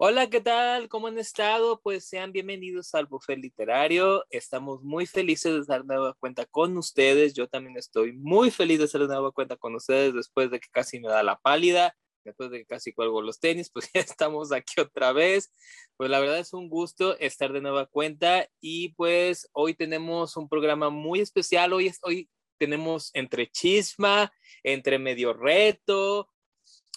Hola, 0.00 0.30
¿qué 0.30 0.40
tal? 0.40 0.88
¿Cómo 0.88 1.08
han 1.08 1.18
estado? 1.18 1.80
Pues 1.82 2.04
sean 2.04 2.30
bienvenidos 2.30 2.94
al 2.94 3.06
Buffet 3.06 3.36
Literario. 3.36 4.24
Estamos 4.30 4.80
muy 4.84 5.06
felices 5.06 5.52
de 5.52 5.64
dar 5.66 5.84
nueva 5.84 6.14
cuenta 6.14 6.46
con 6.46 6.78
ustedes. 6.78 7.34
Yo 7.34 7.48
también 7.48 7.76
estoy 7.76 8.12
muy 8.12 8.52
feliz 8.52 8.78
de 8.78 8.84
hacer 8.84 9.00
nueva 9.00 9.32
cuenta 9.32 9.56
con 9.56 9.74
ustedes 9.74 10.14
después 10.14 10.52
de 10.52 10.60
que 10.60 10.68
casi 10.70 11.00
me 11.00 11.08
da 11.08 11.24
la 11.24 11.36
pálida, 11.40 11.96
después 12.22 12.48
de 12.52 12.58
que 12.58 12.66
casi 12.66 12.92
cuelgo 12.92 13.22
los 13.22 13.40
tenis, 13.40 13.70
pues 13.74 13.90
ya 13.92 14.00
estamos 14.00 14.52
aquí 14.52 14.80
otra 14.80 15.12
vez. 15.12 15.52
Pues 15.96 16.08
la 16.10 16.20
verdad 16.20 16.38
es 16.38 16.52
un 16.52 16.68
gusto 16.68 17.18
estar 17.18 17.52
de 17.52 17.60
nueva 17.60 17.86
cuenta 17.86 18.48
y 18.60 18.90
pues 18.90 19.48
hoy 19.50 19.74
tenemos 19.74 20.36
un 20.36 20.48
programa 20.48 20.90
muy 20.90 21.18
especial. 21.18 21.72
Hoy, 21.72 21.88
es, 21.88 21.98
hoy 22.02 22.30
tenemos 22.56 23.10
entre 23.14 23.50
chisma, 23.50 24.32
entre 24.62 25.00
medio 25.00 25.32
reto, 25.32 26.28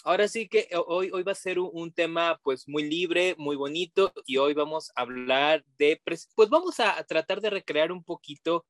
ahora 0.04 0.28
sí 0.28 0.48
que 0.48 0.68
hoy, 0.86 1.10
hoy 1.12 1.22
va 1.22 1.32
a 1.32 1.36
ser 1.36 1.58
un, 1.58 1.92
tema 1.92 2.38
pues 2.42 2.68
muy 2.68 2.84
libre, 2.84 3.34
muy 3.38 3.56
bonito 3.56 4.12
y 4.26 4.36
hoy 4.38 4.54
vamos 4.54 4.90
a 4.94 5.02
hablar 5.02 5.64
de, 5.78 6.00
pues 6.04 6.48
vamos 6.48 6.80
a 6.80 7.02
tratar 7.04 7.40
de 7.40 7.50
recrear 7.50 7.92
un 7.92 8.02
poquito 8.02 8.66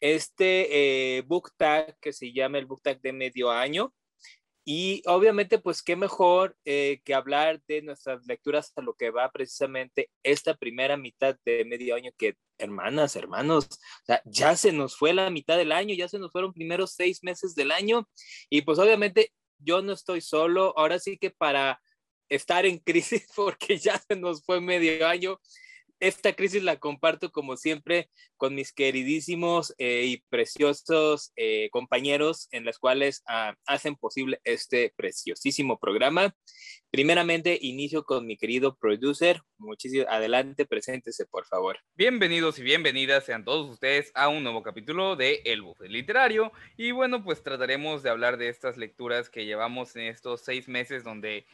este 0.00 1.18
eh, 1.18 1.22
book 1.22 1.52
tag 1.56 1.96
que 2.00 2.12
se 2.12 2.32
llama 2.32 2.58
el 2.58 2.66
book 2.66 2.82
tag 2.82 3.00
de 3.00 3.12
medio 3.12 3.50
año. 3.50 3.92
Y 4.66 5.02
obviamente, 5.06 5.58
pues 5.58 5.82
qué 5.82 5.94
mejor 5.94 6.56
eh, 6.64 7.02
que 7.04 7.12
hablar 7.12 7.60
de 7.68 7.82
nuestras 7.82 8.24
lecturas 8.26 8.72
a 8.76 8.80
lo 8.80 8.94
que 8.94 9.10
va 9.10 9.30
precisamente 9.30 10.10
esta 10.22 10.54
primera 10.54 10.96
mitad 10.96 11.36
de 11.44 11.66
medio 11.66 11.94
año, 11.94 12.12
que 12.16 12.36
hermanas, 12.56 13.14
hermanos, 13.14 13.68
ya 14.24 14.56
se 14.56 14.72
nos 14.72 14.96
fue 14.96 15.12
la 15.12 15.28
mitad 15.28 15.58
del 15.58 15.70
año, 15.70 15.94
ya 15.94 16.08
se 16.08 16.18
nos 16.18 16.32
fueron 16.32 16.54
primeros 16.54 16.92
seis 16.94 17.22
meses 17.22 17.54
del 17.54 17.72
año. 17.72 18.08
Y 18.48 18.62
pues 18.62 18.78
obviamente 18.78 19.32
yo 19.64 19.82
no 19.82 19.92
estoy 19.92 20.20
solo, 20.20 20.72
ahora 20.76 20.98
sí 20.98 21.18
que 21.18 21.30
para 21.30 21.80
estar 22.28 22.66
en 22.66 22.78
crisis, 22.84 23.26
porque 23.34 23.78
ya 23.78 23.98
se 23.98 24.16
nos 24.16 24.44
fue 24.44 24.60
medio 24.60 25.06
año, 25.06 25.40
esta 26.04 26.34
crisis 26.34 26.62
la 26.62 26.76
comparto 26.76 27.32
como 27.32 27.56
siempre 27.56 28.10
con 28.36 28.54
mis 28.54 28.74
queridísimos 28.74 29.74
eh, 29.78 30.04
y 30.04 30.18
preciosos 30.28 31.32
eh, 31.34 31.70
compañeros 31.70 32.48
en 32.50 32.66
las 32.66 32.78
cuales 32.78 33.22
ah, 33.26 33.54
hacen 33.64 33.96
posible 33.96 34.38
este 34.44 34.92
preciosísimo 34.96 35.78
programa. 35.78 36.36
Primeramente, 36.90 37.58
inicio 37.60 38.04
con 38.04 38.26
mi 38.26 38.36
querido 38.36 38.76
producer. 38.76 39.40
Muchísimo 39.56 40.04
adelante, 40.10 40.66
preséntese, 40.66 41.24
por 41.24 41.46
favor. 41.46 41.78
Bienvenidos 41.94 42.58
y 42.58 42.62
bienvenidas 42.62 43.24
sean 43.24 43.42
todos 43.42 43.70
ustedes 43.70 44.12
a 44.14 44.28
un 44.28 44.42
nuevo 44.42 44.62
capítulo 44.62 45.16
de 45.16 45.40
El 45.46 45.62
Buffet 45.62 45.88
Literario. 45.88 46.52
Y 46.76 46.90
bueno, 46.90 47.24
pues 47.24 47.42
trataremos 47.42 48.02
de 48.02 48.10
hablar 48.10 48.36
de 48.36 48.50
estas 48.50 48.76
lecturas 48.76 49.30
que 49.30 49.46
llevamos 49.46 49.96
en 49.96 50.02
estos 50.02 50.42
seis 50.42 50.68
meses 50.68 51.02
donde 51.02 51.46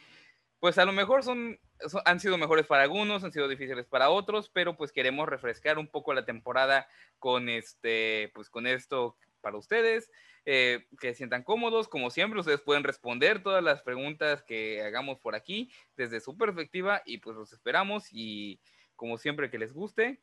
pues 0.61 0.79
a 0.79 0.85
lo 0.85 0.93
mejor 0.93 1.25
son, 1.25 1.59
han 2.05 2.21
sido 2.21 2.39
mejores 2.39 2.67
para 2.67 2.83
algunos, 2.83 3.25
han 3.25 3.33
sido 3.33 3.49
difíciles 3.49 3.87
para 3.87 4.11
otros, 4.11 4.51
pero 4.51 4.77
pues 4.77 4.93
queremos 4.93 5.29
refrescar 5.29 5.79
un 5.79 5.89
poco 5.89 6.13
la 6.15 6.25
temporada 6.25 6.87
con 7.19 7.49
este, 7.49 8.31
pues 8.35 8.51
con 8.51 8.67
esto 8.67 9.17
para 9.41 9.57
ustedes, 9.57 10.11
eh, 10.45 10.87
que 11.01 11.09
se 11.09 11.15
sientan 11.15 11.45
cómodos, 11.45 11.89
como 11.89 12.11
siempre, 12.11 12.41
ustedes 12.41 12.61
pueden 12.61 12.85
responder 12.85 13.43
todas 13.43 13.65
las 13.65 13.83
preguntas 13.83 14.43
que 14.43 14.83
hagamos 14.83 15.19
por 15.19 15.35
aquí 15.35 15.73
desde 15.97 16.21
su 16.21 16.37
perspectiva 16.37 17.03
y 17.07 17.19
pues 17.19 17.37
los 17.37 17.53
esperamos 17.53 18.09
y 18.11 18.61
como 18.97 19.17
siempre 19.17 19.51
que 19.51 19.59
les 19.59 19.73
guste 19.73 20.21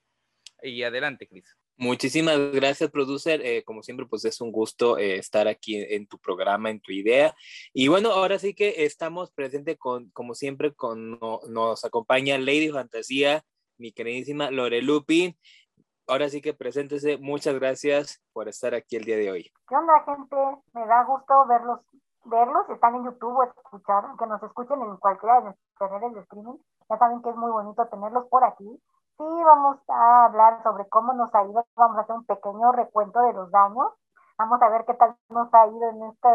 y 0.61 0.83
adelante, 0.83 1.27
Cris. 1.27 1.57
Muchísimas 1.79 2.35
gracias, 2.51 2.89
producer. 2.89 3.39
Eh, 3.43 3.63
como 3.63 3.83
siempre, 3.83 4.07
pues 4.07 4.25
es 4.25 4.41
un 4.41 4.51
gusto 4.51 4.97
eh, 4.97 5.17
estar 5.17 5.47
aquí 5.47 5.77
en, 5.77 6.07
tu 6.07 6.17
programa, 6.17 6.71
en 6.71 6.81
tu 6.81 6.91
idea. 6.91 7.35
Y 7.71 7.87
bueno, 7.87 8.09
ahora 8.09 8.39
sí 8.39 8.55
que 8.55 8.85
estamos 8.85 9.31
presentes 9.31 9.77
con, 9.77 10.09
como 10.09 10.33
siempre, 10.33 10.73
con 10.73 11.19
nos 11.19 11.85
acompaña 11.85 12.39
Lady 12.39 12.71
Fantasía, 12.71 13.43
mi 13.77 13.91
queridísima 13.91 14.49
Lore 14.49 14.81
Lupi. 14.81 15.37
Ahora 16.07 16.29
sí 16.29 16.41
que 16.41 16.55
preséntese. 16.55 17.19
Muchas 17.19 17.53
gracias 17.53 18.23
por 18.33 18.47
estar 18.47 18.73
aquí 18.73 18.95
el 18.95 19.03
día 19.03 19.17
de 19.17 19.29
hoy. 19.29 19.51
¿Qué 19.69 19.75
onda, 19.75 20.03
gente? 20.03 20.35
Me 20.73 20.83
da 20.87 21.03
gusto 21.03 21.45
verlos, 21.47 21.81
verlos. 22.25 22.67
Están 22.69 22.95
en 22.95 23.05
YouTube 23.05 23.37
o 23.37 23.43
escuchar, 23.43 24.03
que 24.17 24.25
nos 24.25 24.41
escuchen 24.41 24.81
en 24.81 24.97
cualquiera 24.97 25.41
de 25.41 25.45
los 25.47 25.55
canales 25.77 26.15
de 26.15 26.21
streaming. 26.21 26.57
Ya 26.89 26.97
saben 26.97 27.21
que 27.21 27.29
es 27.29 27.35
muy 27.35 27.51
bonito 27.51 27.85
tenerlos 27.87 28.25
por 28.29 28.43
aquí. 28.43 28.81
Sí, 29.17 29.23
vamos 29.23 29.77
a 29.89 30.25
hablar 30.25 30.61
sobre 30.63 30.87
cómo 30.89 31.13
nos 31.13 31.33
ha 31.33 31.43
ido. 31.43 31.65
Vamos 31.75 31.97
a 31.97 32.01
hacer 32.01 32.15
un 32.15 32.25
pequeño 32.25 32.71
recuento 32.71 33.19
de 33.21 33.33
los 33.33 33.49
daños. 33.51 33.91
Vamos 34.37 34.61
a 34.61 34.69
ver 34.69 34.85
qué 34.85 34.93
tal 34.93 35.15
nos 35.29 35.51
ha 35.53 35.67
ido 35.67 35.89
en 35.89 36.03
este 36.03 36.29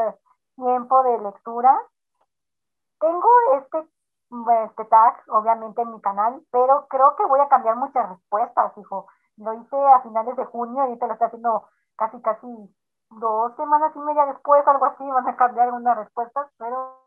tiempo 0.57 1.03
de 1.05 1.19
lectura. 1.19 1.81
Tengo 2.99 3.29
este, 3.55 3.89
este 4.65 4.85
tag, 4.87 5.23
obviamente, 5.29 5.83
en 5.83 5.93
mi 5.93 6.01
canal, 6.01 6.43
pero 6.51 6.87
creo 6.89 7.15
que 7.17 7.25
voy 7.27 7.41
a 7.41 7.49
cambiar 7.49 7.77
muchas 7.77 8.09
respuestas, 8.09 8.77
hijo. 8.79 9.07
Lo 9.37 9.55
hice 9.55 9.77
a 9.77 10.01
finales 10.01 10.37
de 10.37 10.45
junio, 10.47 10.83
ahorita 10.83 11.07
lo 11.07 11.13
estoy 11.13 11.27
haciendo 11.29 11.69
casi, 11.97 12.21
casi 12.21 12.47
dos 13.11 13.55
semanas 13.57 13.93
y 13.95 13.99
media 14.01 14.27
después, 14.27 14.67
algo 14.67 14.87
así, 14.87 15.05
van 15.09 15.29
a 15.29 15.37
cambiar 15.37 15.67
algunas 15.67 15.97
respuestas, 15.99 16.49
pero 16.59 16.99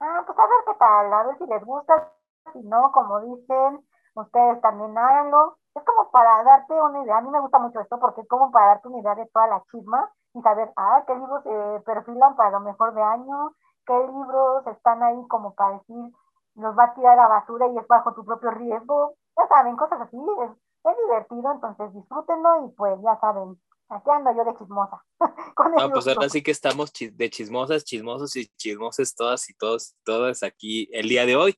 ah, 0.00 0.22
pues 0.26 0.38
a 0.38 0.46
ver 0.46 0.64
qué 0.66 0.74
tal, 0.74 1.12
a 1.12 1.22
ver 1.24 1.38
si 1.38 1.46
les 1.46 1.64
gusta, 1.64 2.12
si 2.52 2.60
no, 2.62 2.92
como 2.92 3.20
dicen, 3.20 3.84
ustedes 4.14 4.60
también 4.60 4.96
háganlo. 4.96 5.56
Es 5.74 5.84
como 5.84 6.10
para 6.10 6.42
darte 6.42 6.74
una 6.74 7.02
idea, 7.02 7.18
a 7.18 7.20
mí 7.20 7.30
me 7.30 7.40
gusta 7.40 7.58
mucho 7.58 7.80
esto 7.80 7.98
porque 8.00 8.22
es 8.22 8.28
como 8.28 8.50
para 8.50 8.66
darte 8.66 8.88
una 8.88 8.98
idea 8.98 9.14
de 9.14 9.26
toda 9.26 9.46
la 9.46 9.62
chisma 9.70 10.10
y 10.34 10.42
saber, 10.42 10.72
ah, 10.76 11.04
qué 11.06 11.14
libros 11.14 11.42
se 11.44 11.80
perfilan 11.84 12.36
para 12.36 12.50
lo 12.50 12.60
mejor 12.60 12.94
de 12.94 13.02
año, 13.02 13.52
qué 13.86 13.94
libros 13.94 14.66
están 14.66 15.02
ahí 15.02 15.26
como 15.28 15.54
para 15.54 15.78
decir, 15.78 16.12
los 16.56 16.76
va 16.76 16.84
a 16.84 16.94
tirar 16.94 17.18
a 17.18 17.28
basura 17.28 17.68
y 17.68 17.78
es 17.78 17.86
bajo 17.86 18.14
tu 18.14 18.24
propio 18.24 18.50
riesgo. 18.50 19.14
Ya 19.36 19.46
saben, 19.48 19.76
cosas 19.76 20.00
así, 20.00 20.16
es, 20.16 20.50
es 20.84 20.96
divertido, 21.04 21.52
entonces 21.52 21.94
disfrútenlo 21.94 22.66
y 22.66 22.70
pues 22.72 23.00
ya 23.02 23.18
saben, 23.20 23.60
aquí 23.90 24.10
ando 24.10 24.32
yo 24.32 24.44
de 24.44 24.56
chismosa. 24.56 25.02
no, 25.78 25.90
pues 25.90 26.08
ahora 26.08 26.28
sí 26.28 26.42
que 26.42 26.50
estamos 26.50 26.92
de 26.92 27.30
chismosas, 27.30 27.84
chismosos 27.84 28.34
y 28.36 28.46
chismosas 28.56 29.14
todas 29.14 29.48
y 29.50 29.54
todos, 29.54 29.94
todas 30.04 30.42
aquí 30.42 30.88
el 30.92 31.08
día 31.08 31.26
de 31.26 31.36
hoy. 31.36 31.56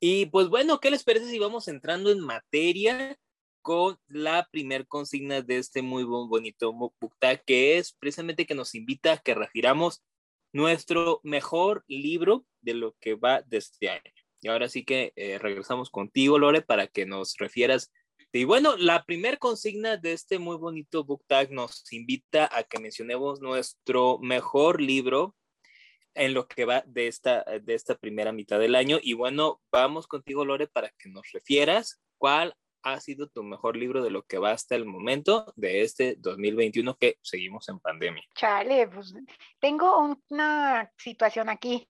Y 0.00 0.26
pues 0.26 0.48
bueno, 0.48 0.78
¿qué 0.78 0.90
les 0.90 1.02
parece 1.02 1.28
si 1.28 1.38
vamos 1.38 1.66
entrando 1.66 2.10
en 2.10 2.20
materia 2.20 3.18
con 3.62 3.98
la 4.06 4.48
primer 4.50 4.86
consigna 4.86 5.42
de 5.42 5.58
este 5.58 5.82
muy 5.82 6.04
bonito 6.04 6.72
book 6.72 6.94
que 7.44 7.78
es 7.78 7.92
precisamente 7.92 8.46
que 8.46 8.54
nos 8.54 8.74
invita 8.74 9.12
a 9.12 9.18
que 9.18 9.34
refiramos 9.34 10.02
nuestro 10.52 11.20
mejor 11.24 11.84
libro 11.88 12.46
de 12.62 12.74
lo 12.74 12.96
que 13.00 13.14
va 13.14 13.42
de 13.42 13.58
este 13.58 13.90
año. 13.90 14.12
Y 14.40 14.48
ahora 14.48 14.68
sí 14.68 14.84
que 14.84 15.12
eh, 15.16 15.38
regresamos 15.38 15.90
contigo, 15.90 16.38
Lore, 16.38 16.62
para 16.62 16.86
que 16.86 17.04
nos 17.04 17.34
refieras. 17.36 17.92
Y 18.32 18.44
bueno, 18.44 18.76
la 18.76 19.04
primer 19.04 19.38
consigna 19.38 19.96
de 19.96 20.12
este 20.12 20.38
muy 20.38 20.56
bonito 20.56 21.04
book 21.04 21.24
tag 21.26 21.50
nos 21.50 21.92
invita 21.92 22.48
a 22.52 22.62
que 22.62 22.78
mencionemos 22.78 23.40
nuestro 23.40 24.18
mejor 24.20 24.80
libro 24.80 25.34
en 26.18 26.34
lo 26.34 26.46
que 26.46 26.64
va 26.64 26.82
de 26.86 27.06
esta, 27.06 27.44
de 27.44 27.74
esta 27.74 27.94
primera 27.96 28.32
mitad 28.32 28.58
del 28.58 28.74
año. 28.74 28.98
Y 29.00 29.14
bueno, 29.14 29.60
vamos 29.70 30.06
contigo, 30.06 30.44
Lore, 30.44 30.66
para 30.66 30.90
que 30.98 31.08
nos 31.08 31.30
refieras 31.32 32.00
cuál 32.18 32.54
ha 32.82 33.00
sido 33.00 33.28
tu 33.28 33.42
mejor 33.42 33.76
libro 33.76 34.02
de 34.02 34.10
lo 34.10 34.22
que 34.22 34.38
va 34.38 34.52
hasta 34.52 34.74
el 34.74 34.84
momento 34.84 35.52
de 35.56 35.82
este 35.82 36.16
2021 36.18 36.96
que 36.96 37.18
seguimos 37.22 37.68
en 37.68 37.80
pandemia. 37.80 38.22
Chale, 38.34 38.88
pues 38.88 39.14
tengo 39.60 40.16
una 40.30 40.90
situación 40.96 41.48
aquí. 41.48 41.86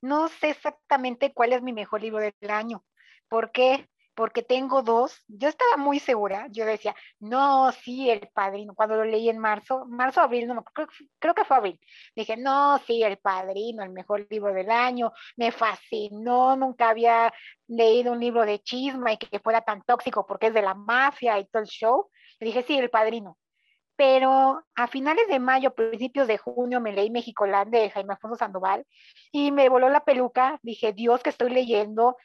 No 0.00 0.28
sé 0.28 0.50
exactamente 0.50 1.32
cuál 1.32 1.52
es 1.52 1.62
mi 1.62 1.72
mejor 1.72 2.02
libro 2.02 2.20
del 2.20 2.50
año. 2.50 2.84
¿Por 3.28 3.50
qué? 3.50 3.88
Porque 4.18 4.42
tengo 4.42 4.82
dos, 4.82 5.22
yo 5.28 5.48
estaba 5.48 5.76
muy 5.76 6.00
segura, 6.00 6.48
yo 6.50 6.66
decía, 6.66 6.92
no, 7.20 7.70
sí, 7.70 8.10
el 8.10 8.28
padrino, 8.34 8.74
cuando 8.74 8.96
lo 8.96 9.04
leí 9.04 9.30
en 9.30 9.38
marzo, 9.38 9.86
marzo, 9.86 10.20
abril, 10.20 10.48
no, 10.48 10.64
creo, 10.64 10.88
creo 11.20 11.34
que 11.36 11.44
fue 11.44 11.56
abril, 11.56 11.80
dije, 12.16 12.36
no, 12.36 12.78
sí, 12.78 13.00
el 13.04 13.18
padrino, 13.18 13.84
el 13.84 13.90
mejor 13.90 14.26
libro 14.28 14.52
del 14.52 14.72
año, 14.72 15.12
me 15.36 15.52
fascinó, 15.52 16.56
nunca 16.56 16.88
había 16.88 17.32
leído 17.68 18.10
un 18.10 18.18
libro 18.18 18.44
de 18.44 18.58
chisma 18.58 19.12
y 19.12 19.18
que 19.18 19.38
fuera 19.38 19.60
tan 19.60 19.82
tóxico 19.82 20.26
porque 20.26 20.48
es 20.48 20.54
de 20.54 20.62
la 20.62 20.74
mafia 20.74 21.38
y 21.38 21.46
todo 21.46 21.62
el 21.62 21.68
show, 21.68 22.10
le 22.40 22.46
dije, 22.48 22.64
sí, 22.64 22.76
el 22.76 22.90
padrino. 22.90 23.38
Pero 23.94 24.62
a 24.76 24.86
finales 24.86 25.26
de 25.28 25.40
mayo, 25.40 25.74
principios 25.74 26.26
de 26.28 26.38
junio, 26.38 26.80
me 26.80 26.92
leí 26.92 27.10
Mexicolán 27.10 27.70
de 27.70 27.90
Jaime 27.90 28.14
Alfonso 28.14 28.36
Sandoval 28.36 28.84
y 29.32 29.50
me 29.50 29.68
voló 29.68 29.88
la 29.88 30.04
peluca. 30.04 30.60
Dije, 30.62 30.92
Dios, 30.92 31.20
que 31.20 31.30
estoy 31.30 31.50
leyendo, 31.50 32.16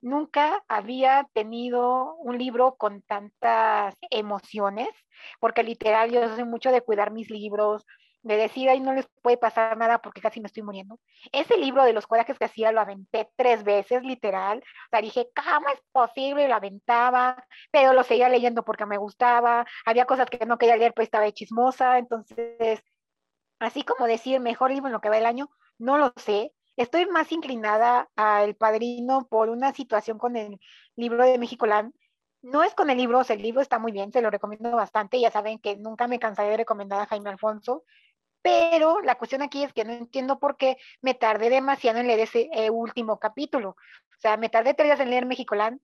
nunca 0.00 0.62
había 0.68 1.28
tenido 1.32 2.14
un 2.16 2.38
libro 2.38 2.76
con 2.76 3.02
tantas 3.02 3.94
emociones, 4.10 4.88
porque 5.40 5.62
literal 5.62 6.10
yo 6.10 6.28
soy 6.34 6.44
mucho 6.44 6.70
de 6.70 6.82
cuidar 6.82 7.10
mis 7.10 7.30
libros, 7.30 7.84
de 8.22 8.36
decir, 8.36 8.68
ay, 8.68 8.80
no 8.80 8.92
les 8.92 9.08
puede 9.22 9.36
pasar 9.36 9.76
nada 9.76 9.98
porque 9.98 10.20
casi 10.20 10.40
me 10.40 10.46
estoy 10.46 10.62
muriendo. 10.62 10.98
Ese 11.32 11.56
libro 11.56 11.84
de 11.84 11.92
los 11.92 12.06
corajes 12.06 12.38
que 12.38 12.44
hacía 12.44 12.72
lo 12.72 12.80
aventé 12.80 13.30
tres 13.36 13.64
veces, 13.64 14.02
literal. 14.02 14.58
O 14.58 14.88
sea, 14.90 15.00
dije, 15.00 15.28
¿cómo 15.34 15.68
es 15.68 15.80
posible? 15.92 16.48
Lo 16.48 16.54
aventaba, 16.54 17.44
pero 17.70 17.92
lo 17.92 18.02
seguía 18.02 18.28
leyendo 18.28 18.64
porque 18.64 18.86
me 18.86 18.98
gustaba. 18.98 19.66
Había 19.86 20.04
cosas 20.04 20.28
que 20.28 20.44
no 20.46 20.58
quería 20.58 20.76
leer, 20.76 20.94
pues 20.94 21.06
estaba 21.06 21.30
chismosa. 21.30 21.98
Entonces, 21.98 22.82
así 23.60 23.84
como 23.84 24.06
decir, 24.06 24.40
mejor 24.40 24.72
libro 24.72 24.88
en 24.88 24.92
lo 24.92 25.00
que 25.00 25.10
va 25.10 25.18
el 25.18 25.26
año, 25.26 25.48
no 25.78 25.96
lo 25.98 26.12
sé 26.16 26.52
estoy 26.78 27.06
más 27.06 27.30
inclinada 27.32 28.08
al 28.16 28.54
padrino 28.54 29.26
por 29.28 29.50
una 29.50 29.72
situación 29.74 30.16
con 30.18 30.36
el 30.36 30.60
libro 30.96 31.24
de 31.24 31.38
Land. 31.66 31.92
No 32.40 32.62
es 32.62 32.74
con 32.74 32.88
el 32.88 32.98
libro, 32.98 33.18
o 33.18 33.24
sea, 33.24 33.34
el 33.34 33.42
libro 33.42 33.60
está 33.60 33.80
muy 33.80 33.90
bien, 33.90 34.12
se 34.12 34.22
lo 34.22 34.30
recomiendo 34.30 34.70
bastante. 34.70 35.20
Ya 35.20 35.30
saben 35.30 35.58
que 35.58 35.76
nunca 35.76 36.06
me 36.06 36.20
cansaré 36.20 36.50
de 36.50 36.58
recomendar 36.58 37.00
a 37.00 37.06
Jaime 37.06 37.30
Alfonso, 37.30 37.84
pero 38.42 39.00
la 39.00 39.16
cuestión 39.16 39.42
aquí 39.42 39.64
es 39.64 39.72
que 39.72 39.84
no 39.84 39.92
entiendo 39.92 40.38
por 40.38 40.56
qué 40.56 40.76
me 41.02 41.14
tardé 41.14 41.50
demasiado 41.50 41.98
en 41.98 42.06
leer 42.06 42.20
ese 42.20 42.48
eh, 42.52 42.70
último 42.70 43.18
capítulo. 43.18 43.70
O 43.70 44.20
sea, 44.20 44.36
me 44.36 44.48
tardé 44.48 44.74
tres 44.74 44.88
días 44.88 45.00
en 45.00 45.10
leer 45.10 45.26
Land, 45.50 45.80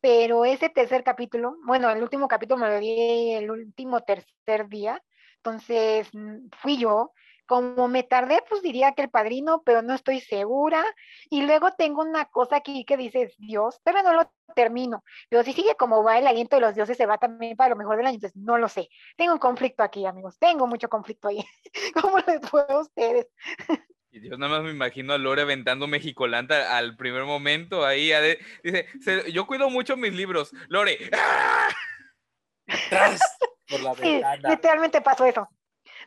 pero 0.00 0.44
ese 0.44 0.68
tercer 0.70 1.04
capítulo, 1.04 1.56
bueno, 1.64 1.88
el 1.88 2.02
último 2.02 2.26
capítulo 2.26 2.58
me 2.58 2.68
lo 2.68 2.80
di 2.80 3.32
el 3.34 3.48
último 3.48 4.00
tercer 4.00 4.68
día, 4.68 5.00
entonces 5.36 6.08
mm, 6.12 6.48
fui 6.60 6.78
yo 6.78 7.12
como 7.46 7.88
me 7.88 8.02
tardé, 8.02 8.42
pues 8.48 8.62
diría 8.62 8.92
que 8.92 9.02
el 9.02 9.10
padrino, 9.10 9.62
pero 9.64 9.82
no 9.82 9.94
estoy 9.94 10.20
segura. 10.20 10.84
Y 11.30 11.42
luego 11.42 11.72
tengo 11.72 12.02
una 12.02 12.26
cosa 12.26 12.56
aquí 12.56 12.84
que 12.84 12.96
dices, 12.96 13.34
Dios, 13.38 13.80
pero 13.84 14.02
no 14.02 14.14
lo 14.14 14.32
termino. 14.54 15.04
Pero 15.28 15.42
si 15.42 15.52
sigue 15.52 15.74
como 15.76 16.02
va 16.02 16.18
el 16.18 16.26
aliento 16.26 16.56
de 16.56 16.62
los 16.62 16.74
dioses, 16.74 16.96
se 16.96 17.06
va 17.06 17.18
también 17.18 17.56
para 17.56 17.70
lo 17.70 17.76
mejor 17.76 17.96
del 17.96 18.06
año. 18.06 18.16
Entonces, 18.16 18.40
no 18.40 18.58
lo 18.58 18.68
sé. 18.68 18.88
Tengo 19.16 19.32
un 19.32 19.38
conflicto 19.38 19.82
aquí, 19.82 20.06
amigos. 20.06 20.38
Tengo 20.38 20.66
mucho 20.66 20.88
conflicto 20.88 21.28
ahí. 21.28 21.44
¿Cómo 22.02 22.18
les 22.18 22.40
fue 22.48 22.64
a 22.68 22.78
ustedes? 22.78 23.28
Y 24.10 24.20
Dios, 24.20 24.38
nada 24.38 24.52
más 24.52 24.62
me 24.62 24.70
imagino 24.70 25.14
a 25.14 25.18
Lore 25.18 25.42
aventando 25.42 25.86
Mexicolanta 25.86 26.76
al 26.76 26.96
primer 26.96 27.24
momento 27.24 27.84
ahí. 27.84 28.12
dice, 28.62 29.32
yo 29.32 29.46
cuido 29.46 29.70
mucho 29.70 29.96
mis 29.96 30.12
libros. 30.12 30.52
Lore. 30.68 30.98
¡ah! 31.12 31.68
Por 33.68 33.80
la 33.80 33.94
sí, 33.94 34.20
literalmente 34.48 35.00
pasó 35.00 35.24
eso. 35.24 35.48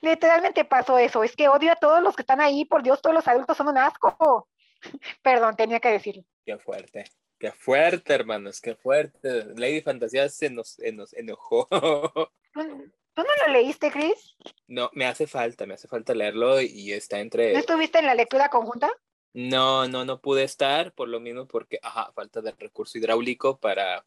Literalmente 0.05 0.63
pasó 0.65 0.99
eso. 0.99 1.23
Es 1.23 1.35
que 1.35 1.47
odio 1.49 1.71
a 1.71 1.75
todos 1.75 2.01
los 2.01 2.15
que 2.15 2.21
están 2.21 2.39
ahí. 2.39 2.63
Por 2.63 2.83
Dios, 2.83 3.01
todos 3.01 3.15
los 3.15 3.27
adultos 3.27 3.57
son 3.57 3.69
un 3.69 3.77
asco. 3.79 4.47
Perdón, 5.23 5.55
tenía 5.55 5.79
que 5.79 5.89
decirlo. 5.89 6.23
Qué 6.45 6.59
fuerte. 6.59 7.05
Qué 7.39 7.51
fuerte, 7.51 8.13
hermanos. 8.13 8.61
Qué 8.61 8.75
fuerte. 8.75 9.45
Lady 9.55 9.81
Fantasía 9.81 10.29
se 10.29 10.51
nos, 10.51 10.77
nos 10.93 11.13
enojó. 11.13 11.67
¿Tú 12.53 13.23
no 13.23 13.47
lo 13.47 13.53
leíste, 13.53 13.89
Chris? 13.89 14.35
No, 14.67 14.91
me 14.93 15.05
hace 15.05 15.25
falta, 15.25 15.65
me 15.65 15.73
hace 15.73 15.87
falta 15.87 16.13
leerlo 16.13 16.61
y 16.61 16.91
está 16.91 17.19
entre... 17.19 17.53
¿No 17.53 17.59
estuviste 17.59 17.97
en 17.99 18.05
la 18.05 18.13
lectura 18.13 18.49
conjunta? 18.49 18.91
No, 19.33 19.87
no, 19.87 20.05
no 20.05 20.21
pude 20.21 20.43
estar, 20.43 20.93
por 20.93 21.07
lo 21.07 21.19
mismo 21.19 21.47
porque, 21.47 21.79
ajá, 21.81 22.11
falta 22.13 22.41
de 22.41 22.51
recurso 22.51 22.97
hidráulico 22.97 23.57
para, 23.57 24.05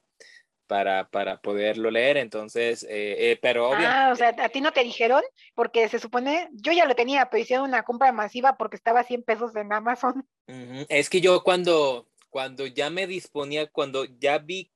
para, 0.69 1.09
para 1.11 1.41
poderlo 1.41 1.91
leer, 1.91 2.19
entonces, 2.19 2.85
eh, 2.85 3.33
eh, 3.33 3.39
pero 3.43 3.71
obviamente... 3.71 3.89
Ah, 3.93 4.11
o 4.13 4.17
sea, 4.17 4.37
a 4.39 4.49
ti 4.51 4.61
no 4.61 4.71
te 4.73 4.85
dijeron, 4.85 5.23
porque 5.55 5.89
se 5.89 5.99
supone, 5.99 6.49
yo 6.53 6.71
ya 6.71 6.85
lo 6.85 6.95
tenía, 6.95 7.29
pero 7.29 7.43
hicieron 7.43 7.69
una 7.69 7.83
compra 7.83 8.13
masiva 8.13 8.57
porque 8.57 8.77
estaba 8.77 9.01
a 9.01 9.05
100 9.05 9.25
pesos 9.25 9.57
en 9.57 9.73
Amazon. 9.73 10.29
Es 10.89 11.11
que 11.11 11.21
yo 11.21 11.43
cuando, 11.43 12.09
cuando 12.31 12.67
ya 12.67 12.91
me 12.91 13.07
disponía, 13.07 13.67
cuando 13.67 14.05
ya 14.05 14.39
vi 14.39 14.71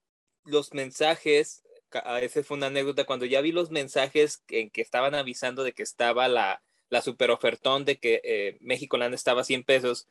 los 0.45 0.75
mensajes, 0.75 1.63
esa 2.21 2.43
fue 2.43 2.57
una 2.57 2.67
anécdota, 2.67 3.05
cuando 3.05 3.27
ya 3.27 3.41
vi 3.41 3.53
los 3.53 3.71
mensajes 3.71 4.43
en 4.49 4.71
que 4.71 4.81
estaban 4.81 5.15
avisando 5.15 5.63
de 5.63 5.73
que 5.73 5.83
estaba 5.83 6.27
la, 6.27 6.63
la 6.89 7.03
super 7.03 7.31
ofertón 7.31 7.85
de 7.85 7.99
que 7.99 8.21
eh, 8.25 8.57
México 8.61 8.97
Land 8.97 9.15
estaba 9.15 9.43
a 9.43 9.45
100 9.45 9.65
pesos, 9.65 10.09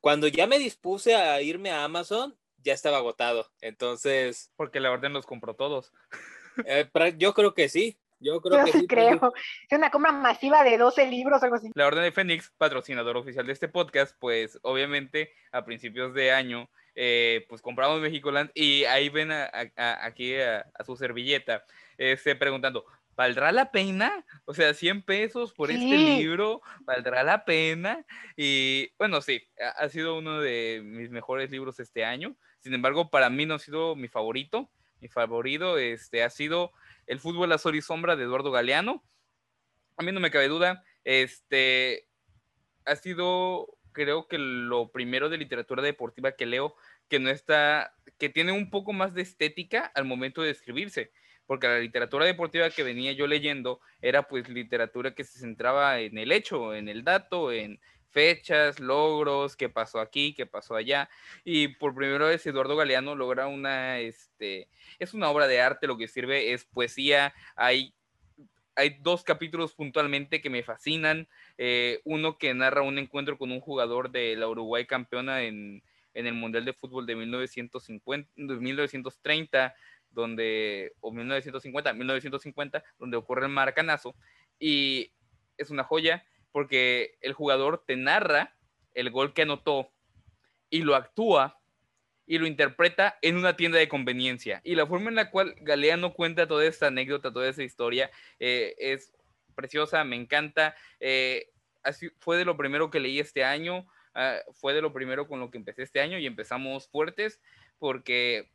cuando 0.00 0.28
ya 0.28 0.46
me 0.46 0.58
dispuse 0.58 1.14
a 1.14 1.40
irme 1.42 1.70
a 1.70 1.84
Amazon, 1.84 2.36
ya 2.64 2.74
estaba 2.74 2.98
agotado. 2.98 3.50
Entonces. 3.60 4.50
Porque 4.56 4.80
la 4.80 4.90
orden 4.90 5.12
los 5.12 5.26
compró 5.26 5.54
todos. 5.54 5.92
Eh, 6.66 6.88
yo 7.18 7.34
creo 7.34 7.52
que 7.52 7.68
sí. 7.68 7.98
Yo 8.20 8.40
creo 8.40 8.64
que 8.64 8.70
sí. 8.70 8.86
Creo. 8.86 9.32
Es 9.68 9.76
una 9.76 9.90
compra 9.90 10.12
masiva 10.12 10.62
de 10.62 10.78
12 10.78 11.08
libros 11.08 11.42
o 11.42 11.44
algo 11.44 11.56
así. 11.56 11.70
La 11.74 11.88
Orden 11.88 12.04
de 12.04 12.12
Fénix, 12.12 12.52
patrocinador 12.56 13.16
oficial 13.16 13.44
de 13.44 13.52
este 13.52 13.66
podcast, 13.66 14.16
pues 14.20 14.58
obviamente 14.62 15.32
a 15.50 15.64
principios 15.64 16.14
de 16.14 16.30
año, 16.30 16.70
eh, 16.94 17.44
pues 17.48 17.60
compramos 17.60 18.00
Mexicoland 18.00 18.50
y 18.54 18.84
ahí 18.84 19.08
ven 19.08 19.30
aquí 19.32 20.36
a, 20.36 20.64
su 20.86 20.96
servilleta, 20.96 21.64
este, 21.98 22.36
preguntando, 22.36 22.84
¿valdrá 23.16 23.52
la 23.52 23.70
pena? 23.70 24.24
O 24.44 24.54
sea, 24.54 24.74
100 24.74 25.02
pesos 25.02 25.52
por 25.52 25.70
este 25.70 25.96
libro, 25.96 26.62
¿valdrá 26.80 27.22
la 27.22 27.44
pena? 27.44 28.04
Y 28.36 28.90
bueno, 28.98 29.20
sí, 29.20 29.42
ha 29.76 29.88
sido 29.88 30.18
uno 30.18 30.40
de 30.40 30.82
mis 30.84 31.10
mejores 31.10 31.50
libros 31.50 31.80
este 31.80 32.04
año. 32.04 32.36
Sin 32.60 32.74
embargo, 32.74 33.10
para 33.10 33.30
mí 33.30 33.46
no 33.46 33.54
ha 33.54 33.58
sido 33.58 33.96
mi 33.96 34.08
favorito. 34.08 34.70
Mi 35.00 35.08
favorito 35.08 35.78
este, 35.78 36.22
ha 36.22 36.30
sido 36.30 36.72
El 37.06 37.20
fútbol 37.20 37.52
a 37.52 37.58
sol 37.58 37.76
y 37.76 37.82
sombra 37.82 38.16
de 38.16 38.24
Eduardo 38.24 38.50
Galeano. 38.50 39.04
A 39.96 40.02
mí 40.02 40.12
no 40.12 40.20
me 40.20 40.30
cabe 40.30 40.48
duda. 40.48 40.82
Este 41.04 42.08
ha 42.86 42.96
sido, 42.96 43.78
creo 43.92 44.28
que 44.28 44.38
lo 44.38 44.90
primero 44.92 45.28
de 45.28 45.38
literatura 45.38 45.82
deportiva 45.82 46.32
que 46.32 46.46
leo 46.46 46.74
que 47.08 47.18
no 47.18 47.30
está, 47.30 47.94
que 48.18 48.28
tiene 48.28 48.52
un 48.52 48.70
poco 48.70 48.92
más 48.92 49.14
de 49.14 49.22
estética 49.22 49.92
al 49.94 50.04
momento 50.04 50.42
de 50.42 50.50
escribirse 50.50 51.12
porque 51.46 51.66
la 51.66 51.78
literatura 51.78 52.24
deportiva 52.24 52.70
que 52.70 52.82
venía 52.82 53.12
yo 53.12 53.26
leyendo 53.26 53.80
era 54.00 54.22
pues 54.22 54.48
literatura 54.48 55.14
que 55.14 55.24
se 55.24 55.38
centraba 55.38 56.00
en 56.00 56.18
el 56.18 56.32
hecho, 56.32 56.74
en 56.74 56.88
el 56.88 57.04
dato, 57.04 57.52
en 57.52 57.80
fechas, 58.14 58.78
logros, 58.78 59.56
qué 59.56 59.68
pasó 59.68 59.98
aquí, 59.98 60.34
qué 60.34 60.46
pasó 60.46 60.76
allá. 60.76 61.10
Y 61.44 61.68
por 61.68 61.94
primera 61.94 62.26
vez 62.26 62.46
Eduardo 62.46 62.76
Galeano 62.76 63.16
logra 63.16 63.48
una, 63.48 63.98
este, 63.98 64.68
es 64.98 65.12
una 65.14 65.28
obra 65.28 65.48
de 65.48 65.60
arte, 65.60 65.88
lo 65.88 65.98
que 65.98 66.08
sirve 66.08 66.52
es 66.52 66.64
poesía, 66.64 67.34
hay, 67.56 67.92
hay 68.76 68.98
dos 69.00 69.24
capítulos 69.24 69.74
puntualmente 69.74 70.40
que 70.40 70.48
me 70.48 70.62
fascinan, 70.62 71.28
eh, 71.58 72.00
uno 72.04 72.38
que 72.38 72.54
narra 72.54 72.82
un 72.82 72.98
encuentro 72.98 73.36
con 73.36 73.50
un 73.50 73.60
jugador 73.60 74.10
de 74.12 74.36
la 74.36 74.46
Uruguay 74.46 74.86
campeona 74.86 75.42
en, 75.42 75.82
en 76.14 76.26
el 76.26 76.34
Mundial 76.34 76.64
de 76.64 76.72
Fútbol 76.72 77.06
de 77.06 77.16
1950, 77.16 78.30
1930, 78.36 79.74
donde, 80.14 80.94
o 81.00 81.12
1950, 81.12 81.92
1950, 81.92 82.82
donde 82.98 83.16
ocurre 83.16 83.46
el 83.46 83.52
maracanazo, 83.52 84.14
y 84.58 85.12
es 85.58 85.70
una 85.70 85.84
joya 85.84 86.24
porque 86.52 87.18
el 87.20 87.32
jugador 87.32 87.84
te 87.86 87.96
narra 87.96 88.56
el 88.94 89.10
gol 89.10 89.34
que 89.34 89.42
anotó 89.42 89.90
y 90.70 90.82
lo 90.82 90.94
actúa 90.94 91.60
y 92.26 92.38
lo 92.38 92.46
interpreta 92.46 93.18
en 93.22 93.36
una 93.36 93.56
tienda 93.56 93.78
de 93.78 93.88
conveniencia. 93.88 94.60
Y 94.64 94.76
la 94.76 94.86
forma 94.86 95.10
en 95.10 95.16
la 95.16 95.30
cual 95.30 95.54
Galeano 95.60 96.14
cuenta 96.14 96.46
toda 96.46 96.64
esta 96.64 96.86
anécdota, 96.86 97.32
toda 97.32 97.48
esa 97.48 97.62
historia, 97.62 98.10
eh, 98.38 98.74
es 98.78 99.12
preciosa, 99.54 100.04
me 100.04 100.16
encanta. 100.16 100.74
Eh, 101.00 101.50
así, 101.82 102.10
fue 102.20 102.38
de 102.38 102.44
lo 102.44 102.56
primero 102.56 102.90
que 102.90 103.00
leí 103.00 103.18
este 103.18 103.44
año, 103.44 103.86
ah, 104.14 104.38
fue 104.52 104.72
de 104.74 104.82
lo 104.82 104.92
primero 104.92 105.28
con 105.28 105.40
lo 105.40 105.50
que 105.50 105.58
empecé 105.58 105.82
este 105.82 106.00
año 106.00 106.18
y 106.18 106.26
empezamos 106.26 106.88
fuertes 106.88 107.40
porque 107.78 108.50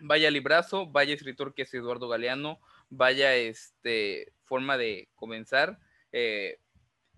vaya 0.00 0.30
librazo, 0.30 0.86
vaya 0.86 1.14
escritor 1.14 1.54
que 1.54 1.62
es 1.62 1.74
Eduardo 1.74 2.08
Galeano, 2.08 2.60
vaya 2.90 3.34
este, 3.34 4.32
forma 4.44 4.76
de 4.76 5.08
comenzar. 5.14 5.78
Eh, 6.12 6.58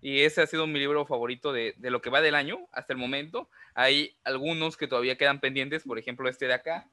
y 0.01 0.21
ese 0.21 0.41
ha 0.41 0.47
sido 0.47 0.65
mi 0.65 0.79
libro 0.79 1.05
favorito 1.05 1.53
de, 1.53 1.75
de, 1.77 1.91
lo 1.91 2.01
que 2.01 2.09
va 2.09 2.21
del 2.21 2.35
año 2.35 2.67
hasta 2.71 2.93
el 2.93 2.99
momento. 2.99 3.49
Hay 3.75 4.17
algunos 4.23 4.77
que 4.77 4.87
todavía 4.87 5.17
quedan 5.17 5.39
pendientes, 5.39 5.83
por 5.83 5.99
ejemplo 5.99 6.27
este 6.27 6.47
de 6.47 6.53
acá, 6.53 6.89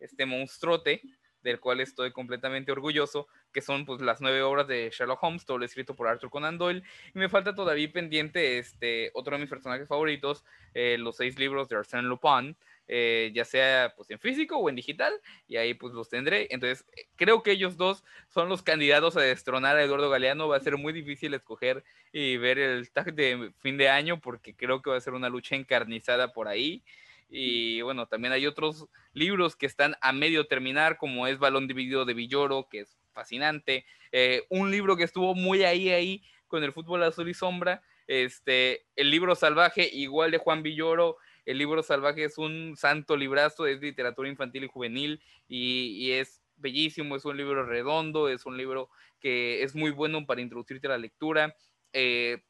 este 0.00 0.26
monstruote, 0.26 1.02
del 1.42 1.60
cual 1.60 1.80
estoy 1.80 2.12
completamente 2.12 2.72
orgulloso, 2.72 3.28
que 3.52 3.62
son 3.62 3.84
pues 3.84 4.00
las 4.00 4.20
nueve 4.20 4.42
obras 4.42 4.66
de 4.66 4.90
Sherlock 4.92 5.22
Holmes, 5.22 5.44
todo 5.44 5.62
escrito 5.64 5.94
por 5.94 6.08
Arthur 6.08 6.30
Conan 6.30 6.58
Doyle, 6.58 6.82
y 7.14 7.18
me 7.18 7.28
falta 7.28 7.54
todavía 7.54 7.90
pendiente 7.92 8.58
este, 8.58 9.10
otro 9.14 9.36
de 9.36 9.42
mis 9.42 9.50
personajes 9.50 9.88
favoritos, 9.88 10.44
eh, 10.74 10.96
los 10.98 11.16
seis 11.16 11.38
libros 11.38 11.68
de 11.68 11.76
Arsène 11.76 12.02
Lupin, 12.02 12.56
eh, 12.88 13.30
ya 13.34 13.44
sea 13.44 13.92
pues 13.96 14.10
en 14.10 14.18
físico 14.18 14.56
o 14.56 14.68
en 14.68 14.76
digital, 14.76 15.12
y 15.46 15.56
ahí 15.56 15.74
pues 15.74 15.94
los 15.94 16.08
tendré. 16.08 16.48
Entonces, 16.50 16.84
creo 17.16 17.42
que 17.42 17.52
ellos 17.52 17.76
dos 17.76 18.02
son 18.28 18.48
los 18.48 18.62
candidatos 18.62 19.16
a 19.16 19.20
destronar 19.20 19.76
a 19.76 19.82
Eduardo 19.82 20.10
Galeano. 20.10 20.48
Va 20.48 20.56
a 20.56 20.60
ser 20.60 20.76
muy 20.76 20.92
difícil 20.92 21.34
escoger 21.34 21.84
y 22.12 22.36
ver 22.38 22.58
el 22.58 22.90
tag 22.90 23.14
de 23.14 23.52
fin 23.60 23.76
de 23.76 23.88
año, 23.88 24.20
porque 24.20 24.56
creo 24.56 24.82
que 24.82 24.90
va 24.90 24.96
a 24.96 25.00
ser 25.00 25.12
una 25.12 25.28
lucha 25.28 25.54
encarnizada 25.54 26.32
por 26.32 26.48
ahí. 26.48 26.82
Y 27.30 27.82
bueno, 27.82 28.06
también 28.06 28.32
hay 28.32 28.46
otros 28.46 28.86
libros 29.12 29.54
que 29.54 29.66
están 29.66 29.96
a 30.00 30.12
medio 30.12 30.46
terminar, 30.46 30.96
como 30.96 31.26
es 31.26 31.38
Balón 31.38 31.68
Dividido 31.68 32.04
de 32.04 32.14
Villoro, 32.14 32.68
que 32.70 32.80
es 32.80 32.98
fascinante. 33.12 33.84
Eh, 34.12 34.44
un 34.48 34.70
libro 34.70 34.96
que 34.96 35.04
estuvo 35.04 35.34
muy 35.34 35.62
ahí, 35.64 35.90
ahí, 35.90 36.22
con 36.46 36.64
el 36.64 36.72
fútbol 36.72 37.02
azul 37.02 37.28
y 37.28 37.34
sombra. 37.34 37.82
Este, 38.06 38.86
el 38.96 39.10
libro 39.10 39.34
salvaje, 39.34 39.86
igual 39.92 40.30
de 40.30 40.38
Juan 40.38 40.62
Villoro, 40.62 41.18
el 41.48 41.56
libro 41.56 41.82
salvaje 41.82 42.24
es 42.24 42.36
un 42.36 42.76
santo 42.76 43.16
librazo, 43.16 43.66
es 43.66 43.80
literatura 43.80 44.28
infantil 44.28 44.64
y 44.64 44.68
juvenil 44.68 45.22
y, 45.48 46.12
es 46.12 46.42
bellísimo, 46.56 47.16
es 47.16 47.24
un 47.24 47.38
libro 47.38 47.64
redondo, 47.64 48.28
es 48.28 48.44
un 48.44 48.58
libro 48.58 48.90
que 49.18 49.62
es 49.62 49.74
muy 49.74 49.90
bueno 49.90 50.26
para 50.26 50.42
introducirte 50.42 50.88
a 50.88 50.90
la 50.90 50.98
lectura. 50.98 51.56
Eh, 51.94 52.42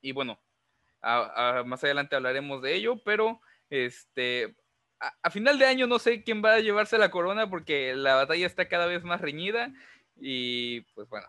y 0.00 0.12
bueno, 0.12 0.40
más 1.02 1.84
adelante 1.84 2.16
hablaremos 2.16 2.62
de 2.62 2.76
ello, 2.76 2.96
pero 3.04 3.42
este, 3.68 4.56
a, 5.00 5.30
final 5.30 5.58
de 5.58 5.66
año 5.66 5.86
no 5.86 5.98
sé 5.98 6.22
quién 6.22 6.42
va 6.42 6.54
a 6.54 6.60
llevarse 6.60 6.96
la 6.96 7.10
corona 7.10 7.50
porque 7.50 7.94
la 7.94 8.14
batalla 8.14 8.46
está 8.46 8.68
cada 8.68 8.86
vez 8.86 9.04
más 9.04 9.20
reñida 9.20 9.70
y 10.16 10.80
pues 10.94 11.10
bueno, 11.10 11.28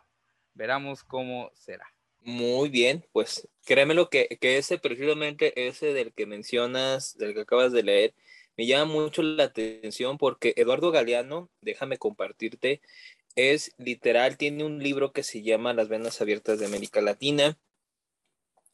veremos 0.53 1.03
cómo 1.03 1.51
será. 1.55 1.85
Muy 2.21 2.69
bien, 2.69 3.05
pues 3.11 3.47
créeme 3.65 3.93
lo 3.93 4.09
que, 4.09 4.37
que 4.41 4.57
ese 4.57 4.77
precisamente, 4.77 5.67
ese 5.67 5.93
del 5.93 6.13
que 6.13 6.25
mencionas, 6.25 7.17
del 7.17 7.33
que 7.33 7.41
acabas 7.41 7.71
de 7.71 7.83
leer, 7.83 8.13
me 8.57 8.67
llama 8.67 8.91
mucho 8.91 9.23
la 9.23 9.45
atención 9.45 10.17
porque 10.17 10.53
Eduardo 10.57 10.91
Galeano, 10.91 11.49
déjame 11.61 11.97
compartirte, 11.97 12.81
es 13.35 13.73
literal, 13.77 14.37
tiene 14.37 14.65
un 14.65 14.79
libro 14.79 15.13
que 15.13 15.23
se 15.23 15.41
llama 15.41 15.73
Las 15.73 15.87
Venas 15.87 16.19
Abiertas 16.21 16.59
de 16.59 16.65
América 16.65 17.01
Latina, 17.01 17.57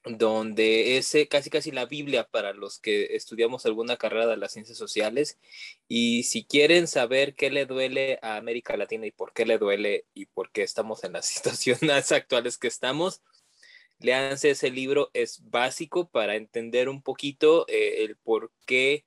donde 0.06 0.98
es 0.98 1.16
casi 1.30 1.50
casi 1.50 1.72
la 1.72 1.86
Biblia 1.86 2.26
para 2.26 2.54
los 2.54 2.80
que 2.80 3.16
estudiamos 3.16 3.66
alguna 3.66 3.98
carrera 3.98 4.28
de 4.28 4.38
las 4.38 4.54
ciencias 4.54 4.78
sociales. 4.78 5.40
Y 5.88 6.24
si 6.24 6.46
quieren 6.46 6.88
saber 6.88 7.36
qué 7.36 7.50
le 7.50 7.66
duele 7.66 8.20
a 8.22 8.38
América 8.38 8.78
Latina 8.78 9.08
y 9.08 9.12
por 9.12 9.34
qué 9.34 9.46
le 9.46 9.58
duele 9.58 10.06
y 10.14 10.28
por 10.28 10.52
qué 10.52 10.64
estamos 10.64 11.04
en 11.04 11.14
las 11.14 11.26
situaciones 11.28 12.12
actuales 12.12 12.58
que 12.58 12.68
estamos, 12.68 13.22
léanse 14.00 14.52
ese 14.52 14.72
libro, 14.72 15.10
es 15.14 15.42
básico 15.50 16.10
para 16.10 16.36
entender 16.36 16.90
un 16.90 17.02
poquito 17.02 17.66
eh, 17.68 18.04
el 18.04 18.16
por 18.18 18.52
qué 18.66 19.06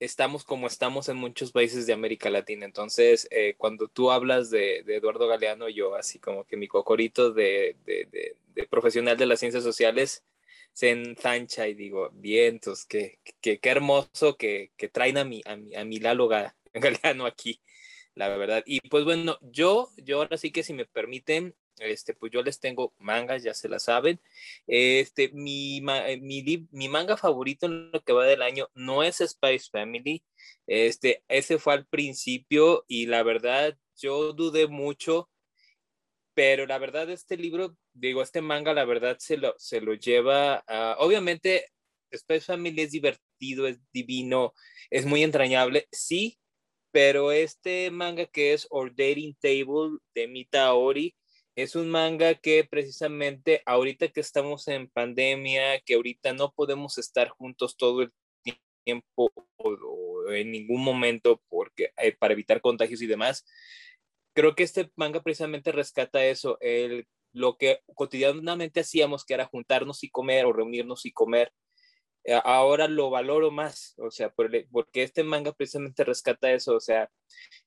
estamos 0.00 0.44
como 0.44 0.66
estamos 0.66 1.08
en 1.08 1.16
muchos 1.18 1.52
países 1.52 1.86
de 1.86 1.92
América 1.92 2.30
Latina. 2.30 2.64
Entonces, 2.64 3.28
eh, 3.30 3.54
cuando 3.56 3.86
tú 3.88 4.10
hablas 4.10 4.50
de, 4.50 4.78
Eduardo 4.78 5.28
Galeano, 5.28 5.68
yo 5.68 5.94
así 5.94 6.18
como 6.18 6.44
que 6.44 6.56
mi 6.56 6.68
cocorito 6.68 7.32
de, 7.32 7.76
profesional 8.70 9.16
de 9.16 9.26
las 9.26 9.40
ciencias 9.40 9.62
sociales 9.62 10.24
se 10.72 10.90
ensancha 10.90 11.68
y 11.68 11.74
digo, 11.74 12.10
vientos, 12.14 12.86
qué, 12.86 13.18
qué, 13.40 13.58
qué 13.58 13.70
hermoso 13.70 14.36
que, 14.36 14.72
que, 14.76 14.88
traen 14.88 15.18
a 15.18 15.24
mi, 15.24 15.42
a 15.44 15.56
mi, 15.56 15.74
a 15.74 15.84
mi 15.84 15.98
Lalo 15.98 16.28
Galeano 16.74 17.26
aquí, 17.26 17.60
la 18.14 18.28
verdad. 18.28 18.62
Y 18.66 18.80
pues 18.88 19.04
bueno, 19.04 19.38
yo, 19.42 19.90
yo 19.96 20.18
ahora 20.18 20.38
sí 20.38 20.50
que 20.50 20.62
si 20.62 20.72
me 20.72 20.86
permiten, 20.86 21.54
este, 21.78 22.14
pues 22.14 22.32
yo 22.32 22.42
les 22.42 22.60
tengo 22.60 22.94
mangas, 22.98 23.42
ya 23.42 23.54
se 23.54 23.68
la 23.68 23.78
saben. 23.78 24.20
Este, 24.66 25.30
mi, 25.32 25.78
eh, 25.78 26.18
mi, 26.20 26.68
mi, 26.70 26.88
manga 26.88 27.16
favorito 27.16 27.66
en 27.66 27.90
lo 27.90 28.02
que 28.02 28.12
va 28.12 28.26
del 28.26 28.42
año 28.42 28.68
no 28.74 29.02
es 29.02 29.18
Spice 29.18 29.70
Family. 29.70 30.22
Este, 30.66 31.24
ese 31.28 31.58
fue 31.58 31.74
al 31.74 31.86
principio 31.86 32.84
y 32.88 33.06
la 33.06 33.22
verdad 33.22 33.76
yo 33.96 34.32
dudé 34.32 34.66
mucho, 34.66 35.30
pero 36.34 36.66
la 36.66 36.78
verdad 36.78 37.10
este 37.10 37.36
libro, 37.36 37.76
digo, 37.92 38.22
este 38.22 38.40
manga, 38.40 38.72
la 38.74 38.84
verdad 38.84 39.16
se 39.18 39.36
lo, 39.36 39.54
se 39.58 39.80
lo 39.80 39.94
lleva, 39.94 40.64
obviamente 40.98 41.66
Spice 42.14 42.46
Family 42.46 42.82
es 42.82 42.92
divertido, 42.92 43.66
es 43.66 43.80
divino, 43.92 44.54
es 44.90 45.06
muy 45.06 45.22
entrañable, 45.22 45.88
sí, 45.92 46.38
pero 46.92 47.32
este 47.32 47.90
manga 47.90 48.26
que 48.26 48.52
es 48.52 48.66
Our 48.70 48.90
Dating 48.90 49.36
Table 49.40 49.98
de 50.14 50.28
Mita 50.28 50.72
Ori, 50.74 51.14
es 51.56 51.76
un 51.76 51.90
manga 51.90 52.34
que 52.34 52.64
precisamente 52.64 53.62
ahorita 53.66 54.08
que 54.08 54.20
estamos 54.20 54.68
en 54.68 54.88
pandemia, 54.88 55.80
que 55.80 55.94
ahorita 55.94 56.32
no 56.32 56.52
podemos 56.52 56.98
estar 56.98 57.28
juntos 57.28 57.76
todo 57.76 58.02
el 58.02 58.12
tiempo 58.84 59.32
o, 59.56 60.30
en 60.30 60.50
ningún 60.50 60.82
momento 60.82 61.42
porque 61.48 61.92
eh, 61.96 62.16
para 62.16 62.32
evitar 62.32 62.60
contagios 62.60 63.02
y 63.02 63.06
demás, 63.06 63.44
creo 64.34 64.54
que 64.54 64.62
este 64.62 64.90
manga 64.96 65.22
precisamente 65.22 65.72
rescata 65.72 66.24
eso, 66.24 66.58
el, 66.60 67.06
lo 67.32 67.56
que 67.56 67.80
cotidianamente 67.94 68.80
hacíamos, 68.80 69.24
que 69.24 69.34
era 69.34 69.46
juntarnos 69.46 70.02
y 70.02 70.10
comer 70.10 70.46
o 70.46 70.52
reunirnos 70.52 71.04
y 71.06 71.12
comer, 71.12 71.52
ahora 72.44 72.88
lo 72.88 73.10
valoro 73.10 73.50
más, 73.50 73.94
o 73.98 74.10
sea, 74.10 74.30
porque 74.30 75.02
este 75.02 75.24
manga 75.24 75.52
precisamente 75.52 76.04
rescata 76.04 76.52
eso, 76.52 76.74
o 76.76 76.80
sea, 76.80 77.10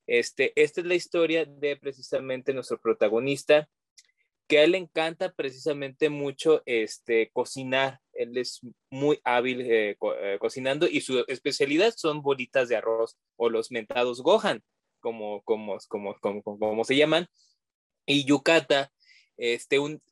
este, 0.06 0.52
esta 0.60 0.80
es 0.80 0.86
la 0.86 0.94
historia 0.94 1.44
de 1.44 1.76
precisamente 1.76 2.54
nuestro 2.54 2.80
protagonista, 2.80 3.68
que 4.46 4.58
a 4.58 4.64
él 4.64 4.72
le 4.72 4.78
encanta 4.78 5.32
precisamente 5.32 6.10
mucho 6.10 6.62
este, 6.66 7.30
cocinar, 7.32 8.00
él 8.12 8.36
es 8.36 8.60
muy 8.90 9.18
hábil 9.24 9.62
eh, 9.62 9.96
eh, 10.20 10.38
cocinando 10.38 10.86
y 10.86 11.00
su 11.00 11.24
especialidad 11.28 11.94
son 11.96 12.22
bolitas 12.22 12.68
de 12.68 12.76
arroz 12.76 13.16
o 13.36 13.48
los 13.48 13.70
mentados 13.70 14.22
gohan, 14.22 14.62
como, 15.00 15.42
como, 15.42 15.78
como, 15.88 16.14
como, 16.20 16.42
como 16.42 16.84
se 16.84 16.96
llaman, 16.96 17.26
y 18.06 18.24
Yukata, 18.24 18.92
este, 19.36 19.78
un, 19.78 20.02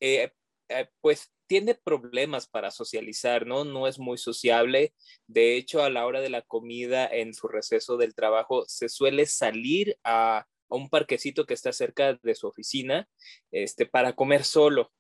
pues 1.01 1.31
tiene 1.52 1.75
problemas 1.75 2.47
para 2.47 2.71
socializar, 2.71 3.47
¿no? 3.47 3.66
No 3.66 3.87
es 3.87 3.99
muy 3.99 4.16
sociable. 4.16 4.94
De 5.26 5.54
hecho, 5.59 5.82
a 5.82 5.90
la 5.90 6.06
hora 6.06 6.23
de 6.23 6.30
la 6.30 6.40
comida, 6.40 7.06
en 7.06 7.35
su 7.35 7.47
receso 7.47 7.99
del 7.99 8.14
trabajo, 8.14 8.64
se 8.66 8.88
suele 8.88 9.26
salir 9.26 9.99
a, 10.02 10.47
un 10.71 10.88
parquecito 10.88 11.44
que 11.44 11.52
está 11.52 11.71
cerca 11.75 12.18
de 12.23 12.35
su 12.35 12.47
oficina 12.47 13.06
este, 13.50 13.85
para 13.85 14.14
comer 14.14 14.44
solo. 14.44 14.94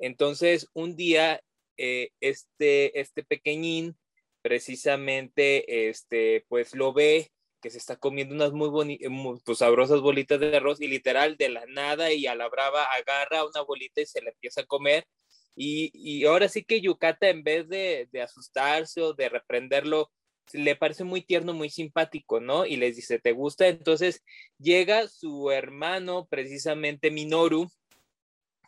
Entonces, 0.00 0.68
un 0.74 0.96
día, 0.96 1.40
eh, 1.76 2.10
este, 2.20 2.98
este 2.98 3.22
pequeñín 3.22 3.96
precisamente, 4.42 5.88
este, 5.88 6.44
pues 6.48 6.74
lo 6.74 6.92
ve 6.92 7.30
que 7.60 7.70
se 7.70 7.78
está 7.78 7.94
comiendo 7.94 8.34
unas 8.34 8.50
muy, 8.50 8.70
bonitas, 8.70 9.08
pues, 9.44 9.58
sabrosas 9.58 10.00
bolitas 10.00 10.40
de 10.40 10.56
arroz 10.56 10.80
y 10.80 10.88
literal 10.88 11.36
de 11.36 11.48
la 11.48 11.64
nada 11.66 12.12
y 12.12 12.26
a 12.26 12.34
la 12.34 12.48
brava 12.48 12.82
agarra 12.86 13.44
una 13.46 13.62
bolita 13.62 14.00
y 14.00 14.06
se 14.06 14.20
la 14.20 14.30
empieza 14.30 14.62
a 14.62 14.66
comer 14.66 15.06
y, 15.54 16.24
ahora 16.24 16.48
sí 16.48 16.64
que 16.64 16.80
Yucata, 16.80 17.28
en 17.28 17.42
vez 17.42 17.68
de, 17.68 18.08
asustarse 18.22 19.00
o 19.00 19.12
de 19.14 19.28
reprenderlo, 19.28 20.10
le 20.52 20.76
parece 20.76 21.04
muy 21.04 21.22
tierno, 21.22 21.54
muy 21.54 21.70
simpático, 21.70 22.40
¿no? 22.40 22.66
Y 22.66 22.76
les 22.76 22.96
dice, 22.96 23.18
¿te 23.18 23.32
gusta? 23.32 23.68
Entonces 23.68 24.22
llega 24.58 25.08
su 25.08 25.50
hermano, 25.50 26.26
precisamente 26.28 27.10
Minoru, 27.10 27.70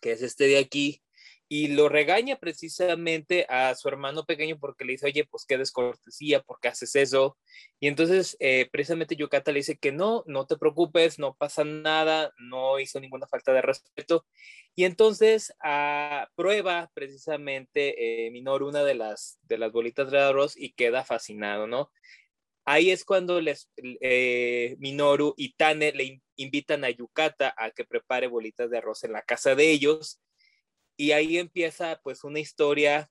que 0.01 0.13
es 0.13 0.23
este 0.23 0.47
de 0.47 0.59
aquí, 0.59 1.03
y 1.49 1.69
lo 1.69 1.89
regaña 1.89 2.37
precisamente 2.37 3.47
a 3.49 3.75
su 3.75 3.89
hermano 3.89 4.25
pequeño 4.25 4.59
porque 4.59 4.85
le 4.85 4.93
dice, 4.93 5.07
oye, 5.07 5.25
pues 5.25 5.45
qué 5.47 5.59
descortesía, 5.59 6.41
¿por 6.41 6.59
qué 6.61 6.69
haces 6.69 6.97
eso? 6.97 7.37
Y 7.81 7.89
entonces 7.89 8.37
eh, 8.41 8.69
precisamente 8.73 9.17
Yukata 9.17 9.53
le 9.53 9.59
dice 9.61 9.77
que 9.77 9.93
no, 9.93 10.25
no 10.27 10.47
te 10.47 10.57
preocupes, 10.57 11.19
no 11.19 11.35
pasa 11.35 11.65
nada, 11.65 12.33
no 12.39 12.79
hizo 12.81 12.99
ninguna 12.99 13.27
falta 13.27 13.53
de 13.53 13.63
respeto. 13.63 14.27
Y 14.75 14.85
entonces 14.85 15.55
ah, 15.63 16.29
prueba 16.35 16.91
precisamente 16.95 18.27
eh, 18.27 18.31
Minoru 18.31 18.69
una 18.69 18.83
de 18.83 18.95
las, 18.95 19.39
de 19.43 19.59
las 19.59 19.71
bolitas 19.71 20.11
de 20.11 20.19
arroz 20.21 20.57
y 20.57 20.73
queda 20.73 21.05
fascinado, 21.05 21.67
¿no? 21.67 21.93
Ahí 22.67 22.91
es 22.91 23.05
cuando 23.05 23.43
les, 23.43 23.71
eh, 23.77 24.77
Minoru 24.79 25.35
y 25.37 25.53
Tane 25.55 25.93
le 25.93 26.23
invitan 26.37 26.85
a 26.85 26.91
Yukata 26.91 27.55
a 27.59 27.71
que 27.71 27.85
prepare 27.85 28.27
bolitas 28.27 28.71
de 28.71 28.79
arroz 28.79 29.05
en 29.05 29.13
la 29.13 29.21
casa 29.21 29.55
de 29.55 29.71
ellos 29.71 30.23
y 30.97 31.13
ahí 31.13 31.39
empieza 31.39 32.01
pues 32.03 32.25
una 32.25 32.41
historia 32.41 33.11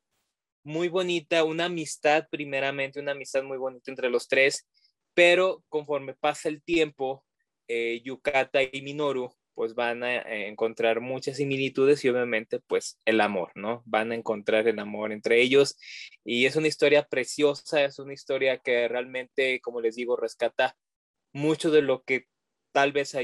muy 0.63 0.87
bonita, 0.87 1.43
una 1.43 1.65
amistad 1.65 2.27
primeramente, 2.29 2.99
una 2.99 3.11
amistad 3.11 3.43
muy 3.43 3.57
bonita 3.57 3.91
entre 3.91 4.09
los 4.09 4.27
tres, 4.27 4.67
pero 5.13 5.63
conforme 5.69 6.15
pasa 6.15 6.49
el 6.49 6.63
tiempo, 6.63 7.25
eh, 7.67 8.01
Yukata 8.03 8.61
y 8.63 8.81
Minoru 8.81 9.33
pues 9.55 9.75
van 9.75 10.03
a 10.03 10.21
encontrar 10.47 10.99
muchas 10.99 11.37
similitudes 11.37 12.03
y 12.03 12.09
obviamente 12.09 12.59
pues 12.59 12.99
el 13.05 13.21
amor, 13.21 13.51
¿no? 13.55 13.83
Van 13.85 14.11
a 14.11 14.15
encontrar 14.15 14.67
el 14.67 14.79
amor 14.79 15.11
entre 15.11 15.41
ellos 15.41 15.77
y 16.23 16.45
es 16.45 16.55
una 16.55 16.67
historia 16.67 17.07
preciosa, 17.07 17.83
es 17.83 17.99
una 17.99 18.13
historia 18.13 18.57
que 18.57 18.87
realmente, 18.87 19.61
como 19.61 19.79
les 19.79 19.95
digo, 19.95 20.15
rescata 20.15 20.75
mucho 21.33 21.71
de 21.71 21.81
lo 21.83 22.03
que 22.03 22.25
tal 22.73 22.91
vez 22.91 23.15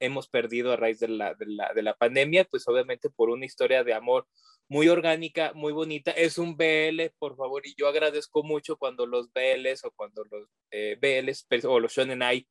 hemos 0.00 0.28
perdido 0.28 0.72
a 0.72 0.76
raíz 0.76 0.98
de 0.98 1.08
la, 1.08 1.34
de, 1.34 1.46
la, 1.46 1.72
de 1.72 1.82
la 1.82 1.94
pandemia, 1.94 2.44
pues 2.44 2.66
obviamente 2.66 3.10
por 3.10 3.30
una 3.30 3.44
historia 3.44 3.84
de 3.84 3.94
amor 3.94 4.26
muy 4.68 4.88
orgánica, 4.88 5.52
muy 5.54 5.72
bonita. 5.72 6.10
Es 6.10 6.38
un 6.38 6.56
BL, 6.56 7.10
por 7.18 7.36
favor, 7.36 7.66
y 7.66 7.74
yo 7.76 7.86
agradezco 7.86 8.42
mucho 8.42 8.76
cuando 8.76 9.06
los 9.06 9.32
BLs 9.32 9.84
o 9.84 9.92
cuando 9.92 10.24
los 10.24 10.48
eh, 10.70 10.96
BLs 11.00 11.46
o 11.64 11.78
los 11.78 11.92
Shonen 11.92 12.22
Ai 12.22 12.46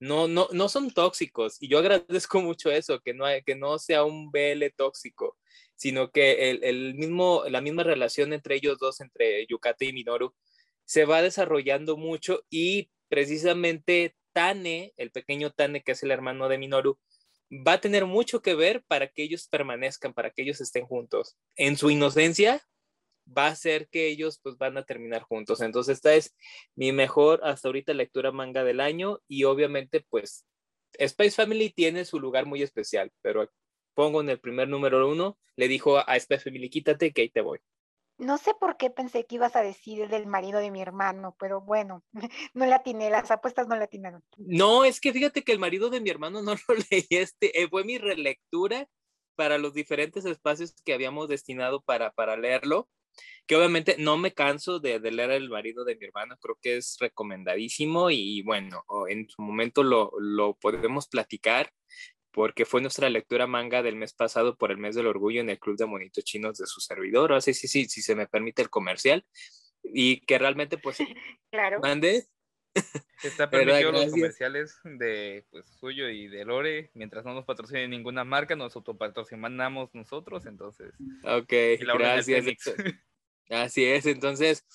no, 0.00 0.28
no, 0.28 0.48
no 0.52 0.68
son 0.68 0.90
tóxicos. 0.90 1.56
Y 1.60 1.68
yo 1.68 1.78
agradezco 1.78 2.40
mucho 2.42 2.70
eso, 2.70 3.00
que 3.00 3.14
no, 3.14 3.26
que 3.44 3.54
no 3.54 3.78
sea 3.78 4.04
un 4.04 4.30
BL 4.30 4.64
tóxico, 4.76 5.36
sino 5.74 6.10
que 6.10 6.50
el, 6.50 6.64
el, 6.64 6.94
mismo, 6.94 7.44
la 7.48 7.60
misma 7.60 7.82
relación 7.82 8.32
entre 8.32 8.56
ellos 8.56 8.78
dos, 8.78 9.00
entre 9.00 9.46
Yukata 9.46 9.84
y 9.84 9.92
Minoru, 9.92 10.34
se 10.84 11.04
va 11.04 11.22
desarrollando 11.22 11.96
mucho 11.96 12.44
y 12.48 12.90
precisamente 13.08 14.16
Tane, 14.38 14.94
el 14.96 15.10
pequeño 15.10 15.50
Tane, 15.50 15.82
que 15.82 15.90
es 15.90 16.02
el 16.04 16.12
hermano 16.12 16.48
de 16.48 16.58
Minoru, 16.58 16.96
va 17.50 17.72
a 17.72 17.80
tener 17.80 18.06
mucho 18.06 18.40
que 18.40 18.54
ver 18.54 18.84
para 18.86 19.08
que 19.08 19.24
ellos 19.24 19.48
permanezcan, 19.48 20.14
para 20.14 20.30
que 20.30 20.42
ellos 20.42 20.60
estén 20.60 20.86
juntos. 20.86 21.36
En 21.56 21.76
su 21.76 21.90
inocencia 21.90 22.62
va 23.26 23.48
a 23.48 23.56
ser 23.56 23.88
que 23.88 24.06
ellos 24.06 24.38
pues 24.40 24.56
van 24.56 24.78
a 24.78 24.84
terminar 24.84 25.22
juntos. 25.22 25.60
Entonces 25.60 25.96
esta 25.96 26.14
es 26.14 26.36
mi 26.76 26.92
mejor 26.92 27.40
hasta 27.42 27.66
ahorita 27.66 27.94
lectura 27.94 28.30
manga 28.30 28.62
del 28.62 28.78
año 28.78 29.18
y 29.26 29.42
obviamente 29.42 30.06
pues 30.08 30.46
Space 30.92 31.32
Family 31.32 31.70
tiene 31.70 32.04
su 32.04 32.20
lugar 32.20 32.46
muy 32.46 32.62
especial, 32.62 33.10
pero 33.22 33.50
pongo 33.94 34.20
en 34.20 34.30
el 34.30 34.38
primer 34.38 34.68
número 34.68 35.10
uno, 35.10 35.36
le 35.56 35.66
dijo 35.66 35.98
a 35.98 36.16
Space 36.16 36.44
Family, 36.44 36.70
quítate 36.70 37.12
que 37.12 37.22
ahí 37.22 37.28
te 37.28 37.40
voy. 37.40 37.58
No 38.18 38.36
sé 38.36 38.52
por 38.58 38.76
qué 38.76 38.90
pensé 38.90 39.26
que 39.26 39.36
ibas 39.36 39.54
a 39.54 39.62
decir 39.62 40.08
del 40.08 40.26
marido 40.26 40.58
de 40.58 40.70
mi 40.70 40.82
hermano, 40.82 41.36
pero 41.38 41.60
bueno, 41.60 42.04
no 42.54 42.66
le 42.66 42.74
atiné, 42.74 43.10
las 43.10 43.30
apuestas 43.30 43.68
no 43.68 43.76
le 43.76 43.84
atinaron. 43.84 44.22
No, 44.36 44.84
es 44.84 45.00
que 45.00 45.12
fíjate 45.12 45.42
que 45.42 45.52
el 45.52 45.60
marido 45.60 45.88
de 45.88 46.00
mi 46.00 46.10
hermano 46.10 46.42
no 46.42 46.54
lo 46.68 46.74
leí, 46.90 47.06
este, 47.10 47.60
eh, 47.60 47.68
fue 47.68 47.84
mi 47.84 47.98
relectura 47.98 48.88
para 49.36 49.56
los 49.56 49.72
diferentes 49.72 50.24
espacios 50.24 50.74
que 50.84 50.92
habíamos 50.92 51.28
destinado 51.28 51.80
para, 51.80 52.10
para 52.10 52.36
leerlo, 52.36 52.88
que 53.46 53.54
obviamente 53.54 53.94
no 53.98 54.18
me 54.18 54.34
canso 54.34 54.80
de, 54.80 54.98
leer 54.98 55.30
El 55.30 55.48
marido 55.48 55.84
de 55.84 55.94
mi 55.94 56.06
hermano, 56.06 56.36
creo 56.40 56.58
que 56.60 56.76
es 56.76 56.96
recomendadísimo 56.98 58.10
y 58.10 58.42
bueno, 58.42 58.84
en 59.08 59.28
su 59.28 59.40
momento 59.42 59.84
lo, 59.84 60.10
lo 60.18 60.54
podemos 60.54 61.08
platicar 61.08 61.72
porque 62.30 62.64
fue 62.64 62.80
nuestra 62.80 63.08
lectura 63.10 63.46
manga 63.46 63.82
del 63.82 63.96
mes 63.96 64.12
pasado 64.12 64.56
por 64.56 64.70
el 64.70 64.78
mes 64.78 64.94
del 64.94 65.06
orgullo 65.06 65.40
en 65.40 65.50
el 65.50 65.58
Club 65.58 65.76
de 65.76 65.86
Monitos 65.86 66.24
Chinos 66.24 66.58
de 66.58 66.66
su 66.66 66.80
servidor, 66.80 67.32
así 67.32 67.54
sí, 67.54 67.68
sí, 67.68 67.86
si 67.86 68.02
se 68.02 68.14
me 68.14 68.26
permite 68.26 68.62
el 68.62 68.70
comercial, 68.70 69.24
y 69.82 70.20
que 70.20 70.38
realmente 70.38 70.78
pues... 70.78 70.98
claro. 71.50 71.80
Mande. 71.80 72.26
Está 73.22 73.50
permitido 73.50 73.92
los 73.92 74.10
comerciales 74.10 74.78
de 74.84 75.44
pues, 75.50 75.66
suyo 75.78 76.08
y 76.08 76.28
de 76.28 76.44
Lore, 76.44 76.90
mientras 76.94 77.24
no 77.24 77.34
nos 77.34 77.44
patrocine 77.44 77.88
ninguna 77.88 78.24
marca, 78.24 78.56
nos 78.56 78.76
autopatrocinamos 78.76 79.94
nosotros, 79.94 80.46
entonces. 80.46 80.94
Ok, 81.24 81.52
gracias. 81.80 82.44
Así 83.50 83.84
es, 83.84 84.04
entonces, 84.06 84.66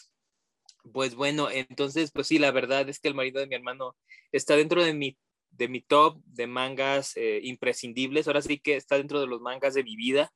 pues 0.92 1.16
bueno, 1.16 1.50
entonces, 1.52 2.12
pues 2.12 2.28
sí, 2.28 2.40
la 2.40 2.52
verdad 2.52 2.90
es 2.90 3.00
que 3.00 3.08
el 3.08 3.16
marido 3.16 3.40
de 3.40 3.48
mi 3.48 3.56
hermano 3.56 3.96
está 4.32 4.56
dentro 4.56 4.84
de 4.84 4.94
mi, 4.94 5.18
de 5.56 5.68
mi 5.68 5.82
top 5.82 6.22
de 6.26 6.48
mangas 6.48 7.16
eh, 7.16 7.40
imprescindibles, 7.44 8.28
ahora 8.28 8.42
sí 8.42 8.60
que 8.60 8.76
está 8.76 8.98
dentro 8.98 9.22
de 9.22 9.28
los 9.28 9.42
mangas 9.42 9.74
de 9.74 9.84
mi 9.84 9.96
vida. 9.96 10.32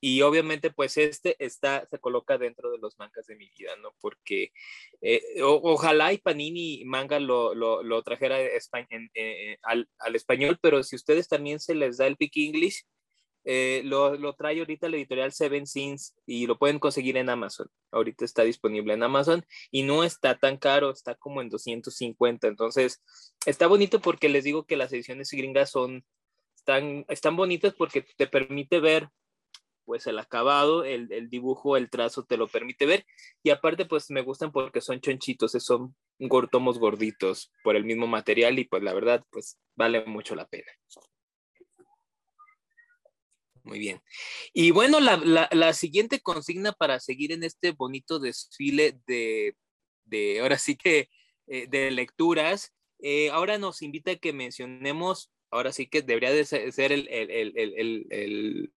Y 0.00 0.22
obviamente, 0.22 0.70
pues 0.70 0.96
este 0.96 1.34
está, 1.44 1.84
se 1.90 1.98
coloca 1.98 2.38
dentro 2.38 2.70
de 2.70 2.78
los 2.78 2.96
mangas 2.98 3.26
de 3.26 3.34
mi 3.34 3.50
vida, 3.58 3.74
¿no? 3.82 3.96
Porque 4.00 4.52
eh, 5.00 5.20
ojalá 5.42 6.12
y 6.12 6.18
Panini 6.18 6.84
manga 6.84 7.18
lo, 7.18 7.52
lo, 7.52 7.82
lo 7.82 8.02
trajera 8.04 8.40
eh, 8.40 9.58
al, 9.62 9.88
al, 9.98 10.14
español, 10.14 10.56
pero 10.62 10.84
si 10.84 10.94
ustedes 10.94 11.26
también 11.26 11.58
se 11.58 11.74
les 11.74 11.96
da 11.96 12.06
el 12.06 12.16
Pick 12.16 12.36
English, 12.36 12.84
eh, 13.50 13.80
lo, 13.82 14.14
lo, 14.14 14.34
trae 14.34 14.58
ahorita 14.58 14.90
la 14.90 14.98
editorial 14.98 15.32
Seven 15.32 15.66
Sins 15.66 16.14
y 16.26 16.46
lo 16.46 16.58
pueden 16.58 16.78
conseguir 16.78 17.16
en 17.16 17.30
Amazon. 17.30 17.70
Ahorita 17.90 18.26
está 18.26 18.42
disponible 18.42 18.92
en 18.92 19.02
Amazon 19.02 19.42
y 19.70 19.84
no 19.84 20.04
está 20.04 20.36
tan 20.38 20.58
caro, 20.58 20.90
está 20.90 21.14
como 21.14 21.40
en 21.40 21.48
250. 21.48 22.46
Entonces, 22.46 23.02
está 23.46 23.66
bonito 23.66 24.00
porque 24.02 24.28
les 24.28 24.44
digo 24.44 24.66
que 24.66 24.76
las 24.76 24.92
ediciones 24.92 25.30
gringas 25.30 25.70
son, 25.70 26.04
están, 26.54 27.06
están 27.08 27.36
bonitas 27.36 27.72
porque 27.72 28.02
te 28.02 28.26
permite 28.26 28.80
ver 28.80 29.08
pues 29.86 30.06
el 30.06 30.18
acabado, 30.18 30.84
el, 30.84 31.30
dibujo, 31.30 31.78
el 31.78 31.88
trazo 31.88 32.24
te 32.24 32.36
lo 32.36 32.48
permite 32.48 32.84
ver. 32.84 33.06
Y 33.42 33.48
aparte, 33.48 33.86
pues 33.86 34.10
me 34.10 34.20
gustan 34.20 34.52
porque 34.52 34.82
son 34.82 35.00
chonchitos, 35.00 35.52
son 35.52 35.96
tomos 36.52 36.78
gorditos 36.78 37.50
por 37.64 37.76
el 37.76 37.86
mismo 37.86 38.06
material 38.06 38.58
y 38.58 38.64
pues 38.64 38.82
la 38.82 38.92
verdad, 38.92 39.24
pues 39.30 39.58
vale 39.74 40.04
mucho 40.04 40.34
la 40.34 40.46
pena. 40.46 40.70
Muy 43.68 43.78
bien. 43.78 44.00
Y 44.54 44.70
bueno, 44.70 44.98
la, 44.98 45.48
la, 45.52 45.72
siguiente 45.74 46.20
consigna 46.20 46.72
para 46.72 47.00
seguir 47.00 47.32
en 47.32 47.44
este 47.44 47.72
bonito 47.72 48.18
desfile 48.18 48.98
de, 49.06 49.56
de 50.06 50.40
ahora 50.40 50.56
sí 50.56 50.74
que, 50.74 51.10
eh, 51.48 51.66
de 51.68 51.90
lecturas, 51.90 52.72
eh, 52.98 53.28
ahora 53.28 53.58
nos 53.58 53.82
invita 53.82 54.12
a 54.12 54.16
que 54.16 54.32
mencionemos, 54.32 55.30
ahora 55.50 55.72
sí 55.72 55.86
que 55.86 56.00
debería 56.00 56.32
de 56.32 56.46
ser 56.46 56.92
el, 56.92 57.08
el, 57.08 57.52
el, 58.10 58.72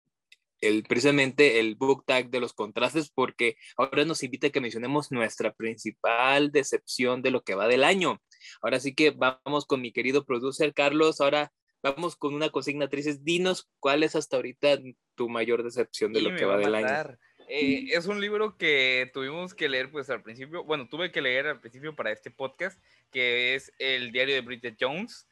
el, 0.60 0.84
precisamente 0.84 1.62
el 1.62 1.76
book 1.76 2.04
tag 2.06 2.30
de 2.30 2.42
los 2.42 2.52
contrastes, 2.52 3.10
porque 3.10 3.56
ahora 3.78 4.04
nos 4.04 4.24
invita 4.24 4.48
a 4.48 4.50
que 4.50 4.60
mencionemos 4.60 5.10
nuestra 5.10 5.54
principal 5.54 6.52
decepción 6.52 7.22
de 7.22 7.32
lo 7.32 7.44
que 7.44 7.56
va 7.56 7.70
del 7.70 7.86
año. 7.86 8.22
Ahora 8.62 8.82
sí 8.82 8.94
que 8.94 9.12
vamos 9.12 9.66
con 9.66 9.80
mi 9.80 9.94
querido 9.94 10.26
producer 10.26 10.74
Carlos. 10.74 11.22
Ahora 11.22 11.54
vamos 11.82 12.16
con 12.16 12.34
una 12.34 12.50
consigna. 12.50 12.90
Dinos 13.22 13.70
cuál 13.80 14.04
es 14.04 14.16
hasta 14.16 14.38
ahorita 14.38 14.80
tu 15.16 15.30
mayor 15.30 15.64
decepción 15.64 16.14
de 16.14 16.22
lo 16.22 16.36
que 16.36 16.46
va, 16.46 16.58
del 16.58 16.76
año. 16.76 17.18
Eh, 17.48 17.90
es 17.92 18.06
un 18.06 18.22
libro 18.22 18.56
que 18.58 19.12
tuvimos 19.14 19.54
que 19.54 19.68
leer 19.68 19.92
pues 19.92 20.10
al 20.10 20.24
principio, 20.24 20.64
bueno, 20.64 20.88
tuve 20.88 21.12
que 21.12 21.22
leer 21.22 21.48
al 21.48 21.60
principio 21.60 21.94
para 21.96 22.12
este 22.12 22.32
podcast, 22.32 22.82
que 23.12 23.56
es 23.56 23.74
el 23.78 24.14
diario 24.14 24.36
de 24.36 24.42
Bridget 24.42 24.78
Jones 24.80 25.28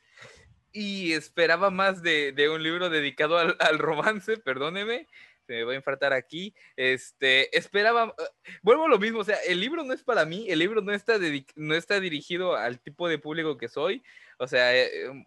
y 0.72 1.14
esperaba 1.14 1.70
más 1.70 2.01
de, 2.01 2.33
de 2.33 2.50
un 2.50 2.62
libro 2.62 2.90
dedicado 2.90 3.38
al, 3.38 3.55
al, 3.59 3.79
romance, 3.79 4.38
perdóneme, 4.38 5.07
se 5.48 5.53
me 5.53 5.64
va 5.64 5.72
a 5.72 5.77
infartar 5.77 6.14
aquí. 6.14 6.53
Este, 6.75 7.55
esperaba, 7.57 8.14
vuelvo 8.62 8.85
a 8.85 8.90
lo 8.90 9.00
mismo, 9.00 9.20
o 9.20 9.24
sea, 9.24 9.38
el 9.48 9.59
libro 9.59 9.83
no 9.83 9.94
es 9.94 10.03
para 10.03 10.25
mí, 10.25 10.46
el 10.50 10.59
libro 10.59 10.81
no 10.81 10.94
está, 10.94 11.18
no 11.55 11.75
está 11.75 12.00
dirigido 12.00 12.55
al 12.55 12.79
tipo 12.79 13.07
de 13.07 13.18
público 13.18 13.57
que 13.57 13.70
soy, 13.70 14.03
o 14.38 14.48
sea, 14.48 14.75
eh, 14.75 15.25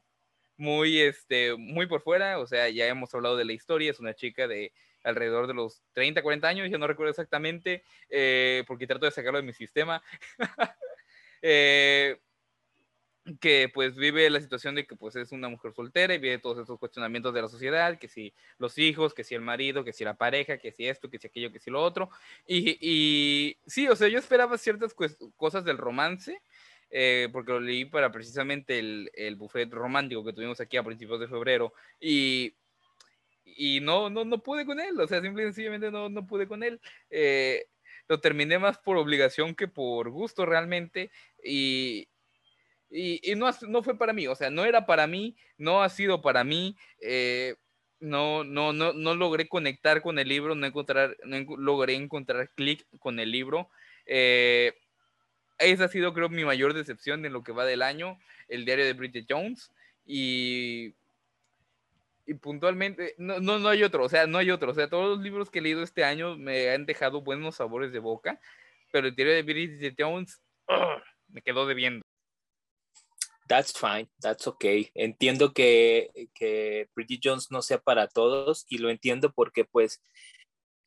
muy, 0.56 1.00
este, 1.00 1.56
muy 1.56 1.86
por 1.86 2.02
fuera, 2.02 2.38
o 2.38 2.46
sea, 2.46 2.68
ya 2.68 2.86
hemos 2.86 3.14
hablado 3.14 3.36
de 3.36 3.44
la 3.44 3.52
historia, 3.52 3.90
es 3.90 4.00
una 4.00 4.14
chica 4.14 4.46
de 4.46 4.72
alrededor 5.04 5.46
de 5.46 5.54
los 5.54 5.82
30, 5.92 6.22
40 6.22 6.48
años, 6.48 6.70
yo 6.70 6.78
no 6.78 6.86
recuerdo 6.86 7.10
exactamente, 7.10 7.82
eh, 8.08 8.64
porque 8.66 8.86
trato 8.86 9.06
de 9.06 9.12
sacarlo 9.12 9.38
de 9.38 9.46
mi 9.46 9.52
sistema. 9.52 10.02
eh, 11.42 12.18
que 13.40 13.70
pues 13.72 13.96
vive 13.96 14.28
la 14.30 14.40
situación 14.40 14.74
de 14.74 14.86
que 14.86 14.96
pues 14.96 15.14
es 15.16 15.30
una 15.32 15.48
mujer 15.48 15.72
soltera 15.72 16.14
y 16.14 16.18
vive 16.18 16.38
todos 16.38 16.58
esos 16.58 16.78
cuestionamientos 16.78 17.32
de 17.32 17.42
la 17.42 17.48
sociedad, 17.48 17.98
que 17.98 18.08
si 18.08 18.34
los 18.58 18.78
hijos, 18.78 19.14
que 19.14 19.22
si 19.22 19.34
el 19.34 19.40
marido, 19.40 19.84
que 19.84 19.92
si 19.92 20.04
la 20.04 20.14
pareja, 20.14 20.58
que 20.58 20.72
si 20.72 20.88
esto, 20.88 21.08
que 21.08 21.18
si 21.18 21.28
aquello, 21.28 21.52
que 21.52 21.60
si 21.60 21.70
lo 21.70 21.82
otro. 21.82 22.10
Y, 22.46 22.78
y 22.80 23.56
sí, 23.66 23.88
o 23.88 23.94
sea, 23.94 24.08
yo 24.08 24.18
esperaba 24.18 24.58
ciertas 24.58 24.94
cosas 25.36 25.64
del 25.64 25.78
romance, 25.78 26.42
eh, 26.94 27.30
porque 27.32 27.52
lo 27.52 27.60
leí 27.60 27.86
para 27.86 28.12
precisamente 28.12 28.78
el, 28.78 29.10
el, 29.14 29.36
buffet 29.36 29.72
romántico 29.72 30.22
que 30.22 30.34
tuvimos 30.34 30.60
aquí 30.60 30.76
a 30.76 30.82
principios 30.84 31.18
de 31.20 31.26
febrero 31.26 31.72
y, 31.98 32.54
y 33.46 33.80
no, 33.80 34.10
no, 34.10 34.26
no 34.26 34.42
pude 34.42 34.66
con 34.66 34.78
él, 34.78 35.00
o 35.00 35.08
sea, 35.08 35.22
simple 35.22 35.42
y 35.42 35.46
sencillamente 35.46 35.90
no, 35.90 36.10
no 36.10 36.26
pude 36.26 36.46
con 36.46 36.62
él. 36.62 36.80
Eh, 37.08 37.64
lo 38.08 38.20
terminé 38.20 38.58
más 38.58 38.76
por 38.76 38.98
obligación 38.98 39.54
que 39.54 39.68
por 39.68 40.10
gusto 40.10 40.44
realmente 40.44 41.10
y, 41.42 42.08
y, 42.90 43.20
no, 43.36 43.48
no, 43.68 43.82
fue 43.82 43.96
para 43.96 44.12
mí, 44.12 44.26
o 44.26 44.34
sea, 44.34 44.50
no 44.50 44.66
era 44.66 44.84
para 44.84 45.06
mí, 45.06 45.34
no 45.56 45.82
ha 45.82 45.88
sido 45.88 46.20
para 46.20 46.44
mí, 46.44 46.76
eh, 47.00 47.54
no, 48.00 48.44
no, 48.44 48.74
no, 48.74 48.92
no 48.92 49.14
logré 49.14 49.48
conectar 49.48 50.02
con 50.02 50.18
el 50.18 50.28
libro, 50.28 50.54
no, 50.54 50.66
encontrar, 50.66 51.16
no 51.24 51.56
logré 51.56 51.94
encontrar 51.94 52.50
clic 52.50 52.86
con 52.98 53.18
el 53.18 53.30
libro. 53.30 53.70
Eh, 54.04 54.74
esa 55.62 55.84
ha 55.84 55.88
sido, 55.88 56.12
creo, 56.14 56.28
mi 56.28 56.44
mayor 56.44 56.74
decepción 56.74 57.24
en 57.24 57.32
lo 57.32 57.42
que 57.42 57.52
va 57.52 57.64
del 57.64 57.82
año, 57.82 58.18
el 58.48 58.64
diario 58.64 58.84
de 58.84 58.92
Bridget 58.92 59.26
Jones. 59.28 59.70
Y, 60.06 60.94
y 62.26 62.34
puntualmente, 62.34 63.14
no, 63.18 63.40
no, 63.40 63.58
no 63.58 63.68
hay 63.68 63.82
otro, 63.82 64.04
o 64.04 64.08
sea, 64.08 64.26
no 64.26 64.38
hay 64.38 64.50
otro. 64.50 64.70
O 64.70 64.74
sea, 64.74 64.88
todos 64.88 65.16
los 65.16 65.24
libros 65.24 65.50
que 65.50 65.58
he 65.58 65.62
leído 65.62 65.82
este 65.82 66.04
año 66.04 66.36
me 66.36 66.70
han 66.70 66.86
dejado 66.86 67.22
buenos 67.22 67.56
sabores 67.56 67.92
de 67.92 67.98
boca, 67.98 68.40
pero 68.90 69.08
el 69.08 69.14
diario 69.14 69.34
de 69.34 69.42
Bridget 69.42 69.94
Jones 69.98 70.40
me 71.28 71.42
quedó 71.42 71.66
debiendo. 71.66 72.04
That's 73.48 73.72
fine, 73.72 74.08
that's 74.20 74.46
okay. 74.46 74.90
Entiendo 74.94 75.52
que, 75.52 76.28
que 76.34 76.88
Bridget 76.94 77.20
Jones 77.22 77.50
no 77.50 77.60
sea 77.60 77.78
para 77.78 78.06
todos 78.08 78.64
y 78.68 78.78
lo 78.78 78.88
entiendo 78.88 79.32
porque 79.32 79.64
pues 79.64 80.00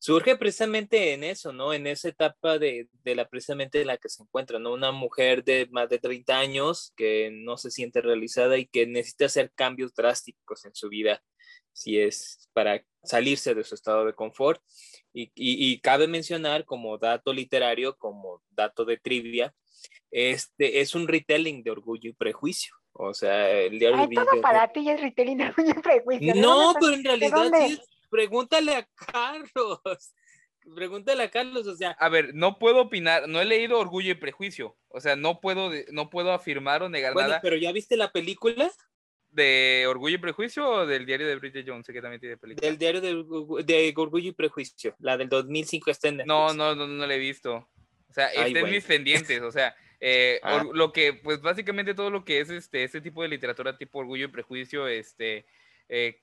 surge 0.06 0.36
precisamente 0.36 1.13
en 1.13 1.24
eso, 1.24 1.52
¿no? 1.52 1.74
En 1.74 1.88
esa 1.88 2.10
etapa 2.10 2.60
de, 2.60 2.88
de, 3.04 3.15
la 3.15 3.28
precisamente 3.28 3.82
en 3.82 3.88
la 3.88 3.98
que 3.98 4.08
se 4.08 4.22
encuentra, 4.22 4.60
¿no? 4.60 4.72
Una 4.72 4.91
mujer 4.91 5.44
de 5.44 5.68
más 5.72 5.89
de 5.89 5.98
30 5.98 6.38
años 6.38 6.94
que 6.96 7.32
no 7.34 7.58
se 7.58 7.72
siente 7.72 8.02
realizada 8.02 8.60
y 8.60 8.68
que 8.68 8.86
necesita 8.86 9.26
hacer 9.26 9.52
cambios 9.56 9.96
drásticos 9.96 10.63
en 10.65 10.76
su 10.76 10.89
vida 10.89 11.24
si 11.74 12.00
es 12.00 12.52
para 12.54 12.86
salirse 13.04 13.56
de 13.56 13.63
su 13.63 13.74
estado 13.74 14.06
de 14.06 14.13
confort. 14.13 14.62
Y, 15.12 15.24
y, 15.34 15.72
y 15.72 15.80
cabe 15.80 16.08
mencionar 16.08 16.65
como 16.65 17.00
dato 17.00 17.34
literario, 17.34 17.98
como 17.98 18.44
dato 18.52 18.86
de 18.86 18.98
trivia, 18.98 19.56
este 20.12 20.82
es 20.82 20.94
un 20.94 21.08
retelling 21.08 21.63
de 21.63 21.72
Orgullo 21.72 22.12
y 22.12 22.13
Prejuicio. 22.13 22.76
O 22.94 23.15
sea, 23.15 23.50
el 23.50 23.80
diario 23.80 23.98
Ay, 24.02 24.10
todo 24.13 24.39
para 24.39 24.72
ti 24.72 24.88
es 24.88 25.02
retelling 25.02 25.39
de 25.39 25.46
Orgullo 25.46 25.74
y 25.76 25.82
Prejuicio. 25.82 26.36
No, 26.36 26.76
pero 26.80 26.94
en 26.94 27.04
realidad 27.04 27.52
sí, 27.68 27.82
pregúntale 28.15 28.75
a 28.75 28.88
Carlos. 28.95 30.13
Pregúntale 30.73 31.23
a 31.23 31.30
Carlos, 31.30 31.67
o 31.67 31.75
sea. 31.75 31.91
A 31.91 32.10
ver, 32.10 32.34
no 32.34 32.58
puedo 32.58 32.82
opinar, 32.82 33.28
no 33.28 33.41
he 33.41 33.45
leído 33.45 33.78
Orgullo 33.78 34.12
y 34.12 34.15
Prejuicio. 34.15 34.75
O 34.88 34.99
sea, 34.99 35.15
no 35.15 35.39
puedo, 35.39 35.69
no 35.91 36.10
puedo 36.10 36.32
afirmar 36.32 36.82
o 36.82 36.89
negar 36.89 37.13
bueno, 37.13 37.30
nada. 37.30 37.41
Pero 37.41 37.56
¿ya 37.58 37.71
viste 37.71 37.97
la 37.97 38.12
película? 38.12 38.71
¿De 39.30 39.86
Orgullo 39.88 40.15
y 40.15 40.19
Prejuicio 40.19 40.67
o 40.67 40.86
del 40.86 41.06
diario 41.06 41.28
de 41.28 41.36
Bridget 41.36 41.67
Jones, 41.67 41.86
que 41.86 42.01
también 42.01 42.21
tiene 42.21 42.38
película? 42.38 42.65
Del 42.65 42.78
diario 42.78 43.01
de, 43.01 43.63
de 43.63 43.93
Orgullo 43.97 44.30
y 44.30 44.34
Prejuicio, 44.34 44.95
la 44.99 45.17
del 45.17 45.30
2005 45.30 45.91
está 45.91 46.08
en 46.08 46.17
No, 46.25 46.54
no, 46.54 46.73
no, 46.73 46.88
no 46.88 47.06
la 47.06 47.13
he 47.13 47.19
visto. 47.19 47.69
O 48.10 48.13
sea, 48.13 48.28
Ay, 48.28 48.54
está 48.54 48.60
en 48.62 48.71
mis 48.71 48.86
pendientes, 48.86 49.41
o 49.41 49.51
sea, 49.51 49.75
eh, 49.99 50.39
ah. 50.43 50.63
Lo 50.73 50.93
que, 50.93 51.13
pues 51.13 51.41
básicamente 51.41 51.93
todo 51.93 52.10
lo 52.10 52.23
que 52.23 52.39
es 52.39 52.49
este, 52.49 52.86
este 52.86 53.01
tipo 53.01 53.21
de 53.21 53.28
literatura 53.28 53.78
tipo 53.78 53.99
Orgullo 53.99 54.25
y 54.25 54.30
Prejuicio, 54.30 54.88
este, 54.88 55.45
eh, 55.89 56.21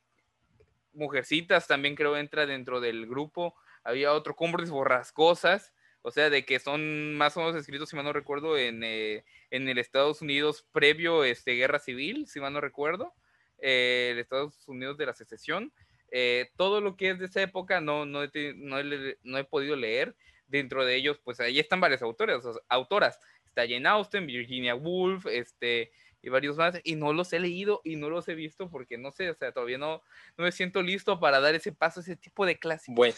Mujercitas 0.94 1.66
también 1.66 1.94
creo 1.94 2.16
entra 2.16 2.46
dentro 2.46 2.80
del 2.80 3.06
grupo. 3.06 3.54
Había 3.84 4.12
otro, 4.12 4.36
Cumbres 4.36 4.70
Borrascosas, 4.70 5.72
o 6.02 6.10
sea, 6.10 6.30
de 6.30 6.44
que 6.44 6.58
son 6.58 7.14
más 7.14 7.36
o 7.36 7.40
menos 7.40 7.56
escritos, 7.56 7.88
si 7.88 7.96
mal 7.96 8.04
no 8.04 8.12
recuerdo, 8.12 8.58
en, 8.58 8.82
eh, 8.84 9.24
en 9.50 9.68
el 9.68 9.78
Estados 9.78 10.20
Unidos 10.20 10.66
previo 10.72 11.24
este, 11.24 11.52
Guerra 11.52 11.78
Civil, 11.78 12.26
si 12.26 12.40
mal 12.40 12.52
no 12.52 12.60
recuerdo, 12.60 13.14
eh, 13.58 14.10
el 14.12 14.18
Estados 14.18 14.66
Unidos 14.68 14.98
de 14.98 15.06
la 15.06 15.14
secesión. 15.14 15.72
eh, 16.10 16.50
todo 16.56 16.80
lo 16.82 16.96
que 16.96 17.10
es 17.10 17.18
de 17.18 17.24
esa 17.26 17.40
época 17.40 17.80
no, 17.80 18.04
no, 18.04 18.22
he, 18.22 18.54
no, 18.56 19.38
he, 19.38 19.44
podido 19.44 19.76
leer. 19.76 20.14
Dentro 20.46 20.84
de 20.84 20.96
ellos, 20.96 21.18
pues 21.24 21.40
ahí 21.40 21.58
están 21.58 21.80
varias 21.80 22.02
autoras, 22.02 22.44
autoras. 22.68 23.18
Está 23.46 23.62
Jane 23.62 23.88
Austen, 23.88 24.26
Virginia 24.26 24.74
Woolf, 24.74 25.24
este, 25.26 25.92
y 26.22 26.28
varios 26.28 26.56
más, 26.56 26.80
y 26.84 26.94
no 26.94 27.12
los 27.12 27.32
he 27.32 27.40
leído 27.40 27.80
y 27.84 27.96
no 27.96 28.08
los 28.08 28.28
he 28.28 28.34
visto 28.34 28.70
porque 28.70 28.96
no 28.96 29.10
sé, 29.10 29.30
o 29.30 29.34
sea, 29.34 29.52
todavía 29.52 29.78
no, 29.78 30.02
no 30.36 30.44
me 30.44 30.52
siento 30.52 30.80
listo 30.82 31.18
para 31.18 31.40
dar 31.40 31.54
ese 31.54 31.72
paso, 31.72 32.00
ese 32.00 32.16
tipo 32.16 32.46
de 32.46 32.58
clase. 32.58 32.92
Bueno, 32.94 33.16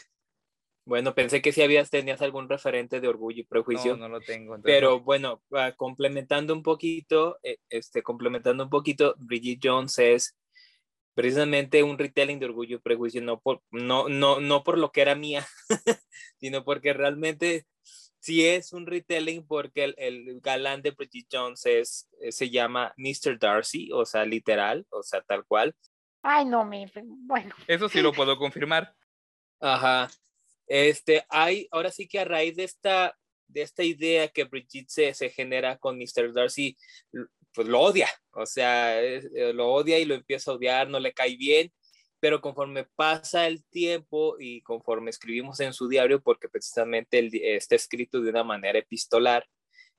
bueno, 0.86 1.14
pensé 1.14 1.40
que 1.40 1.52
si 1.52 1.62
habías, 1.62 1.90
tenías 1.90 2.20
algún 2.20 2.48
referente 2.48 3.00
de 3.00 3.08
orgullo 3.08 3.40
y 3.40 3.44
prejuicio. 3.44 3.96
No, 3.96 4.08
no 4.08 4.18
lo 4.18 4.20
tengo. 4.20 4.58
Pero 4.62 5.00
bueno, 5.00 5.42
complementando 5.76 6.52
un 6.52 6.62
poquito, 6.62 7.38
eh, 7.42 7.58
este, 7.70 8.02
complementando 8.02 8.64
un 8.64 8.70
poquito, 8.70 9.14
Bridget 9.18 9.60
Jones 9.62 9.98
es 9.98 10.36
precisamente 11.14 11.82
un 11.82 11.96
retelling 11.96 12.38
de 12.38 12.46
orgullo 12.46 12.76
y 12.76 12.80
prejuicio, 12.80 13.22
no 13.22 13.40
por, 13.40 13.62
no, 13.70 14.08
no, 14.08 14.40
no 14.40 14.64
por 14.64 14.78
lo 14.78 14.90
que 14.92 15.00
era 15.00 15.14
mía, 15.14 15.46
sino 16.38 16.64
porque 16.64 16.92
realmente 16.92 17.66
sí 18.24 18.46
es 18.46 18.72
un 18.72 18.87
retelling 18.87 19.46
porque 19.46 19.84
el, 19.84 19.94
el 19.98 20.40
galán 20.40 20.80
de 20.80 20.92
Bridget 20.92 21.26
Jones 21.30 21.66
es, 21.66 22.08
eh, 22.22 22.32
se 22.32 22.48
llama 22.48 22.94
Mr. 22.96 23.38
Darcy, 23.38 23.90
o 23.92 24.06
sea, 24.06 24.24
literal, 24.24 24.87
o 24.88 25.02
sea, 25.02 25.20
tal 25.20 25.44
cual. 25.44 25.76
Ay, 26.22 26.46
no, 26.46 26.64
me, 26.64 26.90
bueno. 27.04 27.54
Eso 27.66 27.87
sí 27.87 28.00
lo 28.00 28.14
puedo 28.14 28.38
confirmar. 28.38 28.94
Ajá. 29.60 30.08
Este, 30.66 31.26
hay, 31.28 31.68
ahora 31.70 31.90
sí 31.90 32.08
que 32.08 32.18
a 32.18 32.24
raíz 32.24 32.56
de 32.56 32.64
esta, 32.64 33.14
de 33.46 33.60
esta 33.60 33.82
idea 33.82 34.28
que 34.28 34.44
Brigitte 34.44 34.88
se, 34.88 35.12
se 35.12 35.28
genera 35.28 35.76
con 35.76 35.98
Mr. 35.98 36.32
Darcy, 36.32 36.78
pues 37.52 37.68
lo 37.68 37.78
odia, 37.78 38.08
o 38.30 38.46
sea, 38.46 39.02
eh, 39.02 39.52
lo 39.52 39.70
odia 39.70 39.98
y 39.98 40.06
lo 40.06 40.14
empieza 40.14 40.50
a 40.50 40.54
odiar, 40.54 40.88
no 40.88 40.98
le 40.98 41.12
cae 41.12 41.37
bien, 41.37 41.70
pero 42.24 42.40
conforme 42.40 42.84
pasa 42.84 43.46
el 43.46 43.62
tiempo 43.66 44.37
y 44.40 44.62
conforme 44.62 45.10
escribimos 45.10 45.60
en 45.60 45.74
su 45.74 45.88
diario, 45.88 46.22
porque 46.22 46.48
precisamente 46.48 47.28
está 47.54 47.74
escrito 47.74 48.22
de 48.22 48.30
una 48.30 48.42
manera 48.42 48.78
epistolar, 48.78 49.46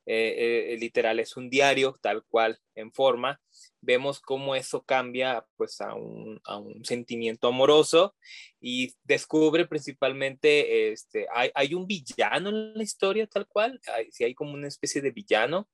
eh, 0.08 0.72
eh, 0.74 0.78
literal 0.80 1.20
es 1.20 1.38
un 1.38 1.52
diario 1.52 2.00
tal 2.02 2.24
cual 2.24 2.60
en 2.74 2.92
forma, 2.92 3.40
vemos 3.80 4.20
cómo 4.20 4.56
eso 4.56 4.82
cambia 4.82 5.46
pues 5.56 5.80
a 5.82 5.94
un, 5.94 6.42
a 6.46 6.58
un 6.58 6.84
sentimiento 6.84 7.48
amoroso 7.48 8.16
y 8.60 8.96
descubre 9.04 9.68
principalmente, 9.68 10.94
este, 10.94 11.28
hay, 11.32 11.52
hay, 11.54 11.76
un 11.76 11.86
villano 11.86 12.50
en 12.50 12.74
la 12.74 12.82
historia 12.82 13.28
tal 13.28 13.46
cual, 13.46 13.80
hay, 13.94 14.12
sí 14.12 14.24
hay 14.24 14.34
como 14.34 14.56
una 14.56 14.68
especie 14.68 15.00
de 15.00 15.12
villano 15.12 15.70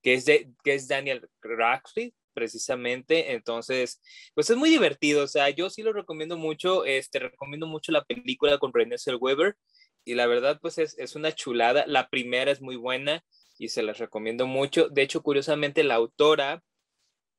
que 0.00 0.14
es, 0.14 0.24
de, 0.24 0.50
que 0.64 0.76
es 0.76 0.88
Daniel 0.88 1.28
Radcliffe 1.42 2.16
precisamente, 2.34 3.32
entonces, 3.32 4.02
pues 4.34 4.50
es 4.50 4.56
muy 4.56 4.70
divertido, 4.70 5.24
o 5.24 5.28
sea, 5.28 5.50
yo 5.50 5.70
sí 5.70 5.82
lo 5.82 5.92
recomiendo 5.92 6.36
mucho, 6.36 6.84
este, 6.84 7.20
recomiendo 7.20 7.66
mucho 7.66 7.92
la 7.92 8.04
película 8.04 8.58
con 8.58 8.72
René 8.74 8.98
Zellweger, 8.98 9.56
y 10.04 10.14
la 10.14 10.26
verdad, 10.26 10.58
pues 10.60 10.78
es, 10.78 10.98
es 10.98 11.16
una 11.16 11.32
chulada, 11.32 11.84
la 11.86 12.08
primera 12.10 12.50
es 12.50 12.60
muy 12.60 12.76
buena, 12.76 13.24
y 13.58 13.68
se 13.68 13.82
las 13.82 13.98
recomiendo 13.98 14.46
mucho, 14.46 14.88
de 14.88 15.02
hecho, 15.02 15.22
curiosamente, 15.22 15.84
la 15.84 15.94
autora 15.94 16.62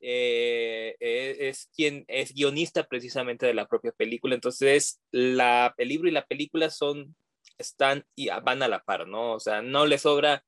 eh, 0.08 0.96
e, 1.00 1.50
es, 1.50 1.70
quien 1.76 2.06
es 2.08 2.34
guionista 2.34 2.84
precisamente 2.88 3.46
de 3.46 3.54
la 3.54 3.68
propia 3.68 3.92
película. 3.92 4.36
Entonces, 4.36 5.02
la, 5.12 5.74
el 5.78 5.90
libro 5.90 6.08
y 6.08 6.12
la 6.12 6.26
película 6.26 6.70
son, 6.70 7.16
están 7.58 8.06
y 8.16 8.30
van 8.30 8.62
a 8.64 8.68
la 8.68 8.84
par, 8.84 9.08
¿no? 9.08 9.34
O 9.34 9.40
sea, 9.40 9.62
no 9.62 9.86
le 9.86 9.98
sobra, 9.98 10.44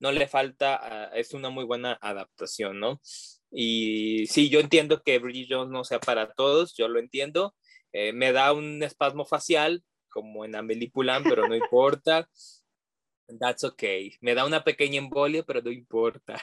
no 0.00 0.12
le 0.12 0.28
falta, 0.28 0.80
ah, 0.82 1.10
es 1.14 1.34
una 1.34 1.50
muy 1.50 1.64
buena 1.64 1.98
adaptación, 2.00 2.80
¿no? 2.80 3.00
Y 3.52 4.26
sí, 4.28 4.48
yo 4.48 4.60
entiendo 4.60 5.02
que 5.02 5.18
Bridget 5.18 5.48
Jones 5.50 5.70
no 5.70 5.84
sea 5.84 6.00
para 6.00 6.32
todos, 6.32 6.74
yo 6.76 6.88
lo 6.88 6.98
entiendo. 6.98 7.54
Eh, 7.92 8.12
me 8.12 8.32
da 8.32 8.52
un 8.52 8.82
espasmo 8.82 9.24
facial, 9.24 9.84
como 10.08 10.44
en 10.44 10.56
Amelie 10.56 10.90
Poulain, 10.90 11.22
pero 11.22 11.46
no 11.46 11.54
importa. 11.56 12.28
That's 13.38 13.64
okay. 13.64 14.16
Me 14.20 14.34
da 14.34 14.46
una 14.46 14.64
pequeña 14.64 14.98
embolia, 14.98 15.42
pero 15.42 15.62
no 15.62 15.70
importa 15.70 16.42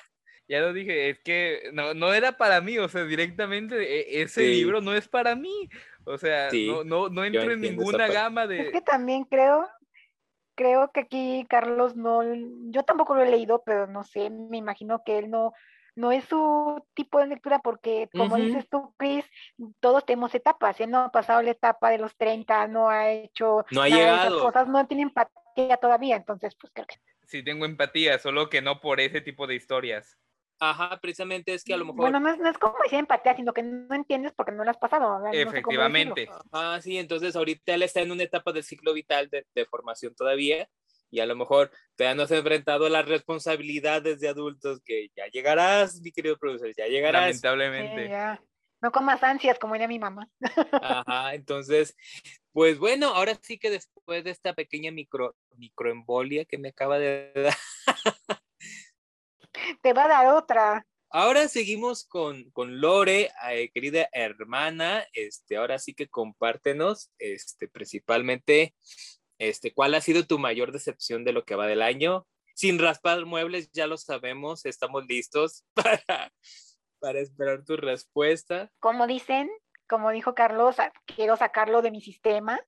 ya 0.50 0.62
lo 0.62 0.74
dije, 0.74 1.12
es 1.12 1.20
que 1.20 1.70
no, 1.74 1.94
no 1.94 2.12
era 2.12 2.36
para 2.36 2.60
mí, 2.60 2.80
o 2.80 2.90
sea, 2.90 3.04
directamente 3.04 3.76
e, 3.84 4.24
ese 4.24 4.42
libro 4.48 4.82
no 4.82 4.96
es 4.96 5.08
para 5.08 5.36
mí, 5.36 5.70
o 6.06 6.18
sea, 6.18 6.50
no, 6.52 6.84
no, 6.84 7.08
no 7.08 7.24
entro 7.24 7.52
en 7.52 7.62
ninguna 7.62 8.08
gama 8.08 8.48
de... 8.48 8.62
Es 8.62 8.72
que 8.72 8.82
también 8.82 9.26
creo, 9.26 9.70
creo 10.56 10.92
que 10.92 11.02
aquí 11.02 11.46
Carlos 11.48 11.96
no, 11.96 12.24
yo 12.72 12.82
tampoco 12.82 13.14
lo 13.14 13.24
he 13.24 13.30
leído, 13.30 13.62
pero 13.64 13.86
no 13.86 14.04
sé, 14.04 14.32
me 14.32 14.58
imagino 14.58 15.04
que 15.06 15.20
él 15.20 15.30
no, 15.30 15.54
no 16.00 16.14
es 16.14 16.24
su 16.24 16.82
tipo 16.94 17.20
de 17.20 17.28
lectura 17.28 17.60
porque, 17.60 18.10
como 18.16 18.38
dices 18.38 18.68
tú, 18.70 18.94
Chris, 18.98 19.26
todos 19.82 20.06
tenemos 20.06 20.34
etapas, 20.34 20.80
él 20.80 20.92
no 20.92 21.00
ha 21.00 21.12
pasado 21.12 21.42
la 21.42 21.52
etapa 21.52 21.90
de 21.90 21.98
los 21.98 22.16
30, 22.16 22.68
no 22.70 22.90
ha 22.90 23.12
hecho 23.12 23.66
no 23.72 23.82
ha 23.82 23.90
llegado. 23.90 24.42
cosas, 24.42 24.70
no 24.70 24.88
tiene 24.88 25.04
empatía 25.04 25.76
todavía, 25.78 26.16
entonces 26.16 26.56
pues 26.56 26.72
creo 26.74 26.88
que... 26.88 26.96
Sí, 27.26 27.44
tengo 27.44 27.66
empatía, 27.66 28.18
solo 28.18 28.50
que 28.50 28.62
no 28.62 28.80
por 28.80 29.02
ese 29.02 29.20
tipo 29.20 29.46
de 29.46 29.56
historias. 29.56 30.18
Ajá, 30.62 30.98
precisamente 31.02 31.54
es 31.54 31.64
que 31.64 31.74
a 31.74 31.78
lo 31.78 31.86
mejor. 31.86 32.02
Bueno, 32.02 32.20
no 32.20 32.50
es, 32.50 32.58
como 32.58 32.76
decir 32.84 33.00
empatía, 33.00 33.36
sino 33.36 33.54
que 33.54 33.64
no 33.64 33.94
entiendes 33.94 34.34
porque 34.36 34.52
no 34.52 34.64
lo 34.64 34.72
has 34.72 34.78
pasado. 34.78 35.22
Efectivamente. 35.32 36.30
ah, 36.52 36.80
sí, 36.82 36.98
entonces 36.98 37.36
ahorita 37.36 37.76
él 37.76 37.84
está 37.84 38.02
en 38.02 38.12
una 38.12 38.24
etapa 38.24 38.52
del 38.52 38.64
ciclo 38.64 38.94
vital 38.94 39.30
de, 39.30 39.46
de, 39.54 39.66
formación 39.66 40.16
todavía 40.16 40.68
y 41.12 41.20
a 41.20 41.26
lo 41.26 41.36
mejor 41.36 41.72
todavía 41.96 42.16
no 42.16 42.28
se 42.28 42.36
ha 42.36 42.40
enfrentado 42.40 42.90
las 42.90 43.08
responsabilidades 43.08 44.20
de 44.20 44.30
adultos 44.30 44.82
que 44.84 45.10
ya 45.16 45.28
llegarás, 45.28 46.02
mi 46.02 46.12
querido 46.12 46.38
profesor, 46.38 46.72
ya 46.76 46.88
llegarás. 46.88 47.24
Lamentablemente. 47.24 48.10
ya. 48.10 48.42
No 48.82 48.92
comas 48.92 49.22
ansias, 49.24 49.60
como 49.60 49.76
era 49.76 49.88
mi 49.88 50.00
mamá. 50.00 50.30
Ajá, 50.82 51.34
entonces, 51.34 51.98
pues 52.54 52.80
bueno, 52.80 53.08
ahora 53.10 53.38
sí 53.42 53.60
que 53.60 53.70
después 53.70 54.24
de 54.24 54.32
esta 54.32 54.54
pequeña 54.54 54.92
micro, 54.92 55.36
microembolia 55.58 56.46
que 56.46 56.58
me 56.58 56.70
acaba 56.70 56.98
de 56.98 57.32
dar. 57.36 57.58
te 59.82 59.94
va 59.94 60.06
a 60.06 60.08
dar 60.08 60.28
otra. 60.28 60.86
Ahora 61.12 61.48
seguimos 61.48 62.06
con, 62.06 62.52
con 62.52 62.80
Lore, 62.80 63.32
eh, 63.50 63.70
querida 63.74 64.08
hermana. 64.14 65.04
Este, 65.12 65.58
ahora 65.58 65.80
sí 65.80 65.94
que 65.94 66.08
compártenos, 66.08 67.12
este, 67.18 67.68
principalmente, 67.68 68.76
este, 69.40 69.74
¿cuál 69.74 69.96
ha 69.96 70.02
sido 70.02 70.26
tu 70.26 70.38
mayor 70.38 70.72
decepción 70.72 71.24
de 71.24 71.34
lo 71.34 71.46
que 71.46 71.56
va 71.56 71.66
del 71.66 71.82
año? 71.82 72.28
Sin 72.54 72.78
raspar 72.78 73.26
muebles, 73.26 73.72
ya 73.72 73.88
lo 73.88 73.98
sabemos, 73.98 74.66
estamos 74.66 75.06
listos 75.08 75.66
para, 75.74 76.32
para 77.00 77.20
esperar 77.20 77.64
tu 77.64 77.78
respuesta. 77.78 78.72
Como 78.80 79.08
dicen, 79.08 79.50
como 79.88 80.12
dijo 80.12 80.36
Carlos, 80.36 80.76
quiero 81.06 81.38
sacarlo 81.38 81.82
de 81.82 81.92
mi 81.92 82.02
sistema. 82.02 82.60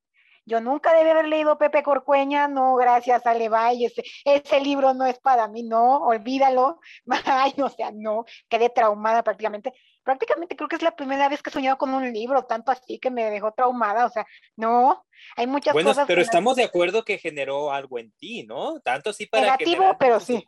Yo 0.46 0.60
nunca 0.60 0.94
debe 0.94 1.12
haber 1.12 1.28
leído 1.28 1.58
Pepe 1.58 1.84
Corcueña, 1.84 2.48
no, 2.48 2.76
gracias 2.76 3.26
a 3.26 3.34
Levi, 3.34 3.86
ese, 3.86 4.04
ese 4.26 4.60
libro 4.60 4.94
no 4.94 5.06
es 5.06 5.20
para 5.20 5.48
mí, 5.48 5.64
no, 5.64 5.98
olvídalo. 6.00 6.80
Ay, 7.26 7.54
o 7.62 7.70
sea, 7.70 7.92
no, 7.94 8.26
quedé 8.50 8.70
traumada 8.70 9.24
prácticamente. 9.24 9.74
Prácticamente 10.04 10.56
creo 10.56 10.68
que 10.68 10.78
es 10.78 10.82
la 10.82 10.96
primera 10.96 11.30
vez 11.30 11.44
que 11.44 11.52
he 11.52 11.54
soñado 11.54 11.78
con 11.78 11.94
un 11.94 12.12
libro, 12.12 12.44
tanto 12.46 12.72
así 12.72 12.98
que 12.98 13.12
me 13.12 13.30
dejó 13.30 13.52
traumada, 13.52 14.08
o 14.08 14.10
sea, 14.10 14.26
no, 14.56 15.06
hay 15.36 15.46
muchas 15.46 15.74
bueno, 15.74 15.92
cosas. 15.92 16.08
pero 16.08 16.22
estamos 16.22 16.56
de 16.56 16.64
acuerdo 16.64 17.04
que 17.04 17.20
generó 17.20 17.72
algo 17.72 18.00
en 18.00 18.12
ti, 18.14 18.44
¿no? 18.44 18.80
Tanto 18.80 19.12
así 19.12 19.28
para 19.28 19.44
Negativo, 19.44 19.96
pero 20.00 20.20
sí. 20.20 20.44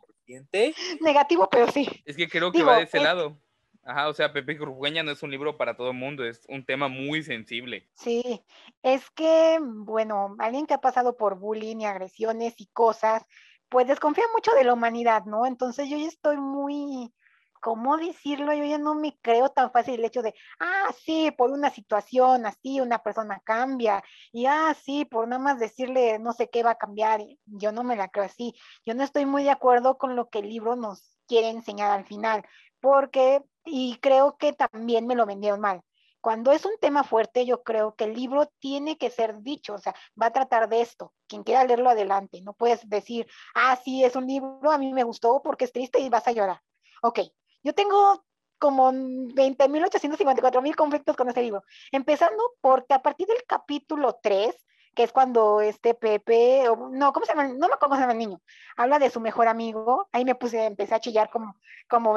Negativo, 1.00 1.48
pero 1.50 1.70
sí. 1.70 1.88
Es 2.04 2.16
que 2.16 2.28
creo 2.28 2.50
que 2.50 2.62
va 2.62 2.78
de 2.78 2.84
ese 2.84 2.98
lado. 2.98 3.38
Ajá, 3.86 4.08
o 4.08 4.14
sea, 4.14 4.32
Pepe 4.32 4.56
Corcueña 4.56 5.02
no 5.02 5.10
es 5.10 5.22
un 5.22 5.30
libro 5.30 5.58
para 5.58 5.76
todo 5.76 5.90
el 5.90 5.96
mundo, 5.96 6.24
es 6.24 6.46
un 6.48 6.64
tema 6.64 6.88
muy 6.88 7.22
sensible. 7.22 7.90
Sí, 7.96 8.42
es 8.82 9.10
que, 9.10 9.58
bueno, 9.60 10.34
alguien 10.38 10.66
que 10.66 10.74
ha 10.74 10.80
pasado 10.80 11.16
por 11.16 11.38
bullying 11.38 11.80
y 11.80 11.86
agresiones 11.86 12.54
y 12.58 12.66
cosas, 12.68 13.24
pues 13.68 13.86
desconfía 13.86 14.24
mucho 14.34 14.52
de 14.52 14.64
la 14.64 14.72
humanidad, 14.72 15.24
¿no? 15.26 15.46
Entonces 15.46 15.88
yo 15.90 15.98
ya 15.98 16.06
estoy 16.06 16.38
muy, 16.38 17.12
¿cómo 17.60 17.98
decirlo? 17.98 18.54
Yo 18.54 18.64
ya 18.64 18.78
no 18.78 18.94
me 18.94 19.18
creo 19.20 19.50
tan 19.50 19.70
fácil 19.70 19.94
el 19.94 20.04
hecho 20.06 20.22
de, 20.22 20.34
ah, 20.60 20.90
sí, 21.04 21.30
por 21.36 21.50
una 21.50 21.68
situación 21.70 22.46
así 22.46 22.80
una 22.80 23.00
persona 23.00 23.42
cambia, 23.44 24.02
y 24.32 24.46
ah, 24.46 24.74
sí, 24.82 25.04
por 25.04 25.28
nada 25.28 25.42
más 25.42 25.58
decirle 25.58 26.18
no 26.18 26.32
sé 26.32 26.48
qué 26.48 26.62
va 26.62 26.72
a 26.72 26.78
cambiar, 26.78 27.20
yo 27.44 27.72
no 27.72 27.84
me 27.84 27.96
la 27.96 28.08
creo 28.08 28.24
así. 28.24 28.54
Yo 28.86 28.94
no 28.94 29.02
estoy 29.04 29.26
muy 29.26 29.44
de 29.44 29.50
acuerdo 29.50 29.98
con 29.98 30.16
lo 30.16 30.30
que 30.30 30.38
el 30.38 30.48
libro 30.48 30.74
nos 30.74 31.14
quiere 31.26 31.48
enseñar 31.48 31.90
al 31.90 32.04
final, 32.04 32.44
porque 32.84 33.42
y 33.64 33.96
creo 34.02 34.36
que 34.36 34.52
también 34.52 35.06
me 35.06 35.14
lo 35.14 35.24
vendieron 35.24 35.58
mal. 35.58 35.80
Cuando 36.20 36.52
es 36.52 36.66
un 36.66 36.76
tema 36.82 37.02
fuerte, 37.02 37.46
yo 37.46 37.62
creo 37.62 37.94
que 37.94 38.04
el 38.04 38.12
libro 38.12 38.52
tiene 38.58 38.98
que 38.98 39.08
ser 39.08 39.40
dicho, 39.40 39.72
o 39.72 39.78
sea, 39.78 39.94
va 40.20 40.26
a 40.26 40.32
tratar 40.32 40.68
de 40.68 40.82
esto. 40.82 41.14
Quien 41.26 41.44
quiera 41.44 41.64
leerlo 41.64 41.88
adelante, 41.88 42.42
no 42.42 42.52
puedes 42.52 42.86
decir, 42.86 43.26
ah, 43.54 43.78
sí, 43.82 44.04
es 44.04 44.16
un 44.16 44.26
libro, 44.26 44.70
a 44.70 44.76
mí 44.76 44.92
me 44.92 45.02
gustó 45.02 45.40
porque 45.42 45.64
es 45.64 45.72
triste 45.72 45.98
y 45.98 46.10
vas 46.10 46.28
a 46.28 46.32
llorar. 46.32 46.60
Ok, 47.00 47.20
yo 47.62 47.72
tengo 47.74 48.22
como 48.58 48.92
20.854.000 48.92 50.74
conflictos 50.76 51.16
con 51.16 51.28
este 51.28 51.40
libro, 51.40 51.62
empezando 51.90 52.52
porque 52.60 52.92
a 52.92 53.00
partir 53.00 53.26
del 53.28 53.44
capítulo 53.46 54.18
3, 54.22 54.54
que 54.94 55.04
es 55.04 55.12
cuando 55.12 55.60
este 55.60 55.94
Pepe, 55.94 56.64
no, 56.92 57.12
¿cómo 57.12 57.26
se 57.26 57.32
llama? 57.32 57.48
No 57.48 57.68
me 57.68 57.74
acuerdo 57.74 57.78
cómo 57.80 57.94
se 57.96 58.00
llama 58.02 58.12
el 58.12 58.18
niño, 58.18 58.40
habla 58.76 58.98
de 58.98 59.10
su 59.10 59.20
mejor 59.20 59.48
amigo, 59.48 60.08
ahí 60.12 60.24
me 60.24 60.34
puse, 60.34 60.64
empecé 60.64 60.94
a 60.94 61.00
chillar 61.00 61.30
como, 61.30 61.56
como 61.88 62.14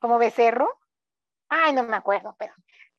como 0.00 0.18
becerro. 0.18 0.68
Ay, 1.48 1.72
no 1.74 1.82
me 1.84 1.96
acuerdo, 1.96 2.36
pero 2.38 2.54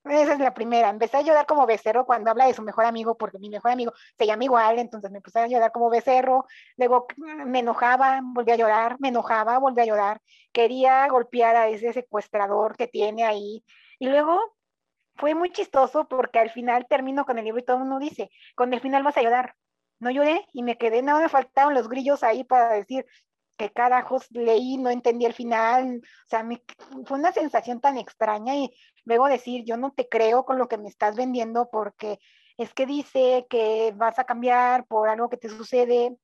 Esa 0.06 0.34
es 0.34 0.40
la 0.40 0.54
primera. 0.54 0.90
Empecé 0.90 1.18
a 1.18 1.22
llorar 1.22 1.46
como 1.46 1.66
becerro 1.68 2.06
cuando 2.06 2.32
habla 2.32 2.48
de 2.48 2.54
su 2.54 2.64
mejor 2.64 2.86
amigo, 2.86 3.18
porque 3.18 3.40
mi 3.40 3.50
mejor 3.50 3.72
amigo 3.72 3.94
se 4.18 4.26
llama 4.26 4.44
igual, 4.46 4.80
entonces 4.80 5.12
me 5.12 5.22
puse 5.22 5.40
a 5.40 5.48
llorar 5.48 5.72
como 5.72 5.90
becerro. 5.90 6.46
Luego 6.78 7.08
me 7.18 7.60
enojaba, 7.60 8.20
volví 8.24 8.52
a 8.52 8.56
llorar, 8.56 8.98
me 9.00 9.10
enojaba, 9.10 9.60
volví 9.60 9.82
a 9.82 9.86
llorar. 9.86 10.22
Quería 10.52 11.08
golpear 11.08 11.56
a 11.56 11.68
ese 11.70 11.94
secuestrador 11.94 12.76
que 12.78 12.88
tiene 12.88 13.26
ahí. 13.26 13.64
Y 14.00 14.08
luego 14.08 14.40
fue 15.16 15.36
muy 15.36 15.52
chistoso 15.52 16.08
porque 16.08 16.40
al 16.40 16.50
final 16.50 16.88
termino 16.90 17.26
con 17.26 17.38
el 17.38 17.46
libro 17.46 17.60
y 17.60 17.66
todo 17.66 17.78
el 17.78 17.84
mundo 17.84 18.00
dice, 18.00 18.30
con 18.56 18.74
el 18.74 18.82
final 18.82 19.04
vas 19.04 19.18
a 19.18 19.22
llorar. 19.22 19.56
No 20.00 20.10
lloré 20.10 20.48
y 20.52 20.64
me 20.64 20.78
quedé, 20.78 21.04
no 21.04 21.20
me 21.20 21.30
faltaron 21.30 21.76
los 21.76 21.88
grillos 21.88 22.24
ahí 22.24 22.44
para 22.44 22.74
decir, 22.74 23.06
qué 23.62 23.72
carajos 23.72 24.26
leí, 24.32 24.78
no 24.78 24.90
entendí 24.90 25.26
el 25.26 25.34
final, 25.34 26.02
o 26.04 26.28
sea, 26.28 26.44
fue 27.06 27.20
una 27.20 27.32
sensación 27.32 27.80
tan 27.80 27.98
extraña 27.98 28.56
y 28.56 28.72
luego 29.06 29.28
decir, 29.28 29.64
yo 29.66 29.78
no 29.78 29.92
te 29.92 30.10
creo 30.10 30.46
con 30.46 30.58
lo 30.58 30.68
que 30.68 30.80
me 30.80 30.90
estás 30.90 31.16
vendiendo 31.16 31.70
porque 31.72 32.18
es 32.58 32.74
que 32.74 32.88
dice 32.88 33.46
que 33.50 33.94
vas 33.96 34.18
a 34.18 34.24
cambiar 34.24 34.88
por 34.88 35.10
algo 35.10 35.30
que 35.30 35.38
te 35.38 35.50
sucede, 35.50 36.18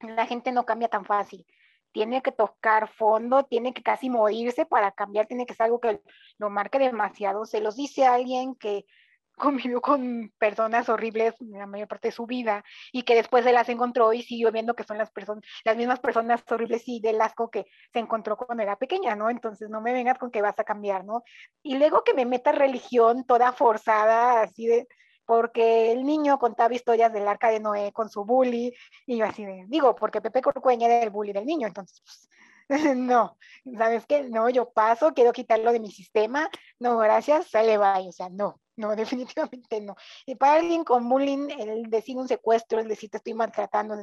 la 0.00 0.26
gente 0.26 0.50
no 0.50 0.66
cambia 0.66 0.88
tan 0.88 1.04
fácil, 1.04 1.46
tiene 1.94 2.22
que 2.22 2.32
tocar 2.32 2.88
fondo, 2.88 3.44
tiene 3.44 3.72
que 3.72 3.82
casi 3.82 4.10
morirse 4.10 4.66
para 4.66 4.90
cambiar, 4.90 5.26
tiene 5.26 5.46
que 5.46 5.54
ser 5.54 5.66
algo 5.66 5.80
que 5.80 6.00
lo 6.38 6.50
marque 6.50 6.80
demasiado, 6.80 7.46
se 7.46 7.60
los 7.60 7.76
dice 7.76 8.04
alguien 8.04 8.56
que 8.56 8.84
convivió 9.36 9.80
con 9.80 10.32
personas 10.38 10.88
horribles 10.88 11.34
la 11.40 11.66
mayor 11.66 11.86
parte 11.86 12.08
de 12.08 12.12
su 12.12 12.26
vida 12.26 12.64
y 12.92 13.02
que 13.02 13.14
después 13.14 13.44
se 13.44 13.52
las 13.52 13.68
encontró 13.68 14.12
y 14.12 14.22
siguió 14.22 14.50
viendo 14.50 14.74
que 14.74 14.82
son 14.82 14.98
las 14.98 15.12
personas, 15.12 15.44
las 15.64 15.76
mismas 15.76 16.00
personas 16.00 16.42
horribles 16.50 16.82
y 16.86 17.00
del 17.00 17.20
asco 17.20 17.48
que 17.48 17.66
se 17.92 18.00
encontró 18.00 18.36
cuando 18.36 18.64
era 18.64 18.76
pequeña, 18.76 19.14
¿no? 19.14 19.30
Entonces 19.30 19.70
no 19.70 19.80
me 19.80 19.92
vengas 19.92 20.18
con 20.18 20.32
que 20.32 20.42
vas 20.42 20.58
a 20.58 20.64
cambiar, 20.64 21.04
¿no? 21.04 21.22
Y 21.62 21.78
luego 21.78 22.02
que 22.02 22.14
me 22.14 22.26
meta 22.26 22.50
religión 22.50 23.24
toda 23.24 23.52
forzada, 23.52 24.42
así 24.42 24.66
de, 24.66 24.88
porque 25.26 25.92
el 25.92 26.04
niño 26.04 26.38
contaba 26.38 26.74
historias 26.74 27.12
del 27.12 27.28
arca 27.28 27.50
de 27.50 27.60
Noé 27.60 27.92
con 27.92 28.08
su 28.08 28.24
bully 28.24 28.74
y 29.06 29.16
yo 29.16 29.26
así 29.26 29.44
de, 29.44 29.64
digo, 29.68 29.94
porque 29.94 30.20
Pepe 30.20 30.42
Corcueña 30.42 30.86
era 30.86 31.02
el 31.02 31.10
bully 31.10 31.32
del 31.32 31.46
niño, 31.46 31.66
entonces 31.66 32.02
pues, 32.04 32.28
no, 32.96 33.36
¿sabes 33.76 34.06
qué? 34.06 34.22
No, 34.24 34.48
yo 34.48 34.70
paso, 34.70 35.12
quiero 35.14 35.32
quitarlo 35.32 35.72
de 35.72 35.80
mi 35.80 35.90
sistema, 35.90 36.48
no, 36.78 36.98
gracias, 36.98 37.48
sale 37.48 37.78
bye, 37.78 38.08
o 38.08 38.12
sea, 38.12 38.28
no, 38.30 38.60
no, 38.76 38.96
definitivamente 38.96 39.80
no. 39.80 39.96
Y 40.26 40.34
para 40.34 40.54
alguien 40.54 40.84
con 40.84 41.08
bullying, 41.08 41.50
el 41.50 41.90
decir 41.90 42.16
un 42.16 42.28
secuestro, 42.28 42.80
el 42.80 42.88
decir 42.88 43.10
te 43.10 43.18
estoy 43.18 43.34
maltratando, 43.34 43.96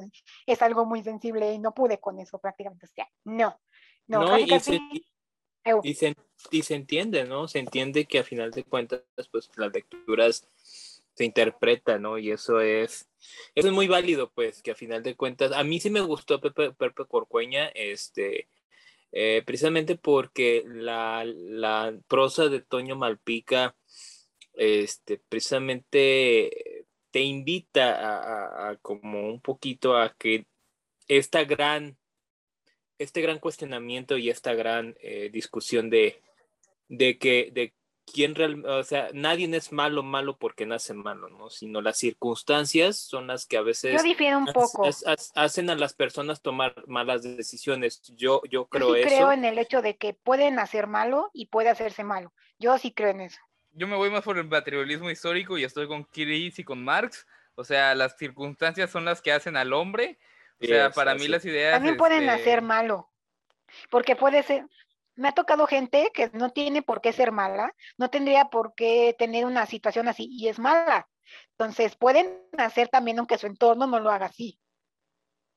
es 0.45 0.62
algo 0.62 0.86
muy 0.86 1.03
sensible 1.03 1.51
y 1.53 1.60
no 1.60 1.73
pude 1.73 1.99
con 1.99 2.19
eso 2.19 2.39
prácticamente, 2.39 2.86
o 2.86 2.89
sea, 2.89 3.07
no. 3.23 3.60
No, 4.07 4.38
y, 4.38 4.60
se, 4.60 4.79
y, 6.51 6.63
se, 6.63 6.75
entiende, 6.75 7.23
¿no? 7.23 7.47
Se 7.47 7.60
entiende 7.60 8.05
que 8.05 8.19
a 8.19 8.23
final 8.23 8.51
de 8.51 8.65
cuentas, 8.65 9.03
pues 9.31 9.49
las 9.55 9.71
lecturas 9.71 10.49
se 11.13 11.26
interpretan, 11.26 12.02
¿no? 12.02 12.17
Y 12.17 12.32
eso 12.32 12.62
es, 12.62 13.10
es 13.56 13.65
muy 13.71 13.88
válido, 13.88 14.32
pues, 14.32 14.62
que 14.62 14.71
a 14.71 14.76
final 14.76 15.04
de 15.04 15.15
cuentas, 15.15 15.52
a 15.52 15.63
mí 15.63 15.80
sí 15.80 15.89
me 15.89 16.02
gustó 16.02 16.39
Pepe, 16.39 16.71
Pepe 16.74 17.06
Corcueña, 17.06 17.67
este, 17.76 18.47
eh, 19.12 19.43
precisamente 19.45 19.97
porque 19.97 20.63
la, 20.65 21.26
la, 21.26 21.93
prosa 22.08 22.47
de 22.47 22.62
Toño 22.62 22.95
Malpica, 22.95 23.76
este, 24.54 25.17
precisamente 25.30 26.86
te 27.12 27.19
invita 27.19 28.69
a, 28.69 28.78
como 28.78 29.28
un 29.30 29.41
poquito 29.41 29.97
a 29.97 30.15
que 30.17 30.47
esta 31.08 31.43
gran, 31.43 31.97
este 32.97 33.21
gran 33.21 33.39
cuestionamiento 33.39 34.17
y 34.17 34.30
esta 34.30 34.54
gran 34.54 34.95
eh, 35.02 35.30
discusión 35.32 35.89
de, 35.89 36.21
de 36.88 37.17
que, 37.17 37.52
de 37.52 37.74
quién 38.12 38.36
realmente, 38.36 38.69
o 38.69 38.84
sea, 38.84 39.10
nadie 39.13 39.50
es 39.56 39.71
malo, 39.71 40.04
malo 40.04 40.38
porque 40.38 40.65
nace 40.65 40.93
malo, 40.93 41.30
¿no? 41.30 41.50
Sino 41.50 41.82
las 41.82 41.97
circunstancias 41.97 42.97
son 42.97 43.28
las 43.28 43.45
que 43.45 43.58
a 43.58 43.62
veces 43.62 43.97
yo 43.97 44.04
difiero 44.04 44.38
un 44.38 44.45
poco. 44.45 44.88
hacen 45.36 45.69
a 45.69 45.76
las 45.76 45.93
personas 45.93 46.41
tomar 46.41 46.76
malas 46.88 47.24
decisiones. 47.24 48.02
Yo, 48.15 48.41
yo 48.50 48.65
creo 48.65 48.95
yo 48.95 48.95
sí 48.95 49.02
creo 49.04 49.32
en 49.32 49.45
el 49.45 49.58
hecho 49.58 49.82
de 49.82 49.97
que 49.97 50.13
pueden 50.13 50.60
hacer 50.60 50.88
malo 50.88 51.32
y 51.34 51.47
puede 51.47 51.69
hacerse 51.69 52.04
malo. 52.04 52.34
Yo 52.60 52.78
sí 52.78 52.91
creo 52.91 53.10
en 53.10 53.21
eso. 53.21 53.39
Yo 53.74 53.88
me 53.88 53.95
voy 53.95 54.10
más 54.10 54.24
por 54.24 54.38
el 54.38 54.47
materialismo 54.47 55.10
histórico 55.10 55.58
y 55.58 55.63
estoy 55.63 55.88
con 55.88 56.04
Kiris 56.04 56.60
y 56.60 56.63
con 56.63 56.84
Marx. 56.84 57.26
O 57.56 57.63
sea, 57.63 57.95
las 57.95 58.17
circunstancias 58.17 58.89
son 58.89 59.06
las 59.06 59.21
que 59.21 59.32
hacen 59.32 59.56
al 59.56 59.74
hombre. 59.74 60.19
O 60.62 60.65
sea, 60.65 60.91
para 60.91 61.15
mí 61.15 61.28
las 61.28 61.43
ideas. 61.45 61.74
También 61.74 61.97
pueden 61.97 62.30
este 62.30 62.41
hacer 62.41 62.62
malo. 62.62 63.10
Porque 63.89 64.15
puede 64.15 64.43
ser, 64.43 64.65
me 65.21 65.27
ha 65.27 65.34
tocado 65.34 65.67
gente 65.67 66.10
que 66.13 66.31
no 66.34 66.49
tiene 66.49 66.81
por 66.81 66.99
qué 66.99 67.13
ser 67.13 67.31
mala, 67.31 67.75
no 67.95 68.10
tendría 68.10 68.45
por 68.45 68.73
qué 68.73 69.15
tener 69.19 69.45
una 69.45 69.67
situación 69.67 70.07
así 70.07 70.27
y 70.31 70.47
es 70.47 70.57
mala. 70.57 71.07
Entonces 71.51 71.95
pueden 71.95 72.39
hacer 72.57 72.88
también 72.88 73.19
aunque 73.19 73.38
su 73.38 73.45
entorno 73.45 73.86
no 73.86 73.99
lo 73.99 74.10
haga 74.10 74.25
así. 74.25 74.60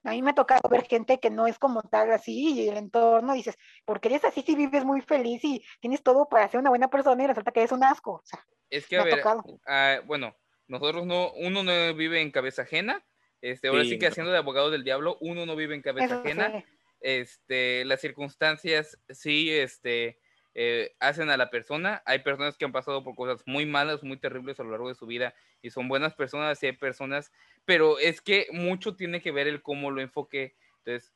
A 0.05 0.11
mí 0.11 0.21
me 0.21 0.33
ha 0.33 0.35
tocado 0.35 0.69
ver 0.69 0.87
gente 0.87 1.19
que 1.19 1.31
no 1.31 1.47
es 1.47 1.59
como 1.59 1.81
tal 1.83 2.13
así 2.13 2.53
y 2.53 2.69
el 2.69 2.77
entorno 2.77 3.33
dices, 3.33 3.57
porque 3.87 4.09
eres 4.09 4.27
así 4.27 4.43
si 4.43 4.55
vives 4.55 4.85
muy 4.85 5.01
feliz 5.01 5.43
y 5.43 5.65
tienes 5.81 6.03
todo 6.03 6.29
para 6.29 6.47
ser 6.47 6.61
una 6.61 6.69
buena 6.69 6.89
persona 6.89 7.25
y 7.25 7.27
resulta 7.27 7.51
que 7.51 7.61
eres 7.61 7.73
un 7.73 7.85
asco. 7.85 8.23
es 8.69 8.87
que, 8.87 8.99
a 8.99 9.05
ver, 9.05 9.23
ah, 9.67 10.01
bueno, 10.05 10.37
nosotros 10.69 11.07
no, 11.07 11.33
uno 11.33 11.63
no 11.63 11.95
vive 11.95 12.21
en 12.21 12.31
cabeza 12.31 12.63
ajena, 12.63 13.03
este, 13.41 13.69
ahora 13.69 13.85
sí, 13.85 13.99
que 13.99 14.09
haciendo 14.09 14.31
de 14.31 14.39
abogado 14.39 14.71
del 14.71 14.85
diablo, 14.85 15.17
uno 15.23 15.47
no 15.47 15.57
vive 15.57 15.75
en 15.75 15.81
cabeza 15.81 16.21
ajena 16.21 16.63
este, 17.05 17.85
las 17.85 18.01
circunstancias 18.01 18.99
sí 19.11 19.51
este, 19.51 20.19
eh, 20.55 20.95
hacen 21.01 21.29
a 21.29 21.37
la 21.37 21.51
persona. 21.51 22.03
Hay 22.07 22.21
personas 22.21 22.57
que 22.57 22.65
han 22.65 22.73
pasado 22.73 23.05
por 23.05 23.15
cosas 23.15 23.43
muy 23.45 23.67
malas, 23.67 24.03
muy 24.03 24.17
terribles 24.17 24.59
a 24.59 24.65
lo 24.65 24.71
largo 24.71 24.89
de 24.89 24.95
su 24.95 25.07
vida 25.07 25.35
y 25.61 25.69
son 25.69 25.87
buenas 25.87 26.15
personas 26.15 26.63
y 26.63 26.73
personas, 26.73 27.31
pero 27.67 27.99
es 27.99 28.23
que 28.23 28.47
mucho 28.53 28.97
tiene 28.97 29.21
que 29.21 29.33
ver 29.33 29.47
el 29.49 29.61
cómo 29.61 29.91
lo 29.91 30.01
enfoque. 30.01 30.57
Entonces, 30.79 31.13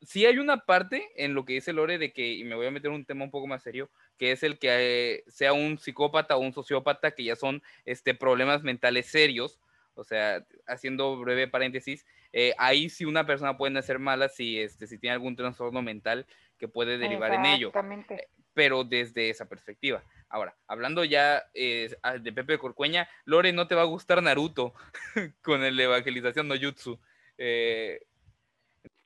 sí 0.00 0.26
hay 0.26 0.38
una 0.38 0.58
parte 0.58 1.10
en 1.16 1.34
lo 1.34 1.44
que 1.44 1.54
dice 1.54 1.72
Lore 1.72 1.98
de 1.98 2.12
que, 2.12 2.34
y 2.34 2.44
me 2.44 2.54
voy 2.54 2.66
a 2.66 2.70
meter 2.70 2.92
un 2.92 3.04
tema 3.04 3.24
un 3.24 3.32
poco 3.32 3.48
más 3.48 3.64
serio, 3.64 3.90
que 4.18 4.30
es 4.30 4.44
el 4.44 4.60
que 4.60 4.68
eh, 4.70 5.24
sea 5.26 5.52
un 5.54 5.76
psicópata 5.76 6.36
o 6.36 6.40
un 6.40 6.52
sociópata, 6.52 7.10
que 7.10 7.24
ya 7.24 7.34
son 7.34 7.64
este, 7.84 8.14
problemas 8.14 8.62
mentales 8.62 9.06
serios, 9.06 9.58
o 9.94 10.04
sea, 10.04 10.46
haciendo 10.66 11.18
breve 11.18 11.48
paréntesis, 11.48 12.06
eh, 12.32 12.54
ahí 12.58 12.88
sí 12.88 13.04
una 13.04 13.26
persona 13.26 13.56
puede 13.56 13.78
hacer 13.78 13.98
mala 13.98 14.28
si, 14.28 14.58
este, 14.58 14.86
si 14.86 14.98
tiene 14.98 15.14
algún 15.14 15.36
trastorno 15.36 15.82
mental 15.82 16.26
que 16.58 16.68
puede 16.68 16.98
derivar 16.98 17.34
en 17.34 17.44
ello. 17.44 17.72
Eh, 18.10 18.28
pero 18.54 18.84
desde 18.84 19.30
esa 19.30 19.46
perspectiva. 19.48 20.02
Ahora, 20.28 20.54
hablando 20.66 21.04
ya 21.04 21.42
eh, 21.54 21.94
de 22.20 22.32
Pepe 22.32 22.58
Corcueña, 22.58 23.08
Lore, 23.24 23.52
no 23.52 23.66
te 23.66 23.74
va 23.74 23.82
a 23.82 23.86
gustar 23.86 24.22
Naruto 24.22 24.72
con 25.42 25.62
el 25.62 25.78
evangelización 25.78 26.48
no 26.48 26.54
jutsu. 26.60 26.98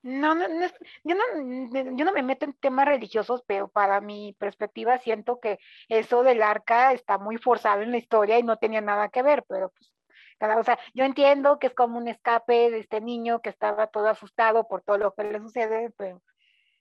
No, 0.02 0.36
no, 0.36 0.46
no, 0.46 0.66
yo 1.02 1.16
no, 1.16 1.96
yo 1.96 2.04
no 2.04 2.12
me 2.12 2.22
meto 2.22 2.44
en 2.44 2.52
temas 2.52 2.86
religiosos, 2.86 3.42
pero 3.44 3.66
para 3.66 4.00
mi 4.00 4.36
perspectiva 4.38 4.98
siento 4.98 5.40
que 5.40 5.58
eso 5.88 6.22
del 6.22 6.42
arca 6.42 6.92
está 6.92 7.18
muy 7.18 7.38
forzado 7.38 7.82
en 7.82 7.90
la 7.90 7.98
historia 7.98 8.38
y 8.38 8.44
no 8.44 8.56
tenía 8.56 8.80
nada 8.80 9.08
que 9.08 9.22
ver, 9.22 9.44
pero 9.48 9.70
pues 9.70 9.95
o 10.40 10.64
sea, 10.64 10.78
yo 10.94 11.04
entiendo 11.04 11.58
que 11.58 11.68
es 11.68 11.74
como 11.74 11.98
un 11.98 12.08
escape 12.08 12.70
de 12.70 12.78
este 12.78 13.00
niño 13.00 13.40
que 13.40 13.50
estaba 13.50 13.86
todo 13.88 14.08
asustado 14.08 14.68
por 14.68 14.82
todo 14.82 14.98
lo 14.98 15.14
que 15.14 15.24
le 15.24 15.40
sucede, 15.40 15.90
pero 15.96 16.22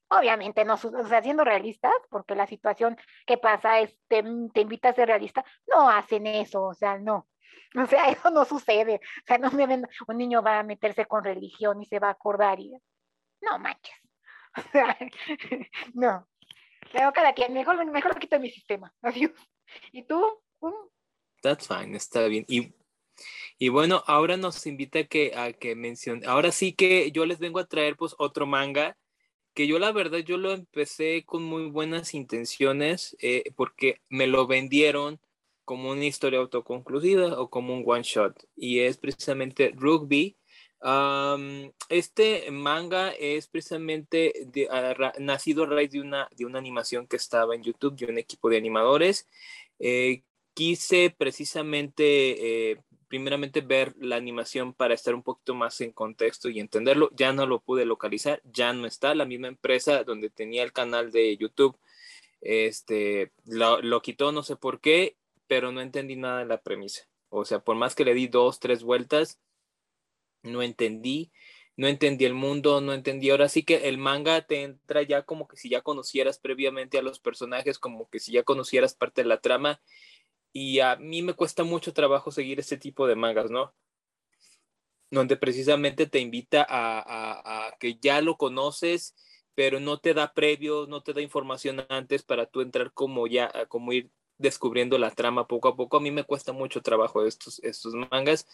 obviamente 0.09 0.65
no, 0.65 0.75
o 0.75 1.07
sea, 1.07 1.21
siendo 1.21 1.43
realistas, 1.43 1.93
porque 2.09 2.35
la 2.35 2.47
situación 2.47 2.97
que 3.25 3.37
pasa 3.37 3.79
es, 3.79 3.97
te, 4.07 4.23
te 4.53 4.61
invita 4.61 4.89
a 4.89 4.93
ser 4.93 5.07
realista, 5.07 5.43
no 5.67 5.89
hacen 5.89 6.27
eso, 6.27 6.63
o 6.63 6.73
sea, 6.73 6.97
no. 6.97 7.27
O 7.83 7.85
sea, 7.87 8.09
eso 8.09 8.29
no 8.29 8.45
sucede. 8.45 8.95
O 8.95 9.25
sea, 9.25 9.37
no 9.37 9.49
un 10.07 10.17
niño 10.17 10.41
va 10.41 10.59
a 10.59 10.63
meterse 10.63 11.05
con 11.05 11.23
religión 11.23 11.81
y 11.81 11.85
se 11.85 11.99
va 11.99 12.07
a 12.07 12.11
acordar 12.11 12.59
y 12.59 12.71
no 13.41 13.59
manches. 13.59 13.95
O 14.57 14.61
sea, 14.71 14.97
no. 15.93 16.29
Pero 16.93 17.11
cada 17.11 17.33
quien, 17.33 17.53
mejor, 17.53 17.83
mejor 17.85 18.13
lo 18.13 18.19
quito 18.21 18.37
de 18.37 18.39
mi 18.39 18.49
sistema. 18.49 18.93
Adiós. 19.01 19.33
¿Y 19.91 20.03
tú? 20.03 20.41
That's 21.41 21.67
fine, 21.67 21.97
está 21.97 22.27
bien. 22.27 22.45
Y 22.47 22.73
y 23.57 23.69
bueno, 23.69 24.03
ahora 24.07 24.37
nos 24.37 24.65
invita 24.67 24.99
a 24.99 25.03
que, 25.05 25.33
a 25.35 25.53
que 25.53 25.75
mencione, 25.75 26.25
ahora 26.27 26.51
sí 26.51 26.73
que 26.73 27.11
yo 27.11 27.25
les 27.25 27.39
vengo 27.39 27.59
a 27.59 27.67
traer 27.67 27.95
pues 27.95 28.15
otro 28.17 28.45
manga 28.45 28.97
que 29.55 29.67
yo 29.67 29.79
la 29.79 29.91
verdad 29.93 30.19
yo 30.19 30.37
lo 30.37 30.51
empecé 30.51 31.23
con 31.25 31.43
muy 31.43 31.69
buenas 31.69 32.13
intenciones 32.13 33.15
eh, 33.21 33.43
porque 33.55 34.01
me 34.09 34.27
lo 34.27 34.47
vendieron 34.47 35.19
como 35.63 35.91
una 35.91 36.05
historia 36.05 36.39
autoconclusiva 36.39 37.39
o 37.39 37.49
como 37.49 37.73
un 37.73 37.83
one 37.85 38.03
shot 38.03 38.35
y 38.55 38.81
es 38.81 38.97
precisamente 38.97 39.73
Rugby. 39.75 40.37
este 41.89 42.51
manga 42.51 43.11
es 43.11 43.47
precisamente 43.47 44.47
nacido 45.19 45.63
a 45.63 45.67
raíz 45.67 45.91
de 45.91 46.01
una, 46.01 46.29
de 46.35 46.45
una 46.45 46.59
animación 46.59 47.07
que 47.07 47.15
estaba 47.15 47.55
en 47.55 47.63
YouTube 47.63 47.95
de 47.95 48.05
un 48.05 48.17
equipo 48.17 48.49
de 48.49 48.57
animadores. 48.57 49.27
Eh, 49.79 50.23
quise 50.53 51.15
precisamente 51.17 52.71
eh, 52.71 52.77
primeramente 53.15 53.61
ver 53.61 53.95
la 53.97 54.17
animación 54.17 54.73
para 54.73 54.93
estar 54.93 55.15
un 55.15 55.23
poquito 55.23 55.55
más 55.55 55.79
en 55.79 55.93
contexto 55.93 56.49
y 56.49 56.59
entenderlo. 56.59 57.09
Ya 57.15 57.31
no 57.31 57.47
lo 57.47 57.61
pude 57.61 57.85
localizar, 57.85 58.41
ya 58.43 58.73
no 58.73 58.85
está. 58.85 59.15
La 59.15 59.23
misma 59.23 59.47
empresa 59.47 60.03
donde 60.03 60.29
tenía 60.29 60.63
el 60.63 60.73
canal 60.73 61.13
de 61.13 61.37
YouTube, 61.37 61.79
este, 62.41 63.31
lo, 63.45 64.01
quitó, 64.01 64.33
no 64.33 64.43
sé 64.43 64.57
por 64.57 64.81
qué, 64.81 65.15
pero 65.47 65.71
no 65.71 65.79
entendí 65.79 66.17
nada 66.17 66.39
de 66.39 66.45
la 66.45 66.61
premisa. 66.61 67.07
O 67.29 67.45
sea, 67.45 67.59
por 67.59 67.77
más 67.77 67.95
que 67.95 68.03
le 68.03 68.13
di 68.13 68.27
dos, 68.27 68.59
tres 68.59 68.83
vueltas, 68.83 69.39
no 70.43 70.61
entendí, 70.61 71.31
no 71.77 71.87
entendí 71.87 72.25
el 72.25 72.33
mundo, 72.33 72.81
no 72.81 72.91
entendí. 72.91 73.29
Ahora 73.29 73.47
sí 73.47 73.63
que 73.63 73.87
el 73.87 73.97
manga 73.97 74.41
te 74.41 74.63
entra 74.63 75.03
ya 75.03 75.21
como 75.21 75.47
que 75.47 75.55
si 75.55 75.69
ya 75.69 75.79
conocieras 75.79 76.37
previamente 76.37 76.97
a 76.97 77.01
los 77.01 77.19
personajes, 77.19 77.79
como 77.79 78.09
que 78.09 78.19
si 78.19 78.33
ya 78.33 78.43
conocieras 78.43 78.93
parte 78.93 79.23
de 79.23 79.29
la 79.29 79.39
trama. 79.39 79.79
Y 80.57 80.79
a 80.79 80.95
mí 80.95 81.21
me 81.21 81.33
cuesta 81.33 81.65
mucho 81.65 81.91
trabajo 81.91 82.31
seguir 82.31 82.61
este 82.61 82.77
tipo 82.77 83.07
de 83.07 83.17
mangas, 83.17 83.51
¿no? 83.51 83.75
Donde 85.11 85.35
precisamente 85.35 86.05
te 86.05 86.19
invita 86.19 86.65
a, 86.69 87.75
que 87.77 87.97
ya 87.99 88.21
lo 88.21 88.37
conoces 88.37 89.13
pero 89.53 89.79
no 89.79 89.99
te 89.99 90.13
da 90.13 90.33
previo, 90.33 90.85
no 90.85 91.01
te 91.01 91.13
da 91.13 91.21
información 91.21 91.85
antes 91.87 92.23
para 92.23 92.45
tú 92.45 92.59
entrar 92.59 92.91
como 92.91 93.25
ya, 93.25 93.49
como 93.69 93.93
ir 93.93 94.11
descubriendo 94.37 94.97
la 94.97 95.11
trama 95.11 95.47
poco 95.47 95.69
a 95.69 95.77
poco. 95.77 95.95
A 95.95 96.01
mí 96.01 96.11
me 96.11 96.25
cuesta 96.25 96.51
mucho 96.51 96.81
trabajo 96.81 97.25
estos, 97.25 97.63
estos 97.63 97.93
mangas 98.11 98.45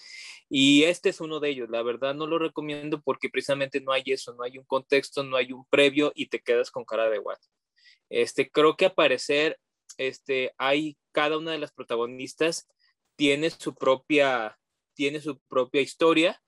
y 0.48 0.84
este 0.84 1.10
es 1.10 1.20
uno 1.20 1.40
de 1.40 1.50
ellos. 1.50 1.72
La 1.72 1.82
verdad 1.82 2.14
no 2.14 2.28
lo 2.28 2.38
recomiendo 2.38 3.02
porque 3.02 3.30
precisamente 3.30 3.82
no 3.82 3.92
hay 3.92 4.04
eso, 4.06 4.36
no 4.36 4.44
hay 4.44 4.60
un 4.60 4.66
contexto, 4.66 5.24
no 5.24 5.38
hay 5.38 5.52
un 5.52 5.66
previo 5.66 6.12
y 6.14 6.28
te 6.28 6.40
quedas 6.40 6.70
con 6.70 6.86
cara 6.86 7.10
de 7.10 7.18
guato. 7.18 7.48
Este, 8.10 8.52
creo 8.52 8.78
que 8.78 8.86
aparecer, 8.86 9.60
este, 9.98 10.54
hay 10.58 10.98
cada 11.12 11.38
una 11.38 11.52
de 11.52 11.60
las 11.60 11.72
protagonistas 11.72 12.68
tiene 13.16 13.50
su 13.50 13.76
propia, 13.76 14.58
tiene 14.96 15.22
su 15.22 15.40
propia 15.48 15.82
historia 15.82 16.42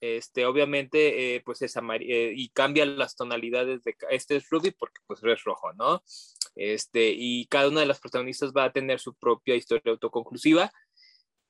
este, 0.00 0.46
obviamente, 0.46 1.34
eh, 1.34 1.42
pues 1.44 1.60
es 1.62 1.74
eh, 1.76 2.32
y 2.36 2.50
cambia 2.50 2.86
las 2.86 3.16
tonalidades 3.16 3.82
de, 3.82 3.96
este 4.10 4.36
es 4.36 4.48
Ruby 4.48 4.70
porque 4.70 5.00
pues 5.06 5.20
es 5.24 5.42
rojo, 5.42 5.72
¿no? 5.72 6.02
Este, 6.54 7.12
y 7.16 7.46
cada 7.46 7.68
una 7.68 7.80
de 7.80 7.86
las 7.86 8.00
protagonistas 8.00 8.52
va 8.56 8.64
a 8.64 8.72
tener 8.72 9.00
su 9.00 9.14
propia 9.14 9.56
historia 9.56 9.90
autoconclusiva, 9.92 10.70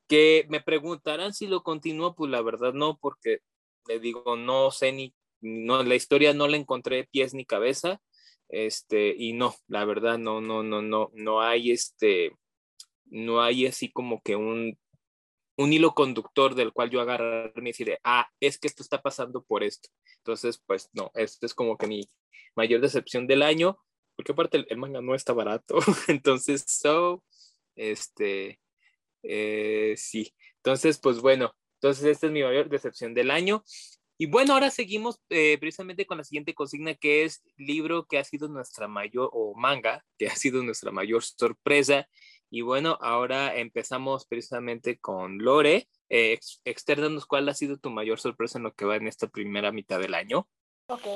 que 0.08 0.46
me 0.48 0.62
preguntarán 0.62 1.34
si 1.34 1.46
lo 1.46 1.62
continúo, 1.62 2.14
pues 2.14 2.30
la 2.30 2.40
verdad 2.40 2.72
no, 2.72 2.96
porque 2.98 3.40
le 3.87 4.00
digo, 4.00 4.37
no 4.37 4.70
sé 4.70 4.92
ni, 4.92 5.14
no, 5.40 5.82
la 5.82 5.94
historia 5.94 6.32
no 6.32 6.48
le 6.48 6.56
encontré 6.56 7.06
pies 7.11 7.34
ni 7.34 7.44
cabeza, 7.44 8.00
este, 8.48 9.14
y 9.16 9.32
no, 9.32 9.54
la 9.66 9.84
verdad 9.84 10.18
no, 10.18 10.40
no, 10.40 10.62
no, 10.62 10.82
no, 10.82 11.11
no 11.14 11.40
hay 11.42 11.70
este, 11.70 12.32
no 13.06 13.42
hay 13.42 13.66
así 13.66 13.90
como 13.90 14.20
que 14.22 14.37
un 14.37 14.78
un 15.58 15.72
hilo 15.72 15.92
conductor 15.92 16.54
del 16.54 16.72
cual 16.72 16.88
yo 16.88 17.00
agarrarme 17.00 17.70
y 17.70 17.72
decir, 17.72 17.98
ah, 18.04 18.28
es 18.38 18.58
que 18.58 18.68
esto 18.68 18.80
está 18.82 19.02
pasando 19.02 19.42
por 19.42 19.64
esto. 19.64 19.88
Entonces, 20.18 20.62
pues 20.64 20.88
no, 20.92 21.11
esto 21.14 21.46
es 21.46 21.52
como 21.52 21.76
que 21.76 21.88
mi 21.88 22.08
mayor 22.54 22.80
decepción 22.80 23.26
del 23.26 23.42
año, 23.42 23.76
porque 24.14 24.32
aparte 24.32 24.64
el, 24.68 24.76
manga 24.78 25.00
no 25.00 25.16
está 25.16 25.32
barato. 25.32 25.76
Entonces, 26.08 26.64
so, 26.64 27.24
este, 27.74 28.61
eh, 29.24 29.94
sí. 29.96 30.32
Entonces, 30.58 30.98
pues 30.98 31.20
bueno, 31.20 31.52
entonces 31.74 32.04
esta 32.04 32.26
es 32.26 32.32
mi 32.32 32.42
mayor 32.42 32.68
decepción 32.68 33.12
del 33.12 33.30
año. 33.30 33.64
Y 34.18 34.26
bueno, 34.26 34.52
ahora 34.52 34.70
seguimos 34.70 35.20
eh, 35.31 35.57
precisamente 35.59 36.04
con 36.04 36.18
la 36.18 36.24
siguiente 36.24 36.52
consigna, 36.52 36.94
que 36.94 37.24
es 37.24 37.42
libro 37.57 38.07
que 38.07 38.18
ha 38.18 38.24
sido 38.24 38.48
nuestra 38.48 38.88
mayor, 38.88 39.31
o 39.33 39.54
manga, 39.54 40.04
que 40.18 40.26
ha 40.26 40.35
sido 40.35 40.62
nuestra 40.62 40.90
mayor 40.90 41.22
sorpresa 41.22 42.07
y 42.50 42.62
bueno, 42.62 42.98
ahora 43.00 43.57
empezamos 43.57 44.26
precisamente 44.26 44.98
con 44.98 45.38
Lore. 45.38 45.88
Eh, 46.09 46.38
externanos, 46.64 47.26
¿cuál 47.26 47.48
ha 47.48 47.54
sido 47.54 47.76
tu 47.76 47.90
mayor 47.90 48.18
sorpresa 48.18 48.59
en 48.59 48.64
lo 48.64 48.72
que 48.72 48.87
va 48.87 48.96
en 48.96 49.07
esta 49.07 49.26
primera 49.28 49.70
mitad 49.70 50.00
del 50.00 50.14
año? 50.14 50.48
Ok, 50.88 51.07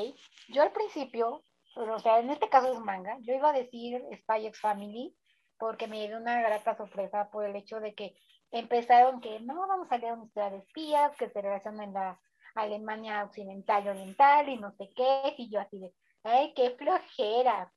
yo 0.48 0.62
al 0.62 0.72
principio, 0.72 1.42
o 1.74 1.98
sea, 2.00 2.20
en 2.20 2.30
este 2.30 2.50
caso 2.50 2.72
es 2.72 2.78
manga, 2.80 3.16
yo 3.22 3.34
iba 3.34 3.50
a 3.50 3.58
decir 3.58 4.02
Spy 4.20 4.46
X 4.46 4.60
Family 4.60 5.16
porque 5.58 5.86
me 5.86 6.06
dio 6.06 6.18
una 6.18 6.42
grata 6.42 6.76
sorpresa 6.76 7.30
por 7.30 7.46
el 7.46 7.56
hecho 7.56 7.80
de 7.80 7.94
que 7.94 8.14
empezaron 8.50 9.22
que 9.22 9.40
no, 9.40 9.66
vamos 9.66 9.90
a 9.90 9.96
leer 9.96 10.12
una 10.12 10.24
historia 10.24 10.50
de 10.50 10.58
espías 10.58 11.16
que 11.16 11.30
se 11.30 11.40
relacionan 11.40 11.88
en 11.88 11.94
la 11.94 12.20
Alemania 12.54 13.24
occidental 13.24 13.84
y 13.84 13.88
oriental 13.88 14.48
y 14.48 14.56
no 14.58 14.72
sé 14.72 14.90
qué, 14.94 15.34
y 15.38 15.50
yo 15.50 15.60
así 15.60 15.78
de, 15.78 15.92
ay, 16.24 16.52
qué 16.54 16.70
flojera, 16.70 17.72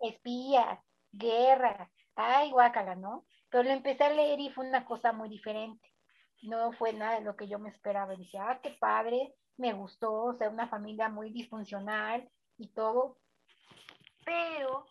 espías, 0.00 0.78
guerra, 1.12 1.90
ay, 2.14 2.50
guácala, 2.50 2.94
¿no? 2.94 3.24
Pero 3.50 3.64
lo 3.64 3.70
empecé 3.70 4.04
a 4.04 4.10
leer 4.10 4.40
y 4.40 4.50
fue 4.50 4.66
una 4.66 4.84
cosa 4.84 5.12
muy 5.12 5.28
diferente. 5.28 5.92
No 6.42 6.72
fue 6.72 6.92
nada 6.92 7.18
de 7.18 7.24
lo 7.24 7.36
que 7.36 7.48
yo 7.48 7.58
me 7.58 7.70
esperaba. 7.70 8.14
Y 8.14 8.18
dije, 8.18 8.38
ah, 8.38 8.60
qué 8.62 8.70
padre, 8.78 9.34
me 9.56 9.72
gustó, 9.72 10.12
o 10.12 10.34
sea, 10.34 10.50
una 10.50 10.68
familia 10.68 11.08
muy 11.08 11.30
disfuncional 11.30 12.28
y 12.58 12.68
todo. 12.68 13.18
Pero, 14.24 14.86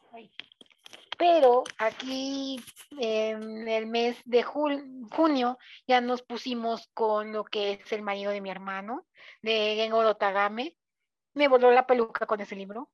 pero 1.17 1.63
aquí 1.78 2.60
en 2.91 3.67
el 3.67 3.88
mes 3.88 4.17
de 4.25 4.43
junio 4.43 5.58
ya 5.88 6.01
nos 6.01 6.21
pusimos 6.21 6.88
con 6.93 7.32
lo 7.32 7.43
que 7.43 7.73
es 7.73 7.91
el 7.91 8.01
marido 8.01 8.32
de 8.32 8.41
mi 8.41 8.49
hermano, 8.49 9.06
de 9.41 9.75
Gengo 9.75 10.15
Tagame. 10.15 10.78
Me 11.34 11.47
voló 11.47 11.71
la 11.71 11.86
peluca 11.86 12.25
con 12.25 12.41
ese 12.41 12.56
libro. 12.56 12.89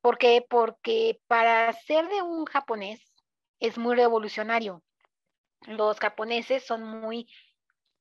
¿Por 0.00 0.16
qué? 0.18 0.44
Porque 0.48 1.20
para 1.26 1.72
ser 1.72 2.08
de 2.08 2.22
un 2.22 2.46
japonés 2.46 3.00
es 3.58 3.76
muy 3.76 3.96
revolucionario. 3.96 4.82
Los 5.66 5.98
japoneses 5.98 6.64
son 6.64 6.82
muy, 6.82 7.28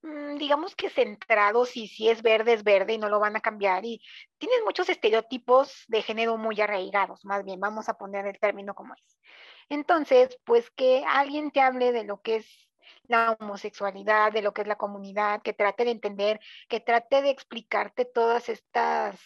digamos 0.01 0.75
que 0.75 0.89
centrados 0.89 1.75
y 1.75 1.87
si 1.87 2.09
es 2.09 2.21
verde 2.21 2.53
es 2.53 2.63
verde 2.63 2.93
y 2.93 2.97
no 2.97 3.09
lo 3.09 3.19
van 3.19 3.35
a 3.35 3.41
cambiar 3.41 3.85
y 3.85 4.01
tienen 4.37 4.63
muchos 4.63 4.87
estereotipos 4.89 5.83
de 5.87 6.01
género 6.01 6.37
muy 6.37 6.59
arraigados, 6.61 7.25
más 7.25 7.43
bien 7.43 7.59
vamos 7.59 7.89
a 7.89 7.95
poner 7.95 8.25
el 8.25 8.39
término 8.39 8.73
como 8.73 8.93
es. 8.93 9.19
Entonces, 9.67 10.39
pues 10.45 10.71
que 10.71 11.03
alguien 11.05 11.51
te 11.51 11.61
hable 11.61 11.91
de 11.91 12.03
lo 12.03 12.21
que 12.21 12.37
es 12.37 12.69
la 13.03 13.37
homosexualidad, 13.39 14.31
de 14.31 14.41
lo 14.41 14.53
que 14.53 14.61
es 14.61 14.67
la 14.67 14.77
comunidad, 14.77 15.41
que 15.41 15.53
trate 15.53 15.85
de 15.85 15.91
entender, 15.91 16.39
que 16.69 16.79
trate 16.79 17.21
de 17.21 17.29
explicarte 17.29 18.05
todas 18.05 18.49
estas 18.49 19.19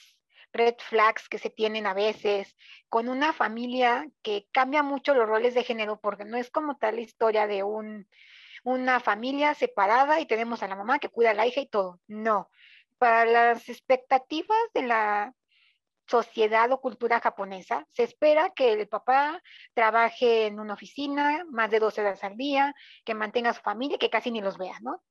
red 0.52 0.76
flags 0.78 1.30
que 1.30 1.40
se 1.40 1.50
tienen 1.50 1.88
a 1.88 1.94
veces, 1.94 2.56
con 2.90 3.10
una 3.10 3.34
familia 3.34 4.08
que 4.22 4.48
cambia 4.52 4.84
mucho 4.84 5.14
los 5.14 5.28
roles 5.28 5.54
de 5.54 5.64
género, 5.64 6.00
porque 6.00 6.26
no 6.26 6.38
es 6.38 6.50
como 6.50 6.78
tal 6.78 6.96
la 6.96 7.02
historia 7.02 7.48
de 7.48 7.64
un, 7.64 8.08
una 8.64 9.00
familia 9.00 9.54
separada 9.54 10.20
y 10.20 10.26
tenemos 10.26 10.64
a 10.64 10.68
la 10.68 10.76
mamá 10.76 11.00
que 11.00 11.10
cuida 11.10 11.32
a 11.32 11.34
la 11.34 11.46
hija 11.46 11.62
y 11.62 11.68
todo. 11.68 12.00
No. 12.08 12.50
Para 12.98 13.26
las 13.26 13.70
expectativas 13.70 14.58
de 14.74 14.84
la 14.84 15.34
sociedad 16.08 16.72
o 16.72 16.82
cultura 16.82 17.20
japonesa, 17.20 17.88
se 17.92 18.04
espera 18.04 18.52
que 18.52 18.74
el 18.74 18.88
papá 18.88 19.42
trabaje 19.74 20.48
en 20.48 20.60
una 20.60 20.74
oficina 20.74 21.46
más 21.50 21.72
de 21.72 21.80
12 21.80 22.02
horas 22.02 22.24
al 22.24 22.38
día, 22.38 22.74
que 23.06 23.14
mantenga 23.14 23.52
a 23.52 23.54
su 23.54 23.62
familia, 23.62 23.98
que 23.98 24.10
casi 24.10 24.32
ni 24.32 24.42
los 24.42 24.58
vea, 24.58 24.78
¿no? 24.82 25.02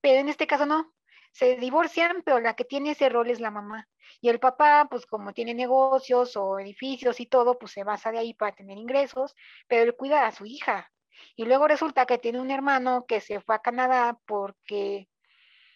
Pero 0.00 0.20
en 0.20 0.28
este 0.28 0.46
caso 0.46 0.66
no, 0.66 0.92
se 1.32 1.56
divorcian, 1.56 2.22
pero 2.24 2.40
la 2.40 2.54
que 2.54 2.64
tiene 2.64 2.90
ese 2.90 3.08
rol 3.08 3.30
es 3.30 3.40
la 3.40 3.50
mamá. 3.50 3.88
Y 4.20 4.28
el 4.28 4.38
papá, 4.38 4.86
pues 4.90 5.06
como 5.06 5.32
tiene 5.32 5.54
negocios 5.54 6.36
o 6.36 6.58
edificios 6.58 7.20
y 7.20 7.26
todo, 7.26 7.58
pues 7.58 7.72
se 7.72 7.84
basa 7.84 8.12
de 8.12 8.18
ahí 8.18 8.34
para 8.34 8.54
tener 8.54 8.76
ingresos, 8.78 9.34
pero 9.66 9.82
él 9.82 9.96
cuida 9.96 10.26
a 10.26 10.32
su 10.32 10.44
hija. 10.44 10.92
Y 11.36 11.44
luego 11.44 11.68
resulta 11.68 12.06
que 12.06 12.18
tiene 12.18 12.40
un 12.40 12.50
hermano 12.50 13.06
que 13.06 13.20
se 13.20 13.40
fue 13.40 13.54
a 13.54 13.60
Canadá 13.60 14.18
porque 14.26 15.08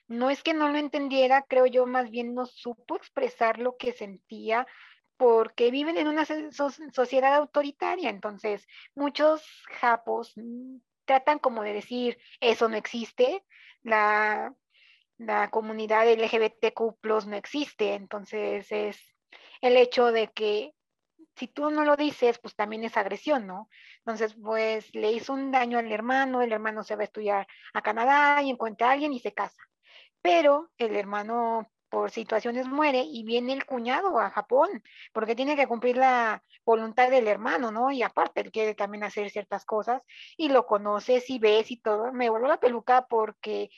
no 0.08 0.30
es 0.30 0.42
que 0.42 0.54
no 0.54 0.68
lo 0.68 0.78
entendiera, 0.78 1.42
creo 1.48 1.66
yo, 1.66 1.86
más 1.86 2.10
bien 2.10 2.34
no 2.34 2.46
supo 2.46 2.96
expresar 2.96 3.58
lo 3.58 3.76
que 3.76 3.92
sentía 3.92 4.66
porque 5.16 5.70
viven 5.70 5.96
en 5.96 6.08
una 6.08 6.24
sociedad 6.24 7.34
autoritaria. 7.34 8.10
Entonces, 8.10 8.66
muchos 8.94 9.42
japos 9.80 10.34
tratan 11.04 11.38
como 11.38 11.62
de 11.62 11.72
decir, 11.72 12.18
eso 12.40 12.68
no 12.68 12.76
existe, 12.76 13.44
la 13.82 14.54
la 15.18 15.50
comunidad 15.50 16.08
LGBTQ 16.08 17.26
no 17.26 17.36
existe, 17.36 17.94
entonces 17.94 18.70
es 18.70 18.98
el 19.60 19.76
hecho 19.76 20.12
de 20.12 20.28
que 20.28 20.72
si 21.36 21.48
tú 21.48 21.70
no 21.70 21.84
lo 21.84 21.96
dices, 21.96 22.38
pues 22.38 22.54
también 22.56 22.84
es 22.84 22.96
agresión, 22.96 23.46
¿no? 23.46 23.68
Entonces, 23.98 24.34
pues 24.42 24.94
le 24.94 25.12
hizo 25.12 25.32
un 25.32 25.50
daño 25.50 25.78
al 25.78 25.92
hermano, 25.92 26.42
el 26.42 26.52
hermano 26.52 26.82
se 26.82 26.96
va 26.96 27.02
a 27.02 27.04
estudiar 27.04 27.46
a 27.74 27.82
Canadá 27.82 28.42
y 28.42 28.50
encuentra 28.50 28.88
a 28.88 28.92
alguien 28.92 29.12
y 29.12 29.20
se 29.20 29.32
casa. 29.32 29.62
Pero 30.22 30.70
el 30.78 30.96
hermano 30.96 31.70
por 31.88 32.10
situaciones 32.10 32.66
muere 32.66 33.04
y 33.04 33.24
viene 33.24 33.52
el 33.52 33.64
cuñado 33.64 34.18
a 34.18 34.30
Japón, 34.30 34.82
porque 35.12 35.36
tiene 35.36 35.56
que 35.56 35.66
cumplir 35.68 35.96
la 35.96 36.42
voluntad 36.64 37.10
del 37.10 37.28
hermano, 37.28 37.70
¿no? 37.70 37.90
Y 37.90 38.02
aparte, 38.02 38.40
él 38.40 38.50
quiere 38.50 38.74
también 38.74 39.04
hacer 39.04 39.30
ciertas 39.30 39.64
cosas 39.64 40.02
y 40.36 40.48
lo 40.48 40.66
conoces 40.66 41.30
y 41.30 41.38
ves 41.38 41.70
y 41.70 41.76
todo. 41.78 42.12
Me 42.12 42.28
voló 42.28 42.48
la 42.48 42.58
peluca 42.58 43.06
porque 43.08 43.70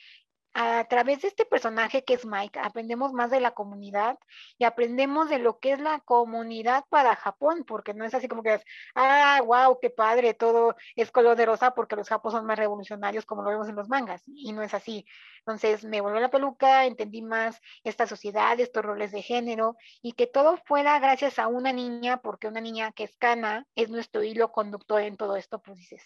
a 0.53 0.85
través 0.85 1.21
de 1.21 1.27
este 1.27 1.45
personaje 1.45 2.03
que 2.03 2.15
es 2.15 2.25
Mike, 2.25 2.59
aprendemos 2.59 3.13
más 3.13 3.31
de 3.31 3.39
la 3.39 3.51
comunidad 3.51 4.17
y 4.57 4.65
aprendemos 4.65 5.29
de 5.29 5.39
lo 5.39 5.59
que 5.59 5.73
es 5.73 5.79
la 5.79 5.99
comunidad 5.99 6.85
para 6.89 7.15
Japón, 7.15 7.63
porque 7.67 7.93
no 7.93 8.05
es 8.05 8.13
así 8.13 8.27
como 8.27 8.43
que 8.43 8.55
es, 8.55 8.63
ah, 8.95 9.41
wow, 9.45 9.77
qué 9.79 9.89
padre, 9.89 10.33
todo 10.33 10.75
es 10.95 11.11
color 11.11 11.37
de 11.37 11.45
rosa 11.45 11.71
porque 11.71 11.95
los 11.95 12.09
japos 12.09 12.33
son 12.33 12.45
más 12.45 12.57
revolucionarios 12.57 13.25
como 13.25 13.43
lo 13.43 13.51
vemos 13.51 13.69
en 13.69 13.75
los 13.75 13.89
mangas, 13.89 14.23
y 14.27 14.51
no 14.53 14.63
es 14.63 14.73
así. 14.73 15.05
Entonces 15.39 15.83
me 15.85 16.01
volvió 16.01 16.19
la 16.19 16.31
peluca, 16.31 16.85
entendí 16.85 17.21
más 17.21 17.61
esta 17.83 18.07
sociedad, 18.07 18.59
estos 18.59 18.83
roles 18.83 19.11
de 19.11 19.21
género, 19.21 19.75
y 20.01 20.13
que 20.13 20.27
todo 20.27 20.57
fuera 20.65 20.99
gracias 20.99 21.39
a 21.39 21.47
una 21.47 21.71
niña, 21.71 22.17
porque 22.17 22.47
una 22.47 22.61
niña 22.61 22.91
que 22.91 23.03
es 23.03 23.15
cana 23.17 23.65
es 23.75 23.89
nuestro 23.89 24.23
hilo 24.23 24.51
conductor 24.51 25.01
en 25.01 25.17
todo 25.17 25.35
esto, 25.35 25.59
pues 25.61 25.77
dices, 25.77 26.03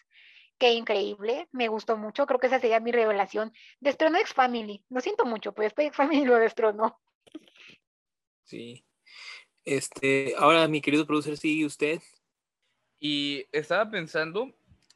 qué 0.63 0.71
increíble, 0.71 1.49
me 1.51 1.67
gustó 1.67 1.97
mucho, 1.97 2.25
creo 2.25 2.39
que 2.39 2.47
esa 2.47 2.57
sería 2.57 2.79
mi 2.79 2.93
revelación. 2.93 3.51
Destronó 3.81 4.17
X 4.19 4.33
Family, 4.33 4.81
lo 4.89 5.01
siento 5.01 5.25
mucho, 5.25 5.51
pero 5.51 5.67
X 5.67 5.93
Family 5.93 6.23
lo 6.23 6.37
destronó. 6.37 7.01
Sí. 8.45 8.85
Este, 9.65 10.35
ahora 10.37 10.69
mi 10.69 10.79
querido 10.79 11.05
producer, 11.05 11.35
sigue 11.35 11.65
usted. 11.65 11.99
Y 12.97 13.45
estaba 13.51 13.91
pensando, 13.91 14.55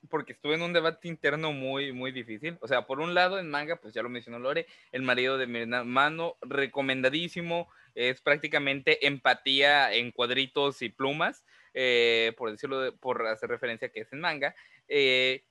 porque 0.09 0.31
estuve 0.31 0.55
en 0.55 0.61
un 0.61 0.71
debate 0.71 1.09
interno 1.09 1.51
muy, 1.51 1.91
muy 1.91 2.13
difícil. 2.13 2.57
O 2.61 2.67
sea, 2.69 2.87
por 2.87 3.01
un 3.01 3.13
lado, 3.13 3.37
en 3.37 3.49
manga, 3.49 3.75
pues 3.75 3.93
ya 3.93 4.01
lo 4.01 4.07
mencionó 4.07 4.39
Lore, 4.39 4.67
el 4.93 5.01
marido 5.01 5.37
de 5.37 5.47
mi 5.47 5.59
hermano, 5.59 6.37
recomendadísimo, 6.43 7.67
es 7.93 8.21
prácticamente 8.21 9.05
empatía 9.05 9.91
en 9.91 10.13
cuadritos 10.13 10.81
y 10.81 10.87
plumas, 10.87 11.43
eh, 11.73 12.33
por 12.37 12.51
decirlo, 12.51 12.95
por 12.99 13.27
hacer 13.27 13.49
referencia 13.49 13.89
a 13.89 13.91
que 13.91 13.99
es 13.99 14.13
en 14.13 14.21
manga. 14.21 14.55
Eh, 14.87 15.43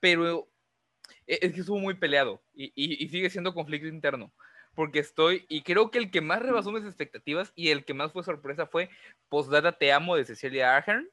pero 0.00 0.48
e, 1.26 1.38
es 1.42 1.52
que 1.52 1.60
estuvo 1.60 1.78
muy 1.78 1.94
peleado 1.94 2.42
y, 2.54 2.72
y, 2.74 3.08
sigue 3.08 3.30
siendo 3.30 3.54
conflicto 3.54 3.88
interno. 3.88 4.32
Porque 4.74 5.00
estoy, 5.00 5.44
y 5.48 5.62
creo 5.62 5.90
que 5.90 5.98
el 5.98 6.10
que 6.10 6.20
más 6.20 6.40
rebasó 6.40 6.70
mis 6.70 6.84
expectativas 6.84 7.52
y 7.56 7.70
el 7.70 7.84
que 7.84 7.94
más 7.94 8.12
fue 8.12 8.22
sorpresa 8.22 8.66
fue 8.66 8.90
Postdata 9.28 9.72
Te 9.72 9.92
Amo 9.92 10.16
de 10.16 10.24
Cecilia 10.24 10.76
Ahern. 10.76 11.08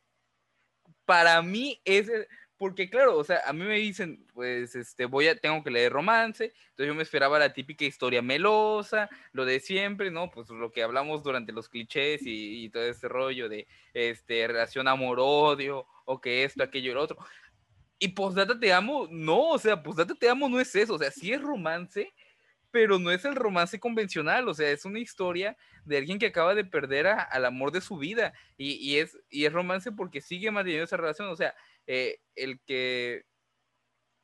Para 1.06 1.42
mí 1.42 1.82
es, 1.84 2.12
porque 2.58 2.90
claro, 2.90 3.18
o 3.18 3.24
sea, 3.24 3.42
a 3.46 3.54
mí 3.54 3.64
me 3.66 3.76
dicen, 3.76 4.26
pues, 4.34 4.76
este, 4.76 5.06
voy 5.06 5.28
a, 5.28 5.38
tengo 5.38 5.64
que 5.64 5.72
leer 5.72 5.92
romance, 5.92 6.46
entonces 6.46 6.88
yo 6.88 6.96
me 6.96 7.04
esperaba 7.04 7.38
la 7.38 7.54
típica 7.54 7.86
historia 7.86 8.22
melosa, 8.22 9.10
lo 9.34 9.46
de 9.46 9.60
siempre, 9.60 10.10
¿no? 10.12 10.32
Pues 10.32 10.50
lo 10.50 10.72
que 10.72 10.84
hablamos 10.84 11.24
durante 11.24 11.52
los 11.52 11.68
clichés 11.68 12.22
y, 12.24 12.70
todo 12.70 12.84
ese 12.84 13.10
rollo 13.10 13.50
de, 13.50 13.68
este, 13.94 14.48
relación 14.48 14.88
amor-odio, 14.88 15.86
o 16.06 16.22
que 16.22 16.44
esto, 16.44 16.64
aquello 16.64 16.92
y 16.92 16.94
lo 16.94 17.02
otro. 17.02 17.18
Y 18.00 18.10
Postdata 18.10 18.60
Te 18.60 18.74
Amo, 18.74 19.08
no, 19.10 19.50
o 19.50 19.60
sea, 19.60 19.82
Postdata 19.82 20.16
Te 20.16 20.30
Amo 20.30 20.50
no 20.50 20.60
es 20.60 20.76
eso, 20.76 20.96
o 20.96 21.00
sea, 21.00 21.12
sí 21.12 21.32
es 21.32 21.42
romance, 21.42 22.14
pero 22.72 23.00
no 23.00 23.12
es 23.12 23.24
el 23.24 23.36
romance 23.36 23.80
convencional, 23.80 24.50
o 24.50 24.54
sea, 24.54 24.70
es 24.70 24.84
una 24.84 25.00
historia 25.00 25.56
de 25.86 25.98
alguien 25.98 26.20
que 26.20 26.26
acaba 26.26 26.56
de 26.56 26.66
perder 26.66 27.08
al 27.08 27.46
amor 27.46 27.72
de 27.72 27.82
su 27.82 27.98
vida, 27.98 28.34
y, 28.58 28.74
y, 28.74 28.98
es, 29.00 29.18
y 29.30 29.46
es 29.46 29.54
romance 29.54 29.92
porque 29.94 30.20
sigue 30.20 30.52
manteniendo 30.52 30.84
esa 30.86 30.98
relación, 30.98 31.30
o 31.30 31.36
sea, 31.36 31.56
eh, 31.88 32.20
el 32.36 32.60
que... 32.62 33.24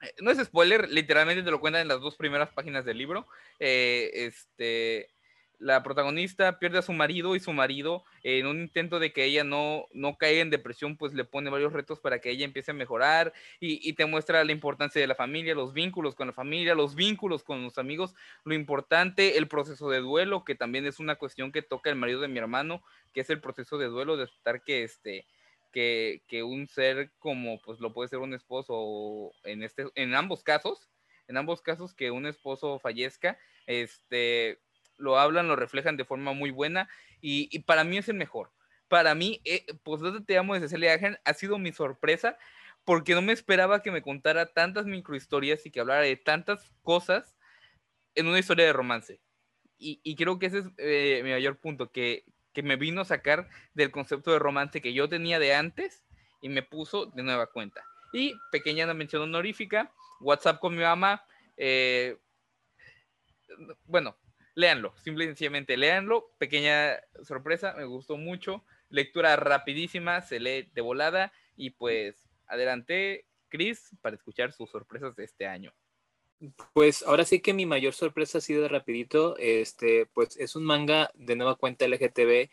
Eh, 0.01 0.13
no 0.21 0.31
es 0.31 0.39
spoiler, 0.39 0.89
literalmente 0.89 1.43
te 1.43 1.51
lo 1.51 1.59
cuentan 1.59 1.83
en 1.83 1.87
las 1.87 2.01
dos 2.01 2.15
primeras 2.17 2.51
páginas 2.51 2.85
del 2.85 2.97
libro. 2.97 3.27
Eh, 3.59 4.09
este, 4.13 5.10
la 5.61 5.83
protagonista 5.83 6.57
pierde 6.57 6.79
a 6.79 6.81
su 6.81 6.91
marido 6.91 7.35
y 7.35 7.39
su 7.39 7.53
marido, 7.53 8.03
en 8.23 8.47
un 8.47 8.61
intento 8.61 8.99
de 8.99 9.13
que 9.13 9.25
ella 9.25 9.43
no, 9.43 9.85
no 9.93 10.17
caiga 10.17 10.41
en 10.41 10.49
depresión, 10.49 10.97
pues 10.97 11.13
le 11.13 11.23
pone 11.23 11.51
varios 11.51 11.71
retos 11.71 11.99
para 11.99 12.19
que 12.19 12.31
ella 12.31 12.45
empiece 12.45 12.71
a 12.71 12.73
mejorar 12.73 13.31
y, 13.59 13.87
y, 13.87 13.93
te 13.93 14.05
muestra 14.05 14.43
la 14.43 14.51
importancia 14.51 14.99
de 14.99 15.07
la 15.07 15.15
familia, 15.15 15.53
los 15.53 15.73
vínculos 15.73 16.15
con 16.15 16.27
la 16.27 16.33
familia, 16.33 16.73
los 16.73 16.95
vínculos 16.95 17.43
con 17.43 17.63
los 17.63 17.77
amigos, 17.77 18.15
lo 18.43 18.55
importante, 18.55 19.37
el 19.37 19.47
proceso 19.47 19.89
de 19.89 19.99
duelo, 19.99 20.43
que 20.43 20.55
también 20.55 20.87
es 20.87 20.99
una 20.99 21.15
cuestión 21.15 21.51
que 21.51 21.61
toca 21.61 21.91
el 21.91 21.95
marido 21.95 22.21
de 22.21 22.27
mi 22.27 22.39
hermano, 22.39 22.83
que 23.13 23.21
es 23.21 23.29
el 23.29 23.39
proceso 23.39 23.77
de 23.77 23.85
duelo, 23.85 24.17
de 24.17 24.25
estar 24.25 24.63
que 24.63 24.83
este 24.83 25.25
que, 25.71 26.43
un 26.43 26.67
ser 26.67 27.11
como 27.19 27.61
pues 27.61 27.79
lo 27.79 27.93
puede 27.93 28.09
ser 28.09 28.19
un 28.19 28.33
esposo 28.33 29.31
en 29.43 29.63
este 29.63 29.85
en 29.95 30.15
ambos 30.15 30.43
casos 30.43 30.89
en 31.27 31.37
ambos 31.37 31.61
casos 31.61 31.93
que 31.93 32.11
un 32.11 32.25
esposo 32.25 32.79
fallezca 32.79 33.37
este 33.67 34.59
lo 35.01 35.19
hablan 35.19 35.47
lo 35.47 35.55
reflejan 35.55 35.97
de 35.97 36.05
forma 36.05 36.33
muy 36.33 36.51
buena 36.51 36.89
y, 37.21 37.59
para 37.59 37.83
mí 37.83 37.97
es 37.97 38.09
el 38.09 38.15
mejor 38.15 38.51
para 38.87 39.15
mí 39.15 39.41
eh, 39.45 39.65
pues 39.83 40.01
te 40.25 40.37
amo 40.37 40.53
de 40.53 40.61
Cecilia 40.61 40.93
Agen 40.93 41.17
ha 41.23 41.33
sido 41.33 41.57
mi 41.57 41.71
sorpresa 41.71 42.37
porque 42.83 43.13
no 43.13 43.21
me 43.21 43.33
esperaba 43.33 43.81
que 43.81 43.91
me 43.91 44.01
contara 44.01 44.47
tantas 44.47 44.85
microhistorias 44.85 45.65
y 45.65 45.71
que 45.71 45.79
hablara 45.79 46.01
de 46.01 46.15
tantas 46.15 46.71
cosas 46.83 47.35
en 48.15 48.27
una 48.27 48.39
historia 48.39 48.65
de 48.65 48.73
romance 48.73 49.21
y, 49.83 50.15
creo 50.15 50.37
que 50.37 50.45
ese 50.45 50.59
es 50.59 50.65
eh, 50.77 51.21
mi 51.23 51.31
mayor 51.31 51.57
punto 51.57 51.91
que 51.91 52.23
que 52.53 52.63
me 52.63 52.75
vino 52.75 53.01
a 53.01 53.05
sacar 53.05 53.49
del 53.73 53.91
concepto 53.91 54.31
de 54.31 54.39
romance 54.39 54.81
que 54.81 54.93
yo 54.93 55.07
tenía 55.09 55.39
de 55.39 55.55
antes 55.55 56.03
y 56.41 56.49
me 56.49 56.63
puso 56.63 57.05
de 57.05 57.23
nueva 57.23 57.47
cuenta. 57.47 57.83
Y 58.13 58.33
pequeña 58.51 58.91
mención 58.93 59.21
honorífica, 59.21 59.91
WhatsApp 60.19 60.59
con 60.59 60.75
mi 60.75 60.81
mamá. 60.81 61.23
Eh, 61.55 62.17
bueno, 63.85 64.17
léanlo, 64.55 64.93
simple 64.97 65.25
y 65.25 65.27
sencillamente 65.27 65.77
léanlo. 65.77 66.33
Pequeña 66.37 66.99
sorpresa, 67.23 67.73
me 67.77 67.85
gustó 67.85 68.17
mucho. 68.17 68.63
Lectura 68.89 69.35
rapidísima, 69.35 70.21
se 70.21 70.39
lee 70.39 70.69
de 70.73 70.81
volada 70.81 71.31
y 71.55 71.71
pues 71.71 72.29
adelante, 72.47 73.27
Chris, 73.49 73.95
para 74.01 74.15
escuchar 74.15 74.51
sus 74.51 74.69
sorpresas 74.69 75.15
de 75.15 75.23
este 75.23 75.47
año. 75.47 75.73
Pues 76.73 77.03
ahora 77.03 77.23
sí 77.23 77.39
que 77.39 77.53
mi 77.53 77.67
mayor 77.67 77.93
sorpresa 77.93 78.39
ha 78.39 78.41
sido 78.41 78.67
rapidito, 78.67 79.37
este, 79.37 80.07
pues 80.07 80.37
es 80.37 80.55
un 80.55 80.63
manga 80.63 81.11
de 81.13 81.35
nueva 81.35 81.55
cuenta 81.55 81.85
LGTB. 81.85 82.31
Eh, 82.31 82.49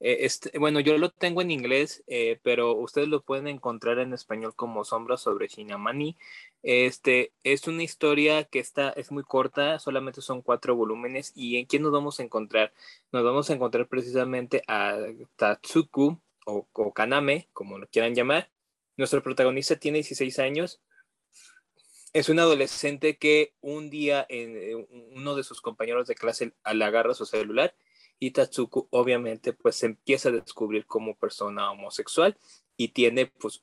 este, 0.00 0.58
bueno, 0.58 0.80
yo 0.80 0.98
lo 0.98 1.10
tengo 1.10 1.40
en 1.40 1.52
inglés, 1.52 2.02
eh, 2.08 2.40
pero 2.42 2.74
ustedes 2.74 3.06
lo 3.06 3.22
pueden 3.22 3.46
encontrar 3.46 4.00
en 4.00 4.12
español 4.12 4.56
como 4.56 4.84
Sombra 4.84 5.16
sobre 5.16 5.46
Shinamani. 5.46 6.16
Este, 6.64 7.32
es 7.44 7.68
una 7.68 7.84
historia 7.84 8.42
que 8.42 8.58
está, 8.58 8.90
es 8.90 9.12
muy 9.12 9.22
corta, 9.22 9.78
solamente 9.78 10.20
son 10.20 10.42
cuatro 10.42 10.74
volúmenes. 10.74 11.32
¿Y 11.36 11.58
en 11.58 11.66
quién 11.66 11.82
nos 11.82 11.92
vamos 11.92 12.18
a 12.18 12.24
encontrar? 12.24 12.72
Nos 13.12 13.22
vamos 13.22 13.50
a 13.50 13.54
encontrar 13.54 13.86
precisamente 13.86 14.62
a 14.66 14.98
Tatsuku 15.36 16.20
o, 16.44 16.66
o 16.72 16.92
Kaname, 16.92 17.48
como 17.52 17.78
lo 17.78 17.86
quieran 17.86 18.16
llamar. 18.16 18.50
Nuestro 18.96 19.22
protagonista 19.22 19.76
tiene 19.76 19.98
16 19.98 20.40
años 20.40 20.80
es 22.18 22.28
un 22.28 22.40
adolescente 22.40 23.16
que 23.16 23.54
un 23.60 23.90
día 23.90 24.26
en, 24.28 24.56
eh, 24.56 24.86
uno 25.14 25.36
de 25.36 25.44
sus 25.44 25.60
compañeros 25.60 26.08
de 26.08 26.14
clase 26.14 26.52
le 26.72 26.84
agarra 26.84 27.14
su 27.14 27.26
celular 27.26 27.74
y 28.18 28.32
Tatsuku 28.32 28.88
obviamente 28.90 29.52
pues 29.52 29.82
empieza 29.84 30.28
a 30.28 30.32
descubrir 30.32 30.86
como 30.86 31.16
persona 31.16 31.70
homosexual 31.70 32.36
y 32.76 32.88
tiene 32.88 33.26
pues, 33.26 33.62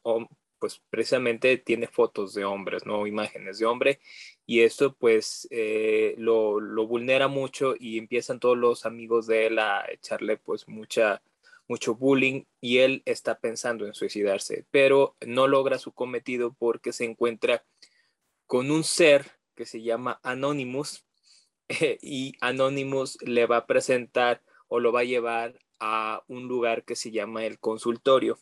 pues 0.60 0.82
precisamente 0.90 1.58
tiene 1.58 1.88
fotos 1.88 2.34
de 2.34 2.46
hombres, 2.46 2.86
no 2.86 3.06
imágenes 3.06 3.60
de 3.60 3.66
hombre 3.66 4.00
y 4.46 4.62
esto 4.62 4.96
pues 4.96 5.48
eh, 5.52 6.16
lo, 6.18 6.62
lo, 6.62 6.88
vulnera 6.88 7.28
mucho 7.28 7.76
y 7.78 7.98
empiezan 7.98 8.40
todos 8.40 8.58
los 8.58 8.86
amigos 8.86 9.28
de 9.28 9.48
él 9.48 9.60
a 9.60 9.86
echarle 9.92 10.38
pues 10.38 10.68
mucha 10.68 11.22
mucho 11.68 11.96
bullying 11.96 12.44
y 12.62 12.78
él 12.78 13.02
está 13.06 13.40
pensando 13.40 13.88
en 13.88 13.96
suicidarse, 13.96 14.66
pero 14.72 15.16
no 15.26 15.48
logra 15.48 15.80
su 15.80 15.92
cometido 15.92 16.54
porque 16.54 16.94
se 16.94 17.06
encuentra 17.06 17.64
con 18.46 18.72
un 18.72 18.84
ser 18.84 19.32
que 19.56 19.66
se 19.66 19.82
llama 19.82 20.20
Anonymous 20.24 21.06
y 22.02 22.34
Anonymous 22.42 23.18
le 23.22 23.46
va 23.46 23.58
a 23.58 23.68
presentar 23.68 24.44
o 24.68 24.80
lo 24.80 24.92
va 24.92 25.02
a 25.02 25.06
llevar 25.06 25.60
a 25.80 26.24
un 26.28 26.48
lugar 26.48 26.84
que 26.86 26.96
se 26.96 27.12
llama 27.12 27.46
el 27.46 27.60
consultorio. 27.60 28.40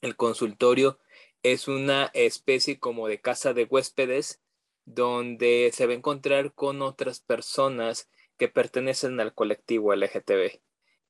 El 0.00 0.16
consultorio 0.16 0.98
es 1.42 1.68
una 1.68 2.10
especie 2.14 2.78
como 2.78 3.08
de 3.08 3.20
casa 3.20 3.52
de 3.52 3.64
huéspedes 3.64 4.40
donde 4.84 5.70
se 5.72 5.86
va 5.86 5.92
a 5.92 5.96
encontrar 5.96 6.54
con 6.54 6.82
otras 6.82 7.20
personas 7.20 8.08
que 8.38 8.48
pertenecen 8.48 9.20
al 9.20 9.34
colectivo 9.34 9.92
LGTB. 9.92 10.60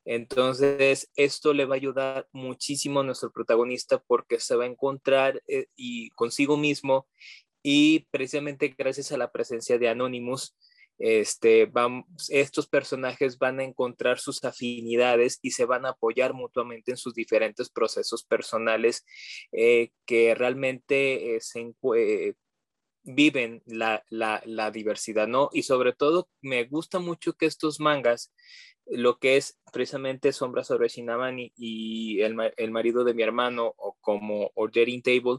Entonces, 0.05 1.11
esto 1.17 1.53
le 1.53 1.67
va 1.67 1.75
a 1.75 1.77
ayudar 1.77 2.29
muchísimo 2.33 3.01
a 3.01 3.05
nuestro 3.05 3.31
protagonista 3.31 4.03
porque 4.07 4.41
se 4.41 4.57
va 4.57 4.65
a 4.65 4.69
encontrar 4.69 5.43
eh, 5.47 5.67
y 5.77 6.09
consigo 6.11 6.57
mismo 6.57 7.07
y 7.63 8.07
precisamente 8.11 8.75
gracias 8.77 9.13
a 9.13 9.19
la 9.19 9.31
presencia 9.31 9.79
de 9.79 9.89
Anonymous, 9.89 10.57
este, 10.99 11.71
estos 12.29 12.67
personajes 12.67 13.39
van 13.39 13.61
a 13.61 13.65
encontrar 13.65 14.19
sus 14.19 14.43
afinidades 14.45 15.39
y 15.43 15.53
se 15.53 15.65
van 15.65 15.87
a 15.87 15.91
apoyar 15.91 16.35
mutuamente 16.35 16.91
en 16.91 16.97
sus 16.97 17.15
diferentes 17.15 17.71
procesos 17.71 18.25
personales 18.25 19.05
eh, 19.53 19.91
que 20.07 20.35
realmente 20.35 21.37
eh, 21.37 21.41
se, 21.41 21.73
eh, 21.97 22.35
viven 23.05 23.63
la, 23.67 24.05
la, 24.11 24.43
la, 24.45 24.73
diversidad, 24.73 25.29
¿no? 25.29 25.51
Y 25.53 25.63
sobre 25.63 25.93
todo 25.93 26.29
me 26.43 26.65
gusta 26.65 26.99
mucho 26.99 27.35
que 27.35 27.47
estos 27.47 27.79
mangas 27.79 28.33
lo 28.91 29.19
que 29.19 29.37
es 29.37 29.59
precisamente 29.73 30.33
Sombra 30.33 30.65
sobre 30.65 30.89
Shinamani 30.89 31.53
y 31.57 32.23
el, 32.23 32.37
el, 32.57 32.71
marido 32.71 33.05
de 33.05 33.15
mi 33.15 33.23
hermano 33.23 33.75
o 33.77 33.97
como 34.01 34.51
Ordering 34.55 35.03
Table, 35.03 35.39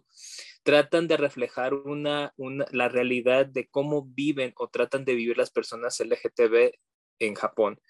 tratan 0.70 1.08
de 1.08 1.18
reflejar 1.18 1.74
una, 1.74 2.32
la 2.38 2.90
realidad 2.90 3.48
de 3.48 3.68
cómo 3.70 4.06
viven 4.06 4.54
o 4.56 4.68
tratan 4.68 5.04
de 5.04 5.16
vivir 5.16 5.36
las 5.36 5.50
personas 5.50 6.00
LGTB 6.00 6.74
en 7.18 7.34
Japón. 7.34 7.82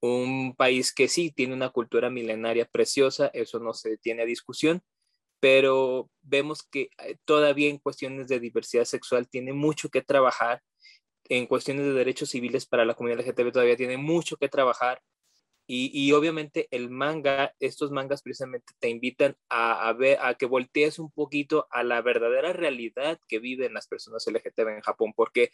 Un 0.00 0.54
país 0.56 0.94
que 0.94 1.08
sí 1.08 1.30
tiene 1.30 1.52
una 1.52 1.68
cultura 1.68 2.08
milenaria 2.08 2.64
preciosa, 2.64 3.30
eso 3.34 3.58
no 3.58 3.74
se 3.74 3.98
tiene 3.98 4.22
a 4.22 4.24
discusión, 4.24 4.80
pero 5.40 6.08
vemos 6.22 6.62
que 6.62 6.88
eh, 7.04 7.18
todavía 7.26 7.68
en 7.68 7.76
cuestiones 7.76 8.28
de 8.28 8.40
diversidad 8.40 8.86
sexual 8.86 9.28
tiene 9.28 9.52
mucho 9.52 9.90
que 9.90 10.00
trabajar 10.00 10.62
en 11.24 11.46
cuestiones 11.46 11.84
de 11.84 11.92
derechos 11.92 12.30
civiles 12.30 12.64
para 12.64 12.86
la 12.86 12.94
comunidad 12.94 13.26
LGTB 13.26 13.52
todavía 13.52 13.76
tiene 13.76 13.98
mucho 13.98 14.38
que 14.38 14.48
trabajar 14.48 15.02
Y, 15.74 16.12
obviamente 16.12 16.68
el 16.70 16.90
manga, 16.90 17.54
estos 17.58 17.90
mangas 17.90 18.20
precisamente 18.20 18.74
te 18.78 18.90
invitan 18.90 19.38
a, 19.48 19.90
ver, 19.94 20.18
a 20.20 20.34
que 20.34 20.44
voltees 20.44 20.98
un 20.98 21.10
poquito 21.10 21.66
a 21.70 21.82
la 21.82 22.02
verdadera 22.02 22.52
realidad 22.52 23.18
que 23.26 23.38
viven 23.38 23.72
las 23.72 23.86
personas 23.86 24.26
LGTB 24.26 24.68
en 24.68 24.80
Japón, 24.82 25.14
porque 25.16 25.50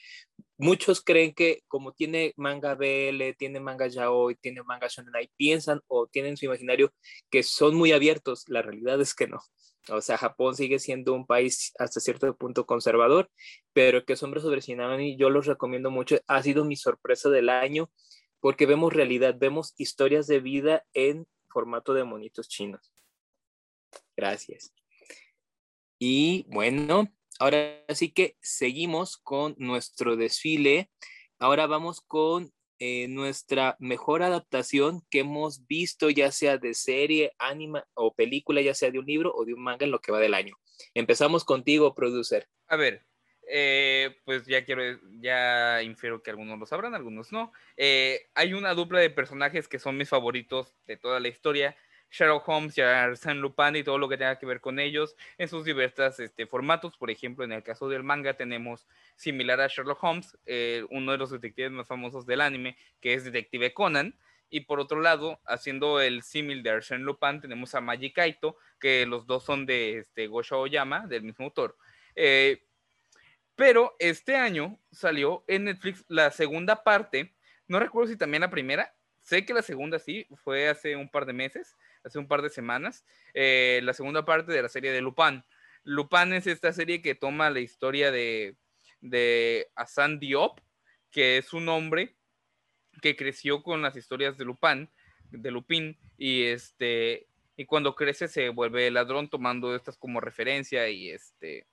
muchos 0.56 1.02
creen 1.02 1.34
que 1.34 1.62
como 1.68 1.92
tiene 1.92 2.34
manga 2.36 2.74
BL, 2.74 3.36
tiene 3.38 3.60
manga 3.60 3.86
yaoi, 3.86 4.34
tiene 4.34 4.64
manga 4.64 4.88
shonen, 4.88 5.12
piensan 5.36 5.82
o 5.86 6.08
tienen 6.08 6.36
su 6.36 6.46
imaginario 6.46 6.92
que 7.30 7.44
son 7.44 7.76
muy 7.76 7.92
abiertos. 7.92 8.42
La 8.48 8.62
realidad 8.62 9.00
es 9.00 9.14
que 9.14 9.28
no. 9.28 9.38
O 9.88 10.00
sea, 10.00 10.18
Japón 10.18 10.56
sigue 10.56 10.80
siendo 10.80 11.14
un 11.14 11.26
país 11.26 11.72
hasta 11.78 12.00
cierto 12.00 12.36
punto 12.36 12.66
conservador, 12.66 13.30
pero 13.72 14.04
que 14.04 14.16
Sombra 14.16 14.40
sobre 14.40 14.62
Shinami 14.62 15.16
yo 15.16 15.30
los 15.30 15.46
recomiendo 15.46 15.92
mucho. 15.92 16.18
Ha 16.26 16.42
sido 16.42 16.64
mi 16.64 16.74
sorpresa 16.74 17.30
del 17.30 17.50
año 17.50 17.88
porque 18.40 18.66
vemos 18.66 18.92
realidad, 18.92 19.36
vemos 19.38 19.74
historias 19.76 20.26
de 20.26 20.40
vida 20.40 20.86
en 20.92 21.26
formato 21.48 21.94
de 21.94 22.04
monitos 22.04 22.48
chinos. 22.48 22.92
Gracias. 24.16 24.72
Y 25.98 26.44
bueno, 26.48 27.08
ahora 27.38 27.84
sí 27.88 28.10
que 28.10 28.36
seguimos 28.40 29.16
con 29.16 29.54
nuestro 29.58 30.16
desfile. 30.16 30.90
Ahora 31.38 31.66
vamos 31.66 32.00
con 32.00 32.52
eh, 32.80 33.08
nuestra 33.08 33.76
mejor 33.80 34.22
adaptación 34.22 35.02
que 35.10 35.20
hemos 35.20 35.66
visto, 35.66 36.10
ya 36.10 36.30
sea 36.30 36.58
de 36.58 36.74
serie, 36.74 37.32
anima 37.38 37.84
o 37.94 38.14
película, 38.14 38.60
ya 38.60 38.74
sea 38.74 38.92
de 38.92 39.00
un 39.00 39.06
libro 39.06 39.32
o 39.34 39.44
de 39.44 39.54
un 39.54 39.62
manga 39.62 39.84
en 39.84 39.90
lo 39.90 40.00
que 40.00 40.12
va 40.12 40.20
del 40.20 40.34
año. 40.34 40.56
Empezamos 40.94 41.44
contigo, 41.44 41.94
producer. 41.94 42.48
A 42.68 42.76
ver, 42.76 43.04
eh, 43.50 44.16
pues 44.24 44.46
ya 44.46 44.64
quiero, 44.64 44.82
ya 45.20 45.82
infiero 45.82 46.22
que 46.22 46.30
algunos 46.30 46.58
lo 46.58 46.66
sabrán, 46.66 46.94
algunos 46.94 47.32
no. 47.32 47.52
Eh, 47.76 48.28
hay 48.34 48.52
una 48.52 48.74
dupla 48.74 49.00
de 49.00 49.10
personajes 49.10 49.68
que 49.68 49.78
son 49.78 49.96
mis 49.96 50.08
favoritos 50.08 50.74
de 50.86 50.96
toda 50.96 51.18
la 51.20 51.28
historia. 51.28 51.76
Sherlock 52.10 52.48
Holmes 52.48 52.78
y 52.78 52.80
Arsène 52.80 53.40
Lupin 53.40 53.76
y 53.76 53.84
todo 53.84 53.98
lo 53.98 54.08
que 54.08 54.16
tenga 54.16 54.38
que 54.38 54.46
ver 54.46 54.60
con 54.60 54.78
ellos 54.78 55.14
en 55.36 55.48
sus 55.48 55.64
diversos 55.64 56.18
este, 56.20 56.46
formatos. 56.46 56.96
Por 56.96 57.10
ejemplo, 57.10 57.44
en 57.44 57.52
el 57.52 57.62
caso 57.62 57.88
del 57.88 58.02
manga 58.02 58.34
tenemos 58.34 58.86
similar 59.16 59.60
a 59.60 59.66
Sherlock 59.66 60.02
Holmes, 60.02 60.38
eh, 60.46 60.84
uno 60.90 61.12
de 61.12 61.18
los 61.18 61.30
detectives 61.30 61.70
más 61.70 61.86
famosos 61.86 62.26
del 62.26 62.40
anime, 62.40 62.76
que 63.00 63.14
es 63.14 63.24
Detective 63.24 63.74
Conan. 63.74 64.18
Y 64.50 64.60
por 64.60 64.80
otro 64.80 65.00
lado, 65.02 65.40
haciendo 65.44 66.00
el 66.00 66.22
símil 66.22 66.62
de 66.62 66.70
Arsène 66.70 67.02
Lupin, 67.02 67.40
tenemos 67.40 67.74
a 67.74 67.82
Magic 67.82 68.14
Kaito, 68.14 68.56
que 68.80 69.04
los 69.04 69.26
dos 69.26 69.44
son 69.44 69.66
de 69.66 69.98
este, 69.98 70.26
Gosho 70.26 70.60
Oyama, 70.60 71.06
del 71.06 71.22
mismo 71.22 71.44
autor. 71.44 71.76
Pero 73.58 73.96
este 73.98 74.36
año 74.36 74.78
salió 74.92 75.42
en 75.48 75.64
Netflix 75.64 76.04
la 76.06 76.30
segunda 76.30 76.84
parte. 76.84 77.34
No 77.66 77.80
recuerdo 77.80 78.08
si 78.08 78.16
también 78.16 78.42
la 78.42 78.50
primera. 78.50 78.94
Sé 79.20 79.44
que 79.44 79.52
la 79.52 79.62
segunda 79.62 79.98
sí, 79.98 80.28
fue 80.44 80.68
hace 80.68 80.94
un 80.94 81.10
par 81.10 81.26
de 81.26 81.32
meses, 81.32 81.76
hace 82.04 82.20
un 82.20 82.28
par 82.28 82.40
de 82.40 82.50
semanas. 82.50 83.04
Eh, 83.34 83.80
la 83.82 83.94
segunda 83.94 84.24
parte 84.24 84.52
de 84.52 84.62
la 84.62 84.68
serie 84.68 84.92
de 84.92 85.00
Lupin. 85.00 85.42
Lupin 85.82 86.34
es 86.34 86.46
esta 86.46 86.72
serie 86.72 87.02
que 87.02 87.16
toma 87.16 87.50
la 87.50 87.58
historia 87.58 88.12
de, 88.12 88.54
de 89.00 89.66
Hassan 89.74 90.20
Diop, 90.20 90.60
que 91.10 91.38
es 91.38 91.52
un 91.52 91.68
hombre 91.68 92.14
que 93.02 93.16
creció 93.16 93.64
con 93.64 93.82
las 93.82 93.96
historias 93.96 94.38
de 94.38 94.44
Lupin, 94.44 94.88
de 95.30 95.50
Lupin, 95.50 95.98
y 96.16 96.44
este 96.44 97.26
y 97.56 97.64
cuando 97.64 97.96
crece 97.96 98.28
se 98.28 98.50
vuelve 98.50 98.88
ladrón 98.92 99.28
tomando 99.28 99.74
estas 99.74 99.96
como 99.96 100.20
referencia 100.20 100.88
y 100.88 101.10
este 101.10 101.66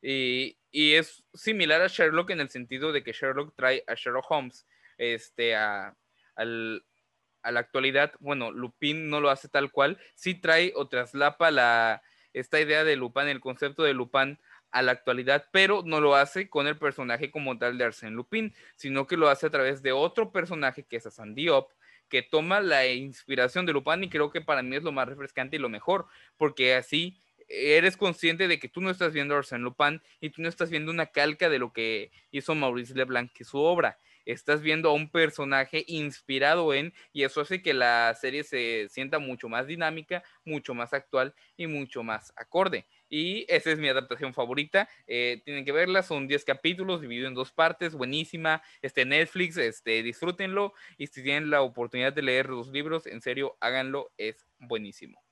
y, 0.00 0.56
es 0.74 1.22
similar 1.32 1.80
a 1.82 1.86
Sherlock 1.86 2.30
en 2.30 2.40
el 2.40 2.48
sentido 2.48 2.92
de 2.92 3.04
que 3.04 3.12
Sherlock 3.12 3.54
trae 3.54 3.84
a 3.86 3.94
Sherlock 3.94 4.28
Holmes 4.28 4.66
este, 4.98 5.54
a, 5.54 5.94
la 6.36 7.60
actualidad. 7.60 8.12
Bueno, 8.18 8.50
Lupin 8.50 9.08
no 9.08 9.20
lo 9.20 9.30
hace 9.30 9.48
tal 9.48 9.70
cual, 9.70 9.98
sí 10.16 10.34
trae 10.34 10.72
o 10.74 10.88
traslapa 10.88 11.50
la, 11.50 12.02
esta 12.32 12.60
idea 12.60 12.82
de 12.82 12.96
Lupin, 12.96 13.28
el 13.28 13.40
concepto 13.40 13.84
de 13.84 13.94
Lupin 13.94 14.38
a 14.72 14.82
la 14.82 14.90
actualidad, 14.90 15.46
pero 15.52 15.82
no 15.84 16.00
lo 16.00 16.16
hace 16.16 16.48
con 16.48 16.66
el 16.66 16.76
personaje 16.76 17.30
como 17.30 17.56
tal 17.56 17.78
de 17.78 17.84
Arsène 17.84 18.16
Lupin, 18.16 18.52
sino 18.74 19.06
que 19.06 19.16
lo 19.16 19.28
hace 19.28 19.46
a 19.46 19.50
través 19.50 19.82
de 19.82 19.92
otro 19.92 20.32
personaje 20.32 20.82
que 20.82 20.96
es 20.96 21.06
Hassan 21.06 21.36
Diop, 21.36 21.70
que 22.08 22.22
toma 22.22 22.60
la 22.60 22.84
inspiración 22.88 23.66
de 23.66 23.72
Lupin 23.72 24.02
y 24.02 24.08
creo 24.08 24.30
que 24.30 24.40
para 24.40 24.62
mí 24.62 24.74
es 24.74 24.82
lo 24.82 24.90
más 24.90 25.08
refrescante 25.08 25.54
y 25.54 25.60
lo 25.60 25.68
mejor, 25.68 26.06
porque 26.36 26.74
así 26.74 27.16
eres 27.48 27.96
consciente 27.96 28.48
de 28.48 28.58
que 28.58 28.68
tú 28.68 28.80
no 28.80 28.90
estás 28.90 29.12
viendo 29.12 29.36
Arsène 29.36 29.62
Lupin 29.62 30.02
y 30.20 30.30
tú 30.30 30.42
no 30.42 30.48
estás 30.48 30.70
viendo 30.70 30.90
una 30.90 31.06
calca 31.06 31.48
de 31.48 31.58
lo 31.58 31.72
que 31.72 32.10
hizo 32.30 32.54
Maurice 32.54 32.94
Leblanc, 32.94 33.32
que 33.32 33.44
su 33.44 33.58
obra. 33.58 33.98
Estás 34.24 34.62
viendo 34.62 34.88
a 34.88 34.94
un 34.94 35.10
personaje 35.10 35.84
inspirado 35.86 36.72
en, 36.72 36.94
y 37.12 37.24
eso 37.24 37.42
hace 37.42 37.60
que 37.60 37.74
la 37.74 38.14
serie 38.18 38.42
se 38.42 38.88
sienta 38.88 39.18
mucho 39.18 39.50
más 39.50 39.66
dinámica, 39.66 40.22
mucho 40.44 40.74
más 40.74 40.94
actual 40.94 41.34
y 41.56 41.66
mucho 41.66 42.02
más 42.02 42.32
acorde. 42.36 42.86
Y 43.10 43.44
esa 43.48 43.70
es 43.70 43.78
mi 43.78 43.88
adaptación 43.88 44.32
favorita. 44.32 44.88
Eh, 45.06 45.42
tienen 45.44 45.64
que 45.64 45.72
verla, 45.72 46.02
son 46.02 46.26
10 46.26 46.44
capítulos 46.44 47.02
divididos 47.02 47.28
en 47.28 47.34
dos 47.34 47.52
partes, 47.52 47.94
buenísima. 47.94 48.62
Este 48.80 49.04
Netflix, 49.04 49.58
este, 49.58 50.02
disfrútenlo. 50.02 50.72
Y 50.96 51.06
si 51.08 51.22
tienen 51.22 51.50
la 51.50 51.60
oportunidad 51.62 52.12
de 52.12 52.22
leer 52.22 52.48
los 52.48 52.68
libros, 52.68 53.06
en 53.06 53.20
serio, 53.20 53.56
háganlo, 53.60 54.10
es 54.16 54.46
buenísimo. 54.58 55.23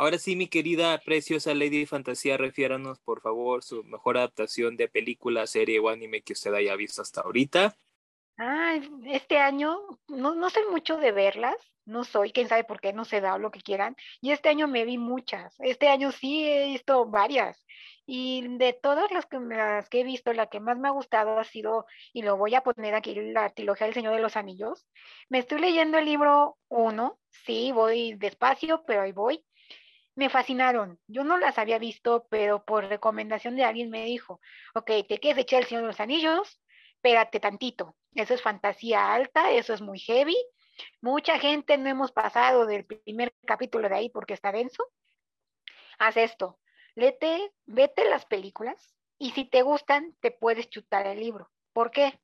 Ahora 0.00 0.16
sí, 0.16 0.36
mi 0.36 0.46
querida 0.46 0.96
preciosa 0.98 1.52
Lady 1.54 1.84
Fantasía, 1.84 2.36
refiéranos 2.36 3.00
por 3.00 3.20
favor 3.20 3.64
su 3.64 3.82
mejor 3.82 4.16
adaptación 4.16 4.76
de 4.76 4.86
película, 4.86 5.44
serie 5.48 5.80
o 5.80 5.88
anime 5.88 6.22
que 6.22 6.34
usted 6.34 6.54
haya 6.54 6.76
visto 6.76 7.02
hasta 7.02 7.22
ahorita. 7.22 7.76
Ah, 8.38 8.78
este 9.06 9.38
año 9.38 9.76
no, 10.06 10.36
no 10.36 10.50
sé 10.50 10.60
mucho 10.70 10.98
de 10.98 11.10
verlas, 11.10 11.56
no 11.84 12.04
soy, 12.04 12.30
quién 12.30 12.46
sabe 12.46 12.62
por 12.62 12.80
qué, 12.80 12.92
no 12.92 13.04
se 13.04 13.20
da 13.20 13.38
lo 13.38 13.50
que 13.50 13.60
quieran. 13.60 13.96
Y 14.20 14.30
este 14.30 14.50
año 14.50 14.68
me 14.68 14.84
vi 14.84 14.98
muchas, 14.98 15.56
este 15.58 15.88
año 15.88 16.12
sí 16.12 16.48
he 16.48 16.66
visto 16.66 17.04
varias. 17.06 17.66
Y 18.06 18.56
de 18.56 18.74
todas 18.74 19.10
las 19.10 19.26
que, 19.26 19.98
he 19.98 20.04
visto, 20.04 20.32
la 20.32 20.46
que 20.46 20.60
más 20.60 20.78
me 20.78 20.86
ha 20.86 20.92
gustado 20.92 21.40
ha 21.40 21.44
sido, 21.44 21.86
y 22.12 22.22
lo 22.22 22.36
voy 22.36 22.54
a 22.54 22.62
poner 22.62 22.94
aquí, 22.94 23.16
la 23.16 23.50
trilogía 23.50 23.88
del 23.88 23.94
Señor 23.94 24.14
de 24.14 24.22
los 24.22 24.36
Anillos. 24.36 24.86
Me 25.28 25.40
estoy 25.40 25.58
leyendo 25.58 25.98
el 25.98 26.04
libro 26.04 26.56
uno, 26.68 27.18
sí, 27.30 27.72
voy 27.72 28.14
despacio, 28.14 28.84
pero 28.86 29.02
ahí 29.02 29.10
voy 29.10 29.44
me 30.18 30.30
fascinaron. 30.30 30.98
Yo 31.06 31.22
no 31.22 31.38
las 31.38 31.58
había 31.58 31.78
visto, 31.78 32.26
pero 32.28 32.64
por 32.64 32.84
recomendación 32.86 33.54
de 33.54 33.62
alguien 33.62 33.88
me 33.88 34.04
dijo, 34.04 34.40
ok, 34.74 34.90
te 35.08 35.18
quieres 35.20 35.38
echar 35.38 35.60
el 35.60 35.68
Señor 35.68 35.82
de 35.82 35.86
los 35.86 36.00
Anillos, 36.00 36.60
espérate 36.96 37.38
tantito. 37.38 37.96
Eso 38.16 38.34
es 38.34 38.42
fantasía 38.42 39.12
alta, 39.12 39.52
eso 39.52 39.74
es 39.74 39.80
muy 39.80 40.00
heavy. 40.00 40.36
Mucha 41.00 41.38
gente 41.38 41.78
no 41.78 41.88
hemos 41.88 42.10
pasado 42.10 42.66
del 42.66 42.84
primer 42.84 43.32
capítulo 43.46 43.88
de 43.88 43.94
ahí 43.94 44.10
porque 44.10 44.34
está 44.34 44.50
denso. 44.50 44.84
Haz 46.00 46.16
esto, 46.16 46.58
lete, 46.96 47.52
vete 47.66 48.04
las 48.10 48.26
películas 48.26 48.96
y 49.18 49.30
si 49.30 49.44
te 49.44 49.62
gustan, 49.62 50.16
te 50.20 50.32
puedes 50.32 50.68
chutar 50.68 51.06
el 51.06 51.20
libro. 51.20 51.48
¿Por 51.72 51.92
qué? 51.92 52.18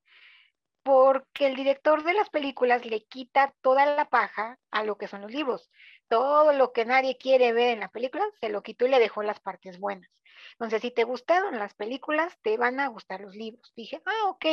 Porque 0.82 1.46
el 1.46 1.54
director 1.54 2.02
de 2.02 2.14
las 2.14 2.28
películas 2.28 2.84
le 2.86 3.04
quita 3.04 3.54
toda 3.60 3.86
la 3.86 4.06
paja 4.06 4.58
a 4.72 4.82
lo 4.82 4.98
que 4.98 5.06
son 5.06 5.20
los 5.20 5.30
libros 5.30 5.70
todo 6.08 6.52
lo 6.52 6.72
que 6.72 6.84
nadie 6.84 7.16
quiere 7.16 7.52
ver 7.52 7.70
en 7.74 7.80
la 7.80 7.88
película, 7.88 8.24
se 8.40 8.48
lo 8.48 8.62
quitó 8.62 8.86
y 8.86 8.90
le 8.90 8.98
dejó 8.98 9.22
las 9.22 9.40
partes 9.40 9.78
buenas. 9.78 10.10
Entonces, 10.52 10.82
si 10.82 10.90
te 10.90 11.04
gustaron 11.04 11.58
las 11.58 11.74
películas, 11.74 12.38
te 12.42 12.56
van 12.56 12.78
a 12.80 12.88
gustar 12.88 13.20
los 13.20 13.34
libros. 13.34 13.72
Dije, 13.76 14.00
ah, 14.06 14.28
ok, 14.28 14.44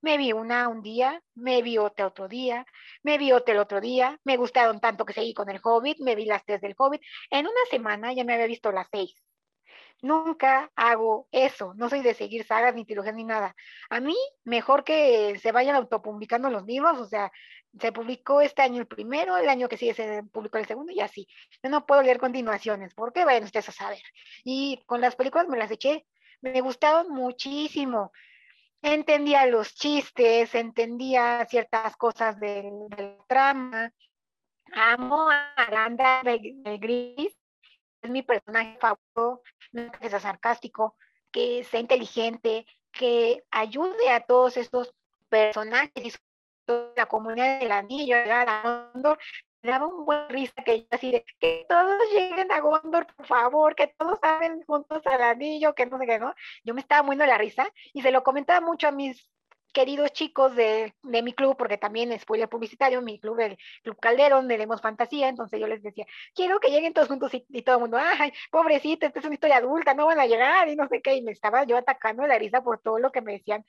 me 0.00 0.16
vi 0.16 0.32
una 0.32 0.68
un 0.68 0.82
día, 0.82 1.22
me 1.34 1.62
vi 1.62 1.78
otra 1.78 2.06
otro 2.06 2.28
día, 2.28 2.66
me 3.02 3.18
vi 3.18 3.32
otra 3.32 3.54
el 3.54 3.60
otro 3.60 3.80
día, 3.80 4.18
me 4.24 4.36
gustaron 4.36 4.80
tanto 4.80 5.04
que 5.04 5.12
seguí 5.12 5.34
con 5.34 5.48
el 5.50 5.60
Hobbit, 5.62 5.98
me 6.00 6.14
vi 6.14 6.24
las 6.26 6.44
tres 6.44 6.60
del 6.60 6.74
Hobbit. 6.76 7.02
En 7.30 7.46
una 7.46 7.64
semana 7.70 8.12
ya 8.12 8.24
me 8.24 8.34
había 8.34 8.46
visto 8.46 8.72
las 8.72 8.88
seis. 8.90 9.14
Nunca 10.02 10.70
hago 10.74 11.28
eso, 11.30 11.74
no 11.74 11.88
soy 11.88 12.02
de 12.02 12.14
seguir 12.14 12.44
sagas 12.44 12.74
ni 12.74 12.84
trilogías 12.84 13.14
ni 13.14 13.22
nada. 13.22 13.54
A 13.88 14.00
mí, 14.00 14.16
mejor 14.42 14.82
que 14.82 15.38
se 15.40 15.52
vayan 15.52 15.76
autopublicando 15.76 16.50
los 16.50 16.64
libros, 16.66 16.98
o 16.98 17.06
sea, 17.06 17.30
se 17.80 17.92
publicó 17.92 18.40
este 18.40 18.62
año 18.62 18.80
el 18.80 18.88
primero, 18.88 19.36
el 19.36 19.48
año 19.48 19.68
que 19.68 19.76
sigue 19.76 19.94
se 19.94 20.24
publicó 20.24 20.58
el 20.58 20.66
segundo 20.66 20.92
y 20.92 21.00
así. 21.00 21.28
Yo 21.62 21.70
no 21.70 21.86
puedo 21.86 22.02
leer 22.02 22.18
continuaciones, 22.18 22.94
porque 22.94 23.24
vayan 23.24 23.44
ustedes 23.44 23.68
a 23.68 23.72
saber. 23.72 24.02
Y 24.42 24.82
con 24.86 25.00
las 25.00 25.14
películas 25.14 25.46
me 25.48 25.56
las 25.56 25.70
eché, 25.70 26.04
me 26.40 26.60
gustaron 26.60 27.08
muchísimo. 27.12 28.12
Entendía 28.82 29.46
los 29.46 29.74
chistes, 29.76 30.52
entendía 30.56 31.46
ciertas 31.48 31.96
cosas 31.96 32.40
del, 32.40 32.88
trama. 33.28 33.92
Amo 34.72 35.30
a 35.30 35.54
Aranda 35.54 36.22
de 36.24 36.78
Gris, 36.78 37.36
es 38.02 38.10
mi 38.10 38.22
personaje 38.22 38.76
favorito, 38.80 39.42
que 40.00 40.10
sea 40.10 40.20
sarcástico, 40.20 40.96
que 41.30 41.64
sea 41.64 41.80
inteligente, 41.80 42.66
que 42.90 43.44
ayude 43.50 44.10
a 44.10 44.20
todos 44.20 44.56
estos 44.56 44.94
personajes 45.28 46.04
y 46.04 46.12
la 46.96 47.06
comunidad 47.06 47.60
del 47.60 47.72
anillo, 47.72 48.16
llegar 48.16 48.48
a 48.48 48.90
Gondor, 48.92 49.18
me 49.62 49.70
daba 49.70 49.86
un 49.86 50.04
buen 50.04 50.28
risa 50.28 50.54
que 50.64 50.80
yo 50.80 50.86
así 50.90 51.12
de 51.12 51.24
que 51.38 51.64
todos 51.68 51.96
lleguen 52.12 52.50
a 52.50 52.60
Gondor, 52.60 53.06
por 53.14 53.26
favor, 53.26 53.74
que 53.74 53.88
todos 53.96 54.18
saben 54.20 54.62
juntos 54.64 55.00
al 55.06 55.22
anillo, 55.22 55.74
que 55.74 55.86
no 55.86 55.98
sé 55.98 56.06
qué, 56.06 56.18
¿no? 56.18 56.34
Yo 56.64 56.74
me 56.74 56.80
estaba 56.80 57.02
muriendo 57.02 57.26
la 57.26 57.38
risa 57.38 57.66
y 57.92 58.02
se 58.02 58.10
lo 58.10 58.22
comentaba 58.22 58.60
mucho 58.60 58.88
a 58.88 58.92
mis 58.92 59.30
queridos 59.72 60.12
chicos 60.12 60.54
de, 60.54 60.94
de, 61.02 61.22
mi 61.22 61.32
club, 61.32 61.56
porque 61.56 61.78
también 61.78 62.12
es 62.12 62.22
spoiler 62.22 62.48
publicitario, 62.48 63.02
mi 63.02 63.18
club, 63.18 63.40
el 63.40 63.58
Club 63.82 63.98
Calderón, 64.00 64.48
de 64.48 64.58
Leemos 64.58 64.80
Fantasía, 64.80 65.28
entonces 65.28 65.58
yo 65.60 65.66
les 65.66 65.82
decía, 65.82 66.06
quiero 66.34 66.60
que 66.60 66.70
lleguen 66.70 66.92
todos 66.92 67.08
juntos 67.08 67.32
y, 67.34 67.62
todo 67.62 67.76
el 67.76 67.80
mundo, 67.82 67.98
ay, 67.98 68.32
pobrecita, 68.50 69.06
esta 69.06 69.20
es 69.20 69.24
una 69.24 69.34
historia 69.34 69.56
adulta, 69.56 69.94
no 69.94 70.06
van 70.06 70.20
a 70.20 70.26
llegar 70.26 70.68
y 70.68 70.76
no 70.76 70.88
sé 70.88 71.00
qué, 71.02 71.14
y 71.16 71.22
me 71.22 71.32
estaba 71.32 71.64
yo 71.64 71.76
atacando 71.76 72.26
la 72.26 72.38
risa 72.38 72.62
por 72.62 72.80
todo 72.80 72.98
lo 72.98 73.10
que 73.12 73.22
me 73.22 73.32
decían. 73.32 73.64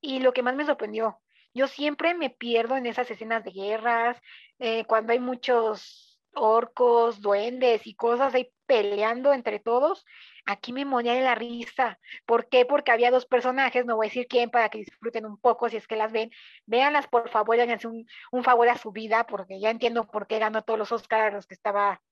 Y 0.00 0.20
lo 0.20 0.32
que 0.32 0.42
más 0.42 0.54
me 0.54 0.64
sorprendió, 0.64 1.20
yo 1.54 1.66
siempre 1.66 2.14
me 2.14 2.30
pierdo 2.30 2.76
en 2.76 2.86
esas 2.86 3.10
escenas 3.10 3.44
de 3.44 3.50
guerras, 3.50 4.20
eh, 4.58 4.84
cuando 4.84 5.12
hay 5.12 5.20
muchos 5.20 6.07
orcos, 6.34 7.20
duendes 7.20 7.86
y 7.86 7.94
cosas 7.94 8.34
ahí 8.34 8.52
peleando 8.66 9.32
entre 9.32 9.58
todos, 9.60 10.04
aquí 10.46 10.72
me 10.72 10.84
moría 10.84 11.14
de 11.14 11.22
la 11.22 11.34
risa. 11.34 11.98
¿Por 12.26 12.48
qué? 12.48 12.66
Porque 12.66 12.92
había 12.92 13.10
dos 13.10 13.26
personajes, 13.26 13.86
no 13.86 13.96
voy 13.96 14.06
a 14.06 14.10
decir 14.10 14.26
quién, 14.28 14.50
para 14.50 14.68
que 14.68 14.78
disfruten 14.78 15.26
un 15.26 15.38
poco 15.38 15.68
si 15.68 15.76
es 15.76 15.86
que 15.86 15.96
las 15.96 16.12
ven. 16.12 16.30
Véanlas, 16.66 17.06
por 17.08 17.28
favor, 17.30 17.58
háganse 17.58 17.88
un, 17.88 18.06
un 18.30 18.44
favor 18.44 18.68
a 18.68 18.78
su 18.78 18.92
vida, 18.92 19.26
porque 19.26 19.60
ya 19.60 19.70
entiendo 19.70 20.06
por 20.06 20.26
qué 20.26 20.38
ganó 20.38 20.62
todos 20.62 20.78
los 20.78 20.92
Oscars 20.92 21.34
los 21.34 21.46
que 21.46 21.54
estaba 21.54 22.02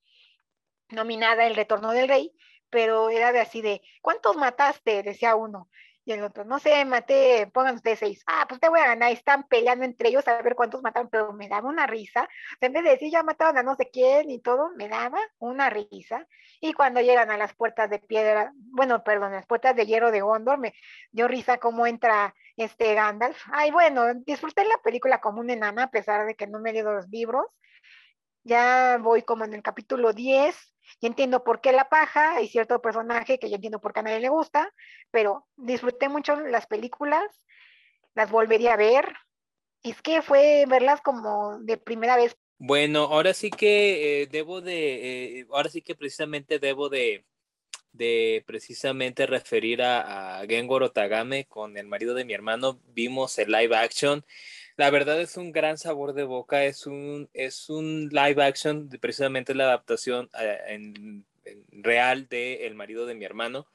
nominada 0.89 1.47
El 1.47 1.57
Retorno 1.57 1.93
del 1.93 2.09
Rey, 2.09 2.33
pero 2.71 3.11
era 3.11 3.33
de 3.33 3.41
así 3.41 3.63
de, 3.63 3.83
¿cuántos 4.03 4.37
mataste? 4.37 5.03
Decía 5.03 5.37
uno. 5.37 5.69
Y 6.07 6.13
el 6.13 6.23
otro, 6.23 6.45
no 6.45 6.61
sé, 6.61 6.85
maté, 6.85 7.51
pongan 7.53 7.75
ustedes 7.75 7.99
seis. 7.99 8.23
Ah, 8.29 8.47
pues 8.49 8.61
te 8.61 8.69
voy 8.69 8.79
a 8.79 8.87
ganar. 8.87 9.11
Están 9.11 9.43
peleando 9.49 9.85
entre 9.85 10.11
ellos 10.11 10.27
a 10.29 10.41
ver 10.41 10.55
cuántos 10.55 10.81
mataron, 10.81 11.11
pero 11.11 11.33
me 11.33 11.49
daba 11.49 11.69
una 11.69 11.89
risa. 11.89 12.29
en 12.61 12.73
vez 12.73 12.85
de 12.85 12.91
decir 12.91 13.11
ya 13.11 13.25
mataron 13.25 13.59
a 13.59 13.65
no 13.65 13.75
sé 13.75 13.91
quién 13.93 14.31
y 14.31 14.39
todo, 14.39 14.71
me 14.77 14.89
daba 14.89 15.19
una 15.41 15.69
risa. 15.69 16.29
Y 16.61 16.75
cuando 16.75 17.01
llegan 17.01 17.33
a 17.33 17.37
las 17.37 17.55
puertas 17.55 17.91
de 17.91 17.99
piedra, 17.99 18.53
bueno, 18.55 19.03
perdón, 19.03 19.33
las 19.33 19.47
puertas 19.47 19.75
de 19.75 19.85
hierro 19.85 20.13
de 20.13 20.21
Gondor, 20.21 20.59
me 20.59 20.75
dio 21.11 21.27
risa 21.27 21.59
cómo 21.59 21.89
entra 21.89 22.37
este 22.57 22.95
Gandalf. 22.95 23.37
Ay, 23.51 23.73
bueno, 23.73 24.15
disfruté 24.15 24.65
la 24.65 24.79
película 24.85 25.21
como 25.21 25.41
una 25.41 25.55
enana, 25.55 25.85
a 25.85 25.91
pesar 25.91 26.25
de 26.25 26.37
que 26.37 26.47
no 26.47 26.61
me 26.61 26.71
he 26.71 26.75
leído 26.75 26.93
los 26.93 27.09
libros. 27.09 27.47
Ya 28.45 28.99
voy 29.03 29.23
como 29.23 29.45
en 29.45 29.55
el 29.55 29.63
capítulo 29.63 30.13
10 30.13 30.76
y 31.01 31.07
entiendo 31.07 31.45
por 31.45 31.61
qué 31.61 31.73
la 31.73 31.89
paja, 31.89 32.37
hay 32.37 32.49
cierto 32.49 32.81
personaje 32.81 33.39
que 33.39 33.49
yo 33.49 33.57
entiendo 33.57 33.81
por 33.81 33.93
qué 33.93 34.01
a 34.01 34.03
nadie 34.05 34.21
le 34.21 34.29
gusta, 34.29 34.73
pero 35.11 35.47
disfruté 35.57 36.09
mucho 36.09 36.37
las 36.37 36.67
películas, 36.67 37.25
las 38.15 38.31
volvería 38.31 38.75
a 38.75 38.77
ver. 38.77 39.15
Es 39.83 40.03
que 40.03 40.23
fue 40.23 40.65
verlas 40.69 41.01
como 41.01 41.59
de 41.61 41.77
primera 41.77 42.17
vez. 42.17 42.37
Bueno, 42.59 43.05
ahora 43.05 43.35
sí 43.35 43.51
que 43.51 44.23
eh, 44.23 44.27
debo 44.27 44.61
de, 44.61 45.41
eh, 45.41 45.47
ahora 45.51 45.69
sí 45.69 45.83
que 45.83 45.95
precisamente 45.95 46.59
debo 46.59 46.89
de, 46.89 47.27
de 47.93 48.43
precisamente 48.47 49.27
referir 49.27 49.83
a, 49.83 50.41
a 50.41 50.47
Gengoro 50.47 50.91
Tagame 50.91 51.45
con 51.47 51.77
el 51.77 51.87
marido 51.87 52.15
de 52.15 52.25
mi 52.25 52.33
hermano. 52.33 52.81
Vimos 52.87 53.39
el 53.39 53.53
live 53.53 53.77
action 53.77 54.25
la 54.77 54.91
verdad 54.91 55.21
es 55.21 55.37
un 55.37 55.53
gran 55.53 55.79
sabor 55.79 56.13
de 56.13 56.25
boca, 56.25 56.65
es 56.65 56.87
un, 56.87 57.29
es 57.33 57.71
un 57.71 58.09
live 58.11 58.43
action, 58.43 58.89
de 58.89 58.99
precisamente 58.99 59.55
la 59.55 59.65
adaptación 59.65 60.29
eh, 60.39 60.59
en, 60.69 61.25
real 61.71 62.29
de 62.29 62.67
El 62.67 62.75
marido 62.75 63.07
de 63.07 63.15
mi 63.15 63.25
hermano, 63.25 63.67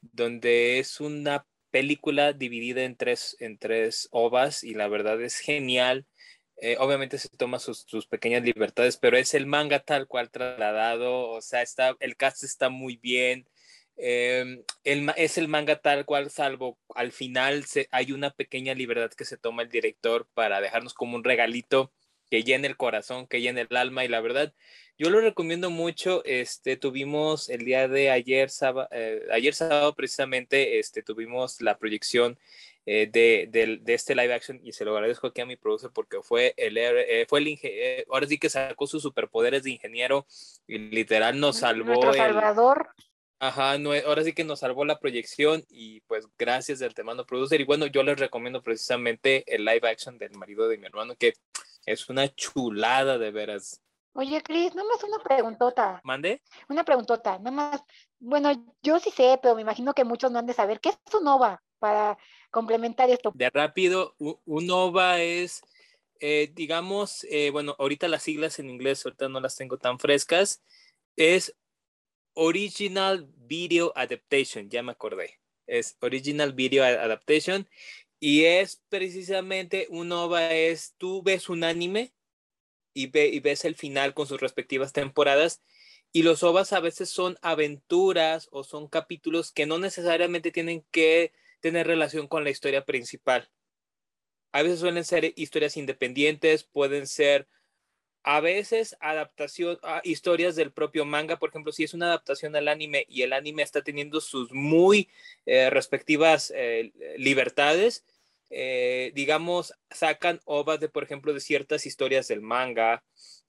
donde 0.00 0.78
es 0.78 1.00
una 1.00 1.46
película 1.70 2.32
dividida 2.32 2.82
en 2.84 2.96
tres, 2.96 3.36
en 3.40 3.58
tres 3.58 4.08
ovas 4.10 4.64
y 4.64 4.74
la 4.74 4.88
verdad 4.88 5.20
es 5.22 5.38
genial. 5.38 6.06
Eh, 6.56 6.76
obviamente 6.78 7.18
se 7.18 7.28
toma 7.30 7.58
sus, 7.58 7.80
sus, 7.80 8.06
pequeñas 8.06 8.42
libertades, 8.42 8.96
pero 8.96 9.16
es 9.16 9.34
el 9.34 9.46
manga 9.46 9.80
tal 9.80 10.06
cual 10.06 10.30
trasladado, 10.30 11.30
o 11.30 11.40
sea, 11.42 11.62
está, 11.62 11.96
el 12.00 12.16
cast 12.16 12.44
está 12.44 12.68
muy 12.68 12.96
bien, 12.96 13.48
Em, 13.96 14.62
es 14.84 15.38
el 15.38 15.48
manga 15.48 15.76
tal 15.76 16.04
cual, 16.04 16.30
salvo 16.30 16.78
al 16.94 17.12
final 17.12 17.64
se, 17.64 17.88
hay 17.92 18.12
una 18.12 18.30
pequeña 18.30 18.74
libertad 18.74 19.10
que 19.10 19.24
se 19.24 19.36
toma 19.36 19.62
el 19.62 19.68
director 19.68 20.26
para 20.34 20.60
dejarnos 20.60 20.94
como 20.94 21.16
un 21.16 21.24
regalito 21.24 21.92
que 22.30 22.42
llene 22.42 22.66
el 22.66 22.76
corazón, 22.76 23.26
que 23.26 23.40
llene 23.40 23.66
el 23.68 23.76
alma 23.76 24.04
y 24.04 24.08
la 24.08 24.20
verdad, 24.20 24.52
yo 24.98 25.10
lo 25.10 25.20
recomiendo 25.20 25.70
mucho. 25.70 26.24
Este, 26.24 26.76
tuvimos 26.76 27.48
el 27.48 27.64
día 27.64 27.86
de 27.86 28.10
ayer, 28.10 28.50
sábado, 28.50 28.88
eh, 28.90 29.26
ayer 29.32 29.54
sábado 29.54 29.94
precisamente, 29.94 30.78
este, 30.78 31.02
tuvimos 31.02 31.60
la 31.60 31.78
proyección 31.78 32.38
eh, 32.86 33.08
de, 33.10 33.48
de, 33.50 33.94
este 33.94 34.14
live 34.14 34.34
action 34.34 34.60
y 34.62 34.72
se 34.72 34.84
lo 34.84 34.94
agradezco 34.94 35.28
aquí 35.28 35.40
a 35.40 35.46
mi 35.46 35.56
producer 35.56 35.90
porque 35.94 36.18
fue 36.22 36.54
el, 36.56 36.76
eh, 36.76 37.24
fue 37.28 37.40
el 37.40 38.04
ahora 38.10 38.26
sí 38.26 38.38
que 38.38 38.50
sacó 38.50 38.86
sus 38.86 39.02
superpoderes 39.02 39.62
de 39.62 39.70
ingeniero 39.70 40.26
y 40.66 40.78
literal 40.78 41.38
nos 41.38 41.58
salvó. 41.58 42.10
El, 42.10 42.16
Salvador. 42.16 42.90
Ajá, 43.44 43.76
no, 43.76 43.90
ahora 43.92 44.24
sí 44.24 44.32
que 44.32 44.42
nos 44.42 44.60
salvó 44.60 44.86
la 44.86 44.98
proyección 44.98 45.62
y 45.68 46.00
pues 46.06 46.26
gracias 46.38 46.78
del 46.78 46.94
temano 46.94 47.26
producer. 47.26 47.60
Y 47.60 47.64
bueno, 47.64 47.84
yo 47.84 48.02
les 48.02 48.18
recomiendo 48.18 48.62
precisamente 48.62 49.44
el 49.54 49.66
live 49.66 49.86
action 49.86 50.16
del 50.16 50.32
marido 50.32 50.66
de 50.66 50.78
mi 50.78 50.86
hermano, 50.86 51.14
que 51.14 51.34
es 51.84 52.08
una 52.08 52.34
chulada 52.34 53.18
de 53.18 53.30
veras. 53.32 53.82
Oye, 54.14 54.42
Cris, 54.42 54.74
nada 54.74 54.88
más 54.88 55.04
una 55.04 55.22
preguntota. 55.22 56.00
¿Mande? 56.04 56.40
Una 56.70 56.84
preguntota, 56.84 57.38
nada 57.38 57.50
más. 57.50 57.84
Bueno, 58.18 58.50
yo 58.82 58.98
sí 58.98 59.10
sé, 59.10 59.38
pero 59.42 59.54
me 59.54 59.60
imagino 59.60 59.92
que 59.92 60.04
muchos 60.04 60.30
no 60.30 60.38
han 60.38 60.46
de 60.46 60.54
saber. 60.54 60.80
¿Qué 60.80 60.88
es 60.88 61.14
un 61.14 61.28
OVA 61.28 61.62
para 61.78 62.16
complementar 62.50 63.10
esto? 63.10 63.30
De 63.34 63.50
rápido, 63.50 64.14
un 64.18 64.70
OVA 64.70 65.20
es, 65.20 65.60
eh, 66.18 66.50
digamos, 66.54 67.26
eh, 67.28 67.50
bueno, 67.50 67.76
ahorita 67.78 68.08
las 68.08 68.22
siglas 68.22 68.58
en 68.58 68.70
inglés, 68.70 69.04
ahorita 69.04 69.28
no 69.28 69.38
las 69.38 69.54
tengo 69.54 69.76
tan 69.76 69.98
frescas, 69.98 70.62
es 71.16 71.54
Original 72.34 73.28
Video 73.46 73.92
Adaptation, 73.96 74.68
ya 74.68 74.82
me 74.82 74.92
acordé. 74.92 75.40
Es 75.66 75.96
Original 76.00 76.52
Video 76.52 76.84
Adaptation 76.84 77.68
y 78.20 78.44
es 78.44 78.82
precisamente 78.88 79.86
un 79.90 80.12
OVA, 80.12 80.52
es 80.52 80.94
tú 80.98 81.22
ves 81.22 81.48
un 81.48 81.64
anime 81.64 82.12
y, 82.92 83.16
y 83.16 83.40
ves 83.40 83.64
el 83.64 83.76
final 83.76 84.14
con 84.14 84.26
sus 84.26 84.40
respectivas 84.40 84.92
temporadas 84.92 85.62
y 86.12 86.22
los 86.22 86.44
OVAs 86.44 86.72
a 86.72 86.80
veces 86.80 87.10
son 87.10 87.36
aventuras 87.42 88.48
o 88.52 88.62
son 88.62 88.88
capítulos 88.88 89.50
que 89.50 89.66
no 89.66 89.78
necesariamente 89.78 90.52
tienen 90.52 90.84
que 90.92 91.32
tener 91.60 91.88
relación 91.88 92.28
con 92.28 92.44
la 92.44 92.50
historia 92.50 92.84
principal. 92.84 93.50
A 94.52 94.62
veces 94.62 94.78
suelen 94.78 95.04
ser 95.04 95.32
historias 95.34 95.76
independientes, 95.76 96.62
pueden 96.62 97.08
ser 97.08 97.48
a 98.24 98.40
veces 98.40 98.96
adaptación 99.00 99.78
a 99.82 100.00
historias 100.02 100.56
del 100.56 100.72
propio 100.72 101.04
manga, 101.04 101.38
por 101.38 101.50
ejemplo, 101.50 101.72
si 101.72 101.84
es 101.84 101.92
una 101.92 102.06
adaptación 102.06 102.56
al 102.56 102.68
anime 102.68 103.04
y 103.06 103.20
el 103.20 103.34
anime 103.34 103.62
está 103.62 103.82
teniendo 103.82 104.20
sus 104.22 104.50
muy 104.50 105.10
eh, 105.44 105.68
respectivas 105.68 106.50
eh, 106.56 106.90
libertades, 107.18 108.02
eh, 108.48 109.12
digamos, 109.14 109.74
sacan 109.90 110.40
ovas 110.46 110.80
de, 110.80 110.88
por 110.88 111.04
ejemplo, 111.04 111.34
de 111.34 111.40
ciertas 111.40 111.84
historias 111.84 112.26
del 112.26 112.40
manga, 112.40 113.04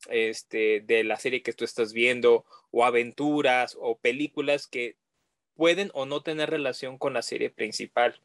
este, 0.09 0.81
de 0.81 1.05
la 1.05 1.15
serie 1.17 1.41
que 1.41 1.53
tú 1.53 1.63
estás 1.63 1.93
viendo, 1.93 2.45
o 2.69 2.83
aventuras 2.83 3.77
o 3.79 3.97
películas 3.97 4.67
que 4.67 4.97
pueden 5.55 5.89
o 5.93 6.05
no 6.05 6.21
tener 6.21 6.49
relación 6.49 6.97
con 6.97 7.13
la 7.13 7.21
serie 7.21 7.49
principal. 7.49 8.21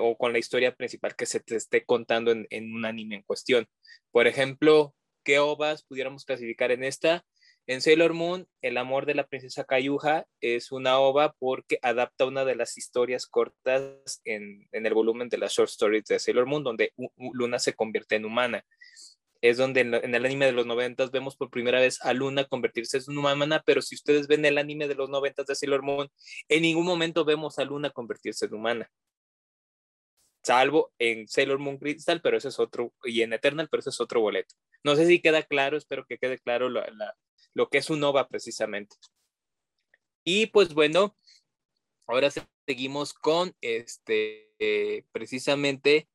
o 0.00 0.18
con 0.18 0.32
la 0.32 0.38
historia 0.40 0.74
principal 0.74 1.14
que 1.14 1.24
se 1.24 1.38
te 1.38 1.54
esté 1.54 1.84
contando 1.84 2.32
en 2.32 2.74
un 2.74 2.84
anime 2.84 3.14
en 3.16 3.22
cuestión. 3.22 3.68
Por 4.10 4.26
ejemplo, 4.26 4.96
¿Qué 5.26 5.40
ovas 5.40 5.82
pudiéramos 5.82 6.24
clasificar 6.24 6.70
en 6.70 6.84
esta? 6.84 7.24
En 7.66 7.80
Sailor 7.80 8.14
Moon, 8.14 8.46
El 8.62 8.76
amor 8.76 9.06
de 9.06 9.14
la 9.14 9.26
princesa 9.26 9.64
Cayuja 9.64 10.24
es 10.40 10.70
una 10.70 11.00
ova 11.00 11.34
porque 11.40 11.80
adapta 11.82 12.26
una 12.26 12.44
de 12.44 12.54
las 12.54 12.78
historias 12.78 13.26
cortas 13.26 14.20
en, 14.24 14.68
el 14.70 14.94
volumen 14.94 15.28
de 15.28 15.38
las 15.38 15.52
short 15.52 15.70
stories 15.70 16.04
de 16.04 16.20
Sailor 16.20 16.46
Moon, 16.46 16.62
donde 16.62 16.92
Luna 17.32 17.58
se 17.58 17.74
convierte 17.74 18.14
en 18.14 18.24
humana. 18.24 18.64
Es 19.40 19.56
donde 19.56 19.80
en, 19.80 19.94
el 19.94 20.24
anime 20.24 20.46
de 20.46 20.52
los 20.52 20.64
noventas 20.64 21.10
vemos 21.10 21.36
por 21.36 21.50
primera 21.50 21.80
vez 21.80 22.00
a 22.02 22.12
Luna 22.12 22.44
convertirse 22.44 22.98
en 22.98 23.18
humana, 23.18 23.64
pero 23.66 23.82
si 23.82 23.96
ustedes 23.96 24.28
ven 24.28 24.44
el 24.44 24.58
anime 24.58 24.86
de 24.86 24.94
los 24.94 25.10
noventas 25.10 25.46
de 25.46 25.56
Sailor 25.56 25.82
Moon, 25.82 26.08
en 26.48 26.62
ningún 26.62 26.86
momento 26.86 27.24
vemos 27.24 27.58
a 27.58 27.64
Luna 27.64 27.90
convertirse 27.90 28.46
en 28.46 28.54
humana 28.54 28.92
salvo 30.46 30.92
en 31.00 31.26
Sailor 31.26 31.58
Moon 31.58 31.76
Crystal, 31.76 32.20
pero 32.22 32.36
ese 32.36 32.48
es 32.48 32.60
otro, 32.60 32.92
y 33.04 33.22
en 33.22 33.32
Eternal, 33.32 33.68
pero 33.68 33.80
ese 33.80 33.90
es 33.90 34.00
otro 34.00 34.20
boleto. 34.20 34.54
No 34.86 34.94
sé 34.94 35.04
si 35.04 35.20
queda 35.20 35.42
claro, 35.42 35.76
espero 35.76 36.06
que 36.06 36.16
quede 36.16 36.38
claro 36.38 36.68
lo 36.68 37.68
que 37.68 37.78
es 37.78 37.90
un 37.90 38.04
OVA 38.04 38.28
precisamente. 38.28 38.94
Y 40.22 40.46
pues 40.46 40.74
bueno, 40.74 41.16
ahora 42.06 42.28
seguimos 42.68 43.12
con 43.12 43.52
este, 43.60 45.04
precisamente 45.10 46.08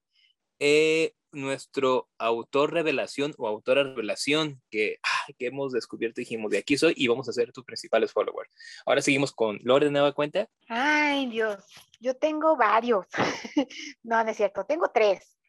eh, 0.59 1.11
nuestro 1.33 2.07
autor 2.17 2.71
revelación 2.71 3.33
o 3.37 3.45
autora 3.45 3.83
revelación 3.83 4.61
que, 4.69 5.01
que 5.37 5.47
hemos 5.47 5.73
descubierto, 5.73 6.21
dijimos, 6.21 6.49
de 6.49 6.59
aquí 6.59 6.77
soy 6.77 6.93
y 6.95 7.09
vamos 7.09 7.27
a 7.27 7.33
ser 7.33 7.51
tus 7.51 7.65
principales 7.65 8.13
followers. 8.13 8.55
Ahora 8.85 9.01
seguimos 9.01 9.33
con 9.33 9.59
Lore 9.63 9.87
de 9.87 9.91
Nueva 9.91 10.13
Cuenta. 10.13 10.47
Ay, 10.69 11.25
Dios, 11.25 11.61
yo 11.99 12.15
tengo 12.15 12.55
varios. 12.55 13.05
no, 14.03 14.23
no 14.23 14.29
es 14.29 14.37
cierto, 14.37 14.63
tengo 14.63 14.89
tres. 14.93 15.40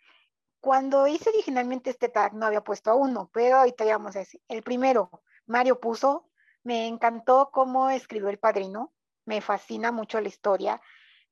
Cuando 0.62 1.06
hice 1.06 1.28
originalmente 1.28 1.90
este 1.90 2.08
tag 2.08 2.32
no 2.32 2.46
había 2.46 2.64
puesto 2.64 2.90
a 2.90 2.94
uno, 2.94 3.28
pero 3.34 3.56
ahorita 3.56 3.84
ya 3.84 3.98
vamos 3.98 4.16
a 4.16 4.20
decir. 4.20 4.40
El 4.48 4.62
primero, 4.62 5.10
Mario 5.44 5.78
puso, 5.78 6.30
me 6.62 6.86
encantó 6.86 7.50
cómo 7.52 7.90
escribió 7.90 8.30
El 8.30 8.38
Padrino, 8.38 8.94
me 9.26 9.42
fascina 9.42 9.92
mucho 9.92 10.18
la 10.20 10.28
historia 10.28 10.80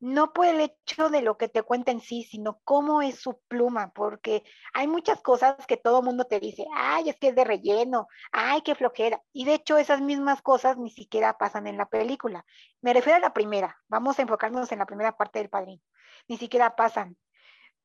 no 0.01 0.33
por 0.33 0.47
el 0.47 0.61
hecho 0.61 1.11
de 1.11 1.21
lo 1.21 1.37
que 1.37 1.49
te 1.49 1.63
cuenta 1.63 1.93
en 1.93 2.01
sí, 2.01 2.25
sino 2.25 2.61
cómo 2.65 3.03
es 3.03 3.21
su 3.21 3.39
pluma, 3.49 3.93
porque 3.93 4.43
hay 4.73 4.89
muchas 4.89 5.21
cosas 5.21 5.55
que 5.67 5.77
todo 5.77 6.03
mundo 6.03 6.25
te 6.25 6.41
dice, 6.41 6.67
ay, 6.75 7.11
es 7.11 7.19
que 7.19 7.29
es 7.29 7.35
de 7.35 7.45
relleno, 7.45 8.09
ay, 8.33 8.63
qué 8.63 8.75
flojera. 8.75 9.23
Y 9.33 9.45
de 9.45 9.55
hecho 9.55 9.77
esas 9.77 10.01
mismas 10.01 10.41
cosas 10.41 10.79
ni 10.79 10.91
siquiera 10.91 11.37
pasan 11.37 11.67
en 11.67 11.77
la 11.77 11.87
película. 11.87 12.47
Me 12.81 12.95
refiero 12.95 13.19
a 13.19 13.21
la 13.21 13.35
primera, 13.35 13.79
vamos 13.89 14.19
a 14.19 14.23
enfocarnos 14.23 14.73
en 14.73 14.79
la 14.79 14.87
primera 14.87 15.17
parte 15.17 15.39
del 15.39 15.51
padrino, 15.51 15.83
ni 16.29 16.39
siquiera 16.39 16.75
pasan. 16.77 17.17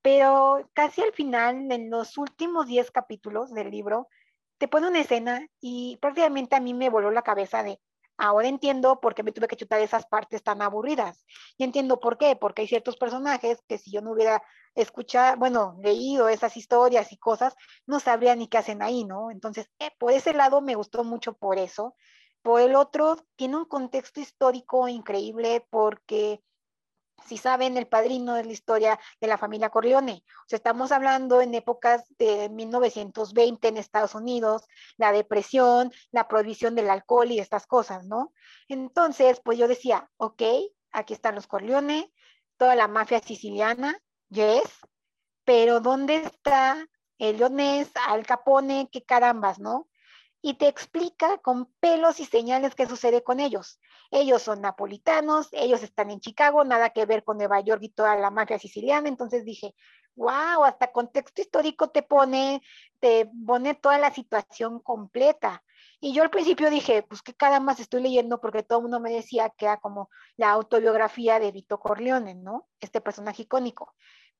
Pero 0.05 0.69
casi 0.73 1.01
al 1.01 1.13
final, 1.13 1.71
en 1.71 1.89
los 1.89 2.15
últimos 2.19 2.67
10 2.67 2.91
capítulos 2.91 3.51
del 3.51 3.71
libro, 3.71 4.07
te 4.59 4.67
pone 4.67 4.87
una 4.87 4.99
escena 4.99 5.47
y 5.59 5.97
prácticamente 5.97 6.55
a 6.55 6.59
mí 6.59 6.75
me 6.75 6.91
voló 6.91 7.09
la 7.09 7.23
cabeza 7.23 7.63
de, 7.63 7.79
Ahora 8.17 8.47
entiendo 8.47 8.99
por 9.01 9.15
qué 9.15 9.23
me 9.23 9.31
tuve 9.31 9.47
que 9.47 9.55
chutar 9.55 9.81
esas 9.81 10.05
partes 10.05 10.43
tan 10.43 10.61
aburridas. 10.61 11.25
Y 11.57 11.63
entiendo 11.63 11.99
por 11.99 12.19
qué, 12.19 12.35
porque 12.35 12.61
hay 12.61 12.67
ciertos 12.67 12.97
personajes 12.97 13.63
que 13.67 13.79
si 13.79 13.91
yo 13.91 14.01
no 14.01 14.11
hubiera 14.11 14.43
escuchado, 14.75 15.37
bueno, 15.37 15.75
leído 15.81 16.29
esas 16.29 16.55
historias 16.55 17.11
y 17.11 17.17
cosas, 17.17 17.55
no 17.87 17.99
sabría 17.99 18.35
ni 18.35 18.47
qué 18.47 18.59
hacen 18.59 18.83
ahí, 18.83 19.05
¿no? 19.05 19.31
Entonces, 19.31 19.71
eh, 19.79 19.89
por 19.97 20.11
ese 20.11 20.33
lado 20.33 20.61
me 20.61 20.75
gustó 20.75 21.03
mucho 21.03 21.33
por 21.33 21.57
eso. 21.57 21.95
Por 22.43 22.61
el 22.61 22.75
otro, 22.75 23.17
tiene 23.35 23.57
un 23.57 23.65
contexto 23.65 24.21
histórico 24.21 24.87
increíble 24.87 25.65
porque 25.71 26.41
si 27.25 27.37
saben, 27.37 27.77
el 27.77 27.87
padrino 27.87 28.33
de 28.35 28.43
la 28.43 28.51
historia 28.51 28.99
de 29.19 29.27
la 29.27 29.37
familia 29.37 29.69
Corleone. 29.69 30.23
O 30.27 30.47
sea, 30.47 30.57
estamos 30.57 30.91
hablando 30.91 31.41
en 31.41 31.53
épocas 31.55 32.05
de 32.17 32.49
1920 32.49 33.67
en 33.67 33.77
Estados 33.77 34.15
Unidos, 34.15 34.63
la 34.97 35.11
depresión, 35.11 35.91
la 36.11 36.27
prohibición 36.27 36.75
del 36.75 36.89
alcohol 36.89 37.31
y 37.31 37.39
estas 37.39 37.65
cosas, 37.67 38.05
¿no? 38.05 38.33
Entonces, 38.67 39.41
pues 39.43 39.57
yo 39.57 39.67
decía, 39.67 40.09
ok, 40.17 40.41
aquí 40.91 41.13
están 41.13 41.35
los 41.35 41.47
Corleone, 41.47 42.11
toda 42.57 42.75
la 42.75 42.87
mafia 42.87 43.19
siciliana, 43.19 43.97
yes, 44.29 44.69
pero 45.43 45.79
¿dónde 45.79 46.15
está 46.17 46.87
el 47.17 47.37
leonés, 47.37 47.91
Al 48.07 48.25
Capone, 48.25 48.89
qué 48.91 49.03
carambas, 49.03 49.59
¿no? 49.59 49.87
Y 50.45 50.53
te 50.53 50.67
explica 50.67 51.39
con 51.39 51.65
pelos 51.79 52.19
y 52.19 52.25
señales 52.25 52.75
qué 52.75 52.85
sucede 52.85 53.23
con 53.23 53.39
ellos. 53.39 53.79
Ellos 54.11 54.43
son 54.43 54.61
napolitanos, 54.61 55.49
ellos 55.53 55.81
están 55.81 56.11
en 56.11 56.19
Chicago, 56.19 56.63
nada 56.63 56.91
que 56.91 57.07
ver 57.07 57.23
con 57.23 57.39
Nueva 57.39 57.61
York 57.61 57.81
y 57.81 57.89
toda 57.89 58.15
la 58.15 58.29
mafia 58.29 58.59
siciliana. 58.59 59.09
Entonces 59.09 59.43
dije, 59.43 59.73
wow, 60.13 60.63
hasta 60.63 60.91
contexto 60.91 61.41
histórico 61.41 61.89
te 61.89 62.03
pone, 62.03 62.61
te 62.99 63.27
pone 63.43 63.73
toda 63.73 63.97
la 63.97 64.13
situación 64.13 64.81
completa. 64.81 65.63
Y 65.99 66.13
yo 66.13 66.21
al 66.21 66.29
principio 66.29 66.69
dije, 66.69 67.01
pues 67.01 67.23
qué 67.23 67.33
más 67.59 67.79
estoy 67.79 68.03
leyendo 68.03 68.39
porque 68.39 68.61
todo 68.61 68.77
el 68.77 68.83
mundo 68.83 68.99
me 68.99 69.11
decía 69.11 69.49
que 69.49 69.65
era 69.65 69.77
como 69.77 70.11
la 70.37 70.51
autobiografía 70.51 71.39
de 71.39 71.51
Vito 71.51 71.79
Corleone, 71.79 72.35
¿no? 72.35 72.67
Este 72.79 73.01
personaje 73.01 73.41
icónico. 73.41 73.95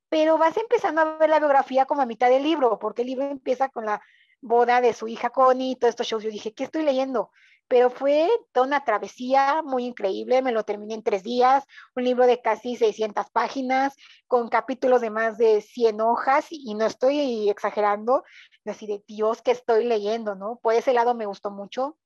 Pero 0.08 0.38
vas 0.38 0.56
empezando 0.56 1.00
a 1.00 1.16
ver 1.16 1.30
la 1.30 1.40
biografía 1.40 1.84
como 1.84 2.02
a 2.02 2.06
mitad 2.06 2.30
del 2.30 2.44
libro, 2.44 2.78
porque 2.78 3.02
el 3.02 3.08
libro 3.08 3.24
empieza 3.24 3.70
con 3.70 3.86
la 3.86 4.00
boda 4.40 4.80
de 4.80 4.92
su 4.92 5.08
hija 5.08 5.30
Connie, 5.30 5.76
todos 5.76 5.90
estos 5.90 6.06
shows. 6.06 6.22
Yo 6.22 6.30
dije, 6.30 6.52
¿qué 6.54 6.64
estoy 6.64 6.82
leyendo? 6.82 7.30
Pero 7.68 7.90
fue 7.90 8.28
toda 8.52 8.66
una 8.66 8.84
travesía 8.84 9.60
muy 9.64 9.86
increíble, 9.86 10.40
me 10.40 10.52
lo 10.52 10.62
terminé 10.62 10.94
en 10.94 11.02
tres 11.02 11.24
días, 11.24 11.64
un 11.96 12.04
libro 12.04 12.26
de 12.26 12.40
casi 12.40 12.76
600 12.76 13.30
páginas, 13.30 13.96
con 14.28 14.48
capítulos 14.48 15.00
de 15.00 15.10
más 15.10 15.36
de 15.36 15.60
100 15.60 16.00
hojas, 16.00 16.46
y 16.50 16.74
no 16.74 16.86
estoy 16.86 17.50
exagerando, 17.50 18.22
así 18.64 18.86
de 18.86 19.02
Dios 19.08 19.42
que 19.42 19.50
estoy 19.50 19.84
leyendo, 19.84 20.36
¿no? 20.36 20.60
Por 20.62 20.74
ese 20.74 20.92
lado 20.92 21.14
me 21.14 21.26
gustó 21.26 21.50
mucho. 21.50 21.96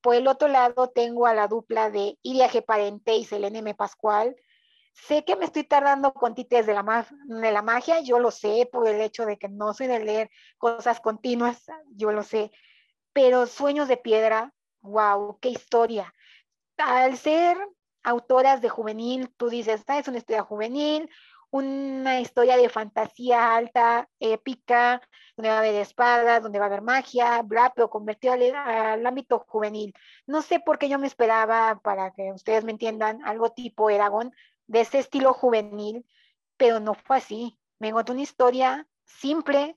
Por 0.00 0.14
el 0.14 0.26
otro 0.26 0.48
lado 0.48 0.88
tengo 0.88 1.26
a 1.26 1.34
la 1.34 1.48
dupla 1.48 1.90
de 1.90 2.18
Iria 2.22 2.48
G. 2.48 2.64
Parente 2.64 3.16
y 3.16 3.24
Selene 3.24 3.58
M. 3.58 3.74
Pascual, 3.74 4.34
Sé 5.06 5.24
que 5.24 5.36
me 5.36 5.44
estoy 5.44 5.64
tardando 5.64 6.12
con 6.12 6.34
tites 6.34 6.66
de 6.66 6.74
la, 6.74 7.06
de 7.24 7.52
la 7.52 7.62
magia, 7.62 8.00
yo 8.00 8.18
lo 8.18 8.30
sé 8.30 8.68
por 8.70 8.86
el 8.86 9.00
hecho 9.00 9.26
de 9.26 9.38
que 9.38 9.48
no 9.48 9.74
soy 9.74 9.86
de 9.86 10.04
leer 10.04 10.30
cosas 10.58 11.00
continuas, 11.00 11.64
yo 11.94 12.12
lo 12.12 12.22
sé, 12.22 12.50
pero 13.12 13.46
Sueños 13.46 13.88
de 13.88 13.96
Piedra, 13.96 14.52
wow, 14.82 15.38
qué 15.40 15.48
historia. 15.48 16.14
Al 16.76 17.16
ser 17.16 17.56
autoras 18.02 18.60
de 18.60 18.68
juvenil, 18.68 19.32
tú 19.36 19.48
dices, 19.48 19.80
esta 19.80 19.98
es 19.98 20.08
una 20.08 20.18
historia 20.18 20.42
juvenil, 20.42 21.10
una 21.50 22.20
historia 22.20 22.56
de 22.56 22.68
fantasía 22.68 23.56
alta, 23.56 24.08
épica, 24.20 25.02
donde 25.36 25.50
va 25.50 25.56
a 25.56 25.58
haber 25.58 25.74
espadas, 25.76 26.42
donde 26.42 26.58
va 26.58 26.66
a 26.66 26.68
haber 26.68 26.82
magia, 26.82 27.42
bla, 27.42 27.72
pero 27.74 27.90
convertido 27.90 28.34
al, 28.34 28.54
al, 28.54 29.06
ámbito 29.06 29.40
juvenil. 29.48 29.92
No 30.26 30.42
sé 30.42 30.60
por 30.60 30.78
qué 30.78 30.88
yo 30.88 30.98
me 30.98 31.08
esperaba, 31.08 31.80
para 31.82 32.12
que 32.12 32.32
ustedes 32.32 32.64
me 32.64 32.72
entiendan, 32.72 33.24
algo 33.24 33.50
tipo 33.50 33.90
Eragon, 33.90 34.32
de 34.70 34.82
ese 34.82 35.00
estilo 35.00 35.34
juvenil, 35.34 36.06
pero 36.56 36.78
no 36.78 36.94
fue 36.94 37.16
así. 37.16 37.58
Me 37.80 37.88
encontré 37.88 38.12
una 38.12 38.22
historia 38.22 38.86
simple, 39.04 39.76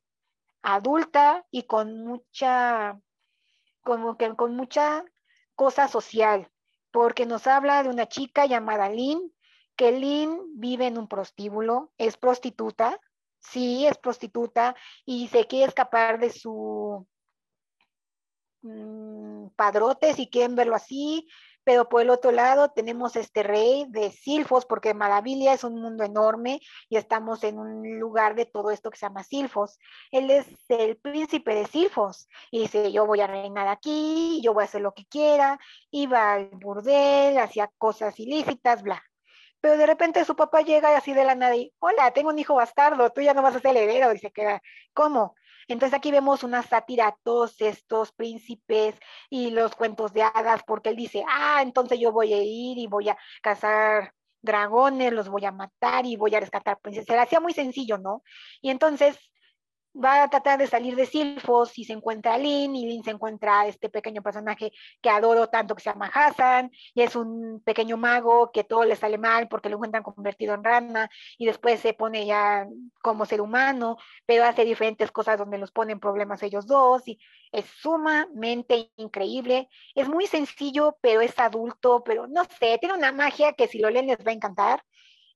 adulta 0.62 1.48
y 1.50 1.64
con 1.64 2.06
mucha, 2.06 3.00
como 3.82 4.18
que 4.18 4.36
con 4.36 4.56
mucha 4.56 5.04
cosa 5.56 5.88
social, 5.88 6.48
porque 6.92 7.26
nos 7.26 7.48
habla 7.48 7.82
de 7.82 7.90
una 7.90 8.08
chica 8.08 8.46
llamada 8.46 8.88
Lynn, 8.90 9.34
que 9.76 9.92
Lynn 9.94 10.40
vive 10.60 10.86
en 10.86 11.00
un 11.00 11.08
prostíbulo, 11.08 11.92
es 11.98 12.16
prostituta, 12.16 13.00
sí, 13.40 13.88
es 13.88 13.98
prostituta, 13.98 14.76
y 15.06 15.28
se 15.30 15.48
quiere 15.48 15.70
escapar 15.70 16.20
de 16.20 16.30
su 16.30 17.08
mm, 18.62 19.48
padrote, 19.56 20.14
si 20.14 20.30
quieren 20.30 20.56
verlo 20.56 20.76
así, 20.76 21.28
pero 21.64 21.88
por 21.90 22.02
el 22.02 22.10
otro 22.10 22.32
lado 22.32 22.70
tenemos 22.72 23.16
este 23.16 23.44
rey 23.44 23.86
de 23.90 24.12
Silfos, 24.12 24.66
porque 24.66 24.94
Maravilla 24.94 25.54
es 25.54 25.64
un 25.64 25.82
mundo 25.82 26.04
enorme 26.04 26.60
y 26.90 26.98
estamos 26.98 27.44
en 27.44 27.60
un 27.60 28.00
lugar 28.00 28.36
de 28.36 28.46
todo 28.46 28.72
esto 28.72 28.90
que 28.90 28.98
se 28.98 29.06
llama 29.06 29.24
Silfos. 29.24 29.80
Él 30.12 30.30
es 30.30 30.48
el 30.70 30.98
príncipe 30.98 31.56
de 31.56 31.66
Silfos 31.66 32.28
y 32.52 32.62
dice, 32.62 32.92
yo 32.92 33.06
voy 33.06 33.22
a 33.22 33.28
reinar 33.28 33.68
aquí, 33.68 34.42
yo 34.44 34.54
voy 34.54 34.64
a 34.64 34.66
hacer 34.66 34.82
lo 34.82 34.94
que 34.94 35.06
quiera, 35.06 35.60
iba 35.92 36.34
al 36.34 36.50
burdel, 36.52 37.38
hacía 37.38 37.72
cosas 37.78 38.20
ilícitas, 38.20 38.84
bla. 38.84 39.04
Pero 39.62 39.78
de 39.78 39.86
repente 39.86 40.26
su 40.26 40.36
papá 40.36 40.62
llega 40.62 40.92
y 40.92 40.96
así 40.96 41.14
de 41.14 41.24
la 41.24 41.36
nada 41.36 41.56
y, 41.56 41.74
hola, 41.80 42.12
tengo 42.12 42.30
un 42.30 42.38
hijo 42.38 42.56
bastardo, 42.56 43.10
tú 43.12 43.22
ya 43.22 43.34
no 43.34 43.42
vas 43.42 43.56
a 43.56 43.62
ser 43.62 43.78
heredero. 43.78 44.14
Y 44.14 44.20
se 44.20 44.32
queda, 44.32 44.62
¿cómo? 44.94 45.36
Entonces 45.68 45.98
aquí 45.98 46.12
vemos 46.12 46.44
una 46.44 46.64
sátira 46.64 47.08
a 47.08 47.18
todos 47.24 47.60
estos 47.62 48.12
príncipes 48.12 48.96
y 49.30 49.52
los 49.52 49.76
cuentos 49.76 50.14
de 50.14 50.24
hadas, 50.24 50.62
porque 50.66 50.90
él 50.90 50.96
dice, 50.96 51.24
ah, 51.28 51.62
entonces 51.62 52.00
yo 52.00 52.12
voy 52.12 52.34
a 52.34 52.42
ir 52.42 52.78
y 52.78 52.88
voy 52.88 53.10
a 53.10 53.18
cazar 53.42 54.14
dragones, 54.42 55.14
los 55.14 55.30
voy 55.30 55.46
a 55.46 55.52
matar 55.52 56.06
y 56.06 56.18
voy 56.18 56.36
a 56.36 56.40
rescatar 56.40 56.80
princesas. 56.80 57.08
Se 57.08 57.20
hacía 57.20 57.40
muy 57.40 57.54
sencillo, 57.54 57.98
¿no? 57.98 58.24
Y 58.62 58.70
entonces 58.70 59.18
va 59.94 60.24
a 60.24 60.30
tratar 60.30 60.60
de 60.60 60.68
salir 60.68 60.96
de 60.96 61.06
Silfos 61.06 61.78
y 61.78 61.86
se 61.86 61.94
encuentra 61.94 62.34
a 62.34 62.38
Lynn 62.38 62.76
y 62.76 62.88
Lynn 62.88 63.04
se 63.04 63.12
encuentra 63.12 63.62
a 63.62 63.68
este 63.68 63.90
pequeño 63.90 64.22
personaje 64.22 64.72
que 65.02 65.10
adoro 65.10 65.48
tanto 65.48 65.76
que 65.76 65.82
se 65.84 65.90
llama 65.90 66.12
Hassan 66.14 66.72
y 66.94 67.02
es 67.02 67.16
un 67.16 67.62
pequeño 67.64 67.98
mago 67.98 68.52
que 68.52 68.64
todo 68.64 68.86
le 68.86 68.96
sale 68.96 69.18
mal 69.18 69.48
porque 69.48 69.70
lo 69.70 69.76
encuentran 69.76 70.04
convertido 70.04 70.54
en 70.56 70.64
rana 70.64 71.10
y 71.38 71.46
después 71.46 71.80
se 71.80 71.94
pone 71.94 72.26
ya 72.26 72.68
como 73.02 73.26
ser 73.26 73.42
humano, 73.42 73.98
pero 74.26 74.46
hace 74.46 74.66
diferentes 74.66 75.12
cosas 75.12 75.38
donde 75.38 75.58
los 75.58 75.72
ponen 75.72 76.00
problemas 76.00 76.44
ellos 76.44 76.66
dos 76.66 77.08
y 77.08 77.20
es 77.52 77.66
sumamente 77.66 78.92
increíble. 78.98 79.70
Es 79.96 80.10
muy 80.10 80.26
sencillo, 80.28 80.98
pero 81.02 81.22
es 81.22 81.38
adulto, 81.40 82.04
pero 82.04 82.28
no 82.28 82.44
sé, 82.46 82.78
tiene 82.80 82.96
una 82.96 83.12
magia 83.12 83.54
que 83.54 83.68
si 83.68 83.80
lo 83.80 83.90
leen 83.90 84.08
les 84.08 84.18
va 84.18 84.32
a 84.32 84.34
encantar. 84.34 84.84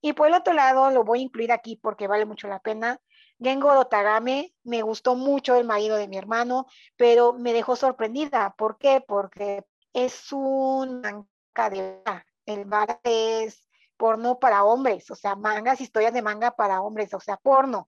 Y 0.02 0.14
por 0.14 0.28
el 0.28 0.34
otro 0.34 0.54
lado, 0.54 0.92
lo 0.92 1.04
voy 1.04 1.20
a 1.20 1.24
incluir 1.24 1.52
aquí 1.52 1.76
porque 1.76 2.08
vale 2.08 2.26
mucho 2.26 2.48
la 2.48 2.60
pena. 2.60 3.00
Gengo 3.40 3.72
Otagame, 3.72 4.54
me 4.64 4.82
gustó 4.82 5.16
mucho 5.16 5.56
el 5.56 5.66
marido 5.66 5.96
de 5.96 6.08
mi 6.08 6.18
hermano, 6.18 6.66
pero 6.96 7.34
me 7.34 7.54
dejó 7.54 7.76
sorprendida. 7.76 8.56
¿Por 8.58 8.78
qué? 8.78 9.04
Porque 9.06 9.66
es 9.94 10.32
un 10.32 11.02
manga 11.02 11.70
de 11.70 12.02
el 12.46 12.66
manga 12.66 13.00
es 13.04 13.68
porno 13.98 14.40
para 14.40 14.64
hombres, 14.64 15.10
o 15.12 15.16
sea, 15.16 15.36
mangas, 15.36 15.82
historias 15.82 16.14
de 16.14 16.22
manga 16.22 16.52
para 16.52 16.82
hombres, 16.82 17.14
o 17.14 17.20
sea, 17.20 17.38
porno. 17.38 17.88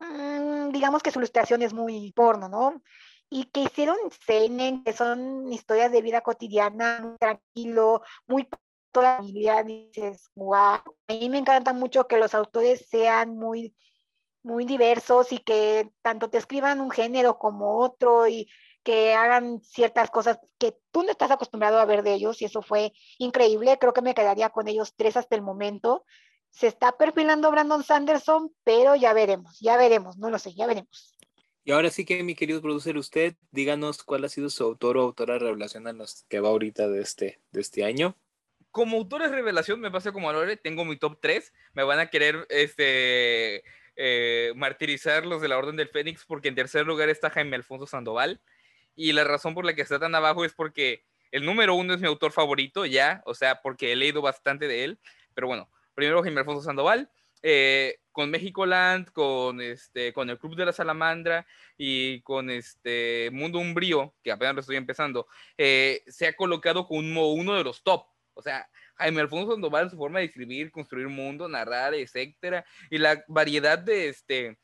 Mm, 0.00 0.70
digamos 0.70 1.02
que 1.02 1.10
su 1.10 1.18
ilustración 1.18 1.62
es 1.62 1.72
muy 1.72 2.12
porno, 2.12 2.48
¿no? 2.48 2.82
Y 3.30 3.44
que 3.46 3.62
hicieron 3.62 3.96
seinen, 4.26 4.84
que 4.84 4.92
son 4.92 5.52
historias 5.52 5.90
de 5.92 6.02
vida 6.02 6.20
cotidiana, 6.20 7.00
muy 7.00 7.16
tranquilo, 7.18 8.02
muy 8.26 8.48
toda 8.92 9.12
la 9.12 9.16
familia, 9.18 9.62
dices, 9.62 10.30
wow. 10.34 10.56
A 10.58 10.84
mí 11.08 11.28
me 11.30 11.38
encanta 11.38 11.72
mucho 11.72 12.06
que 12.06 12.18
los 12.18 12.34
autores 12.34 12.86
sean 12.88 13.36
muy 13.36 13.74
muy 14.46 14.64
diversos 14.64 15.32
y 15.32 15.38
que 15.38 15.90
tanto 16.02 16.30
te 16.30 16.38
escriban 16.38 16.80
un 16.80 16.90
género 16.90 17.36
como 17.36 17.80
otro 17.80 18.28
y 18.28 18.48
que 18.84 19.12
hagan 19.14 19.60
ciertas 19.60 20.10
cosas 20.10 20.38
que 20.58 20.76
tú 20.92 21.02
no 21.02 21.10
estás 21.10 21.32
acostumbrado 21.32 21.80
a 21.80 21.84
ver 21.84 22.04
de 22.04 22.14
ellos 22.14 22.40
y 22.40 22.44
eso 22.44 22.62
fue 22.62 22.92
increíble. 23.18 23.76
Creo 23.80 23.92
que 23.92 24.02
me 24.02 24.14
quedaría 24.14 24.50
con 24.50 24.68
ellos 24.68 24.94
tres 24.96 25.16
hasta 25.16 25.34
el 25.34 25.42
momento. 25.42 26.04
Se 26.50 26.68
está 26.68 26.96
perfilando 26.96 27.50
Brandon 27.50 27.82
Sanderson, 27.82 28.54
pero 28.62 28.94
ya 28.94 29.12
veremos, 29.12 29.58
ya 29.60 29.76
veremos, 29.76 30.16
no 30.16 30.30
lo 30.30 30.38
sé, 30.38 30.54
ya 30.54 30.68
veremos. 30.68 31.18
Y 31.64 31.72
ahora 31.72 31.90
sí 31.90 32.04
que, 32.04 32.22
mi 32.22 32.36
querido 32.36 32.62
producer, 32.62 32.96
usted 32.96 33.34
díganos 33.50 34.04
cuál 34.04 34.24
ha 34.24 34.28
sido 34.28 34.48
su 34.48 34.62
autor 34.62 34.96
o 34.96 35.02
autora 35.02 35.40
revelación 35.40 35.88
a 35.88 35.92
los 35.92 36.24
que 36.28 36.38
va 36.38 36.50
ahorita 36.50 36.86
de 36.86 37.02
este, 37.02 37.40
de 37.50 37.60
este 37.60 37.84
año 37.84 38.16
como 38.76 38.98
autores 38.98 39.30
revelación 39.30 39.80
me 39.80 39.90
pasa 39.90 40.12
como 40.12 40.28
a 40.28 40.34
Lore, 40.34 40.58
tengo 40.58 40.84
mi 40.84 40.98
top 40.98 41.16
3, 41.18 41.50
me 41.72 41.82
van 41.82 41.98
a 41.98 42.10
querer 42.10 42.46
este, 42.50 43.64
eh, 43.96 44.52
martirizar 44.56 45.26
los 45.26 45.42
de 45.42 45.48
la 45.48 45.58
Orden 45.58 45.76
del 45.76 45.88
Fénix 45.88 46.24
porque 46.24 46.48
en 46.48 46.54
tercer 46.54 46.86
lugar 46.86 47.08
está 47.08 47.30
Jaime 47.30 47.56
Alfonso 47.56 47.86
Sandoval 47.86 48.40
y 48.94 49.12
la 49.12 49.24
razón 49.24 49.54
por 49.54 49.64
la 49.64 49.74
que 49.74 49.82
está 49.82 49.98
tan 49.98 50.14
abajo 50.14 50.44
es 50.44 50.52
porque 50.54 51.04
el 51.30 51.44
número 51.44 51.74
uno 51.74 51.94
es 51.94 52.00
mi 52.00 52.06
autor 52.06 52.32
favorito 52.32 52.86
ya, 52.86 53.22
o 53.26 53.34
sea, 53.34 53.60
porque 53.62 53.92
he 53.92 53.96
leído 53.96 54.22
bastante 54.22 54.68
de 54.68 54.84
él, 54.84 54.98
pero 55.34 55.46
bueno, 55.46 55.70
primero 55.94 56.22
Jaime 56.22 56.40
Alfonso 56.40 56.62
Sandoval, 56.62 57.10
eh, 57.42 58.00
con 58.12 58.30
México 58.30 58.64
Land, 58.64 59.12
con, 59.12 59.60
este, 59.60 60.12
con 60.12 60.30
el 60.30 60.38
Club 60.38 60.56
de 60.56 60.64
la 60.64 60.72
Salamandra 60.72 61.46
y 61.76 62.22
con 62.22 62.50
este 62.50 63.28
Mundo 63.32 63.58
Umbrío, 63.58 64.14
que 64.22 64.32
apenas 64.32 64.54
lo 64.54 64.60
estoy 64.62 64.76
empezando, 64.76 65.26
eh, 65.58 66.02
se 66.06 66.26
ha 66.26 66.32
colocado 66.34 66.86
como 66.86 67.32
uno 67.32 67.54
de 67.54 67.64
los 67.64 67.82
top. 67.82 68.06
O 68.34 68.42
sea, 68.42 68.68
Jaime 68.96 69.20
Alfonso 69.20 69.52
Sandoval, 69.52 69.90
su 69.90 69.96
forma 69.96 70.20
de 70.20 70.26
escribir, 70.26 70.70
construir 70.70 71.08
mundo, 71.08 71.48
narrar, 71.48 71.94
etcétera, 71.94 72.64
y 72.90 72.98
la 72.98 73.24
variedad 73.28 73.78
de 73.78 74.08
este 74.08 74.58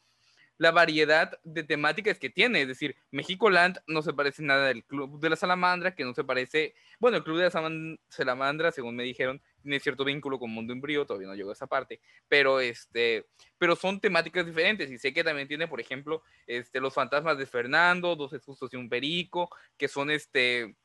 la 0.62 0.70
variedad 0.70 1.32
de 1.42 1.64
temáticas 1.64 2.20
que 2.20 2.30
tiene, 2.30 2.62
es 2.62 2.68
decir, 2.68 2.94
México 3.10 3.50
Land 3.50 3.80
no 3.88 4.00
se 4.00 4.12
parece 4.12 4.44
nada 4.44 4.68
del 4.68 4.84
Club 4.84 5.18
de 5.18 5.30
la 5.30 5.34
Salamandra, 5.34 5.92
que 5.92 6.04
no 6.04 6.14
se 6.14 6.22
parece, 6.22 6.74
bueno, 7.00 7.16
el 7.16 7.24
Club 7.24 7.38
de 7.38 7.50
la 7.50 7.96
Salamandra, 8.08 8.70
según 8.70 8.94
me 8.94 9.02
dijeron, 9.02 9.42
tiene 9.60 9.80
cierto 9.80 10.04
vínculo 10.04 10.38
con 10.38 10.50
Mundo 10.50 10.72
Embrío, 10.72 11.04
todavía 11.04 11.26
no 11.26 11.34
llegó 11.34 11.50
a 11.50 11.54
esa 11.54 11.66
parte, 11.66 12.00
pero 12.28 12.60
este, 12.60 13.26
pero 13.58 13.74
son 13.74 14.00
temáticas 14.00 14.46
diferentes 14.46 14.88
y 14.88 14.98
sé 14.98 15.12
que 15.12 15.24
también 15.24 15.48
tiene, 15.48 15.66
por 15.66 15.80
ejemplo, 15.80 16.22
este, 16.46 16.78
los 16.78 16.94
fantasmas 16.94 17.38
de 17.38 17.46
Fernando, 17.46 18.14
dos 18.14 18.30
sustos 18.40 18.72
y 18.72 18.76
un 18.76 18.88
perico, 18.88 19.50
que 19.76 19.88
son 19.88 20.12
este, 20.12 20.76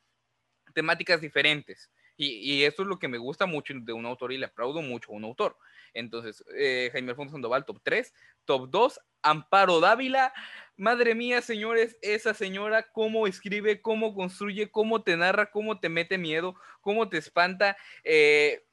temáticas 0.73 1.21
diferentes. 1.21 1.91
Y, 2.17 2.63
eso 2.63 2.81
es 2.81 2.87
lo 2.87 2.97
que 2.97 3.07
me 3.07 3.19
gusta 3.19 3.45
mucho 3.45 3.73
de 3.75 3.93
un 3.93 4.05
autor 4.05 4.33
y 4.33 4.37
le 4.37 4.47
aplaudo 4.47 4.81
mucho 4.81 5.11
a 5.11 5.15
un 5.15 5.23
autor. 5.23 5.55
Entonces, 5.93 6.43
eh, 6.55 6.89
Jaime 6.91 7.11
Alfonso 7.11 7.33
Sandoval, 7.33 7.63
top 7.63 7.79
3. 7.83 8.13
Top 8.45 8.69
2, 8.69 8.99
Amparo 9.21 9.79
Dávila. 9.79 10.33
Madre 10.75 11.13
mía, 11.13 11.41
señores, 11.41 11.97
esa 12.01 12.33
señora, 12.33 12.83
cómo 12.91 13.27
escribe, 13.27 13.81
cómo 13.81 14.15
construye, 14.15 14.69
cómo 14.71 15.03
te 15.03 15.15
narra, 15.15 15.51
cómo 15.51 15.79
te 15.79 15.89
mete 15.89 16.17
miedo, 16.17 16.55
cómo 16.81 17.07
te 17.07 17.17
espanta. 17.17 17.77
Eh, 18.03 18.63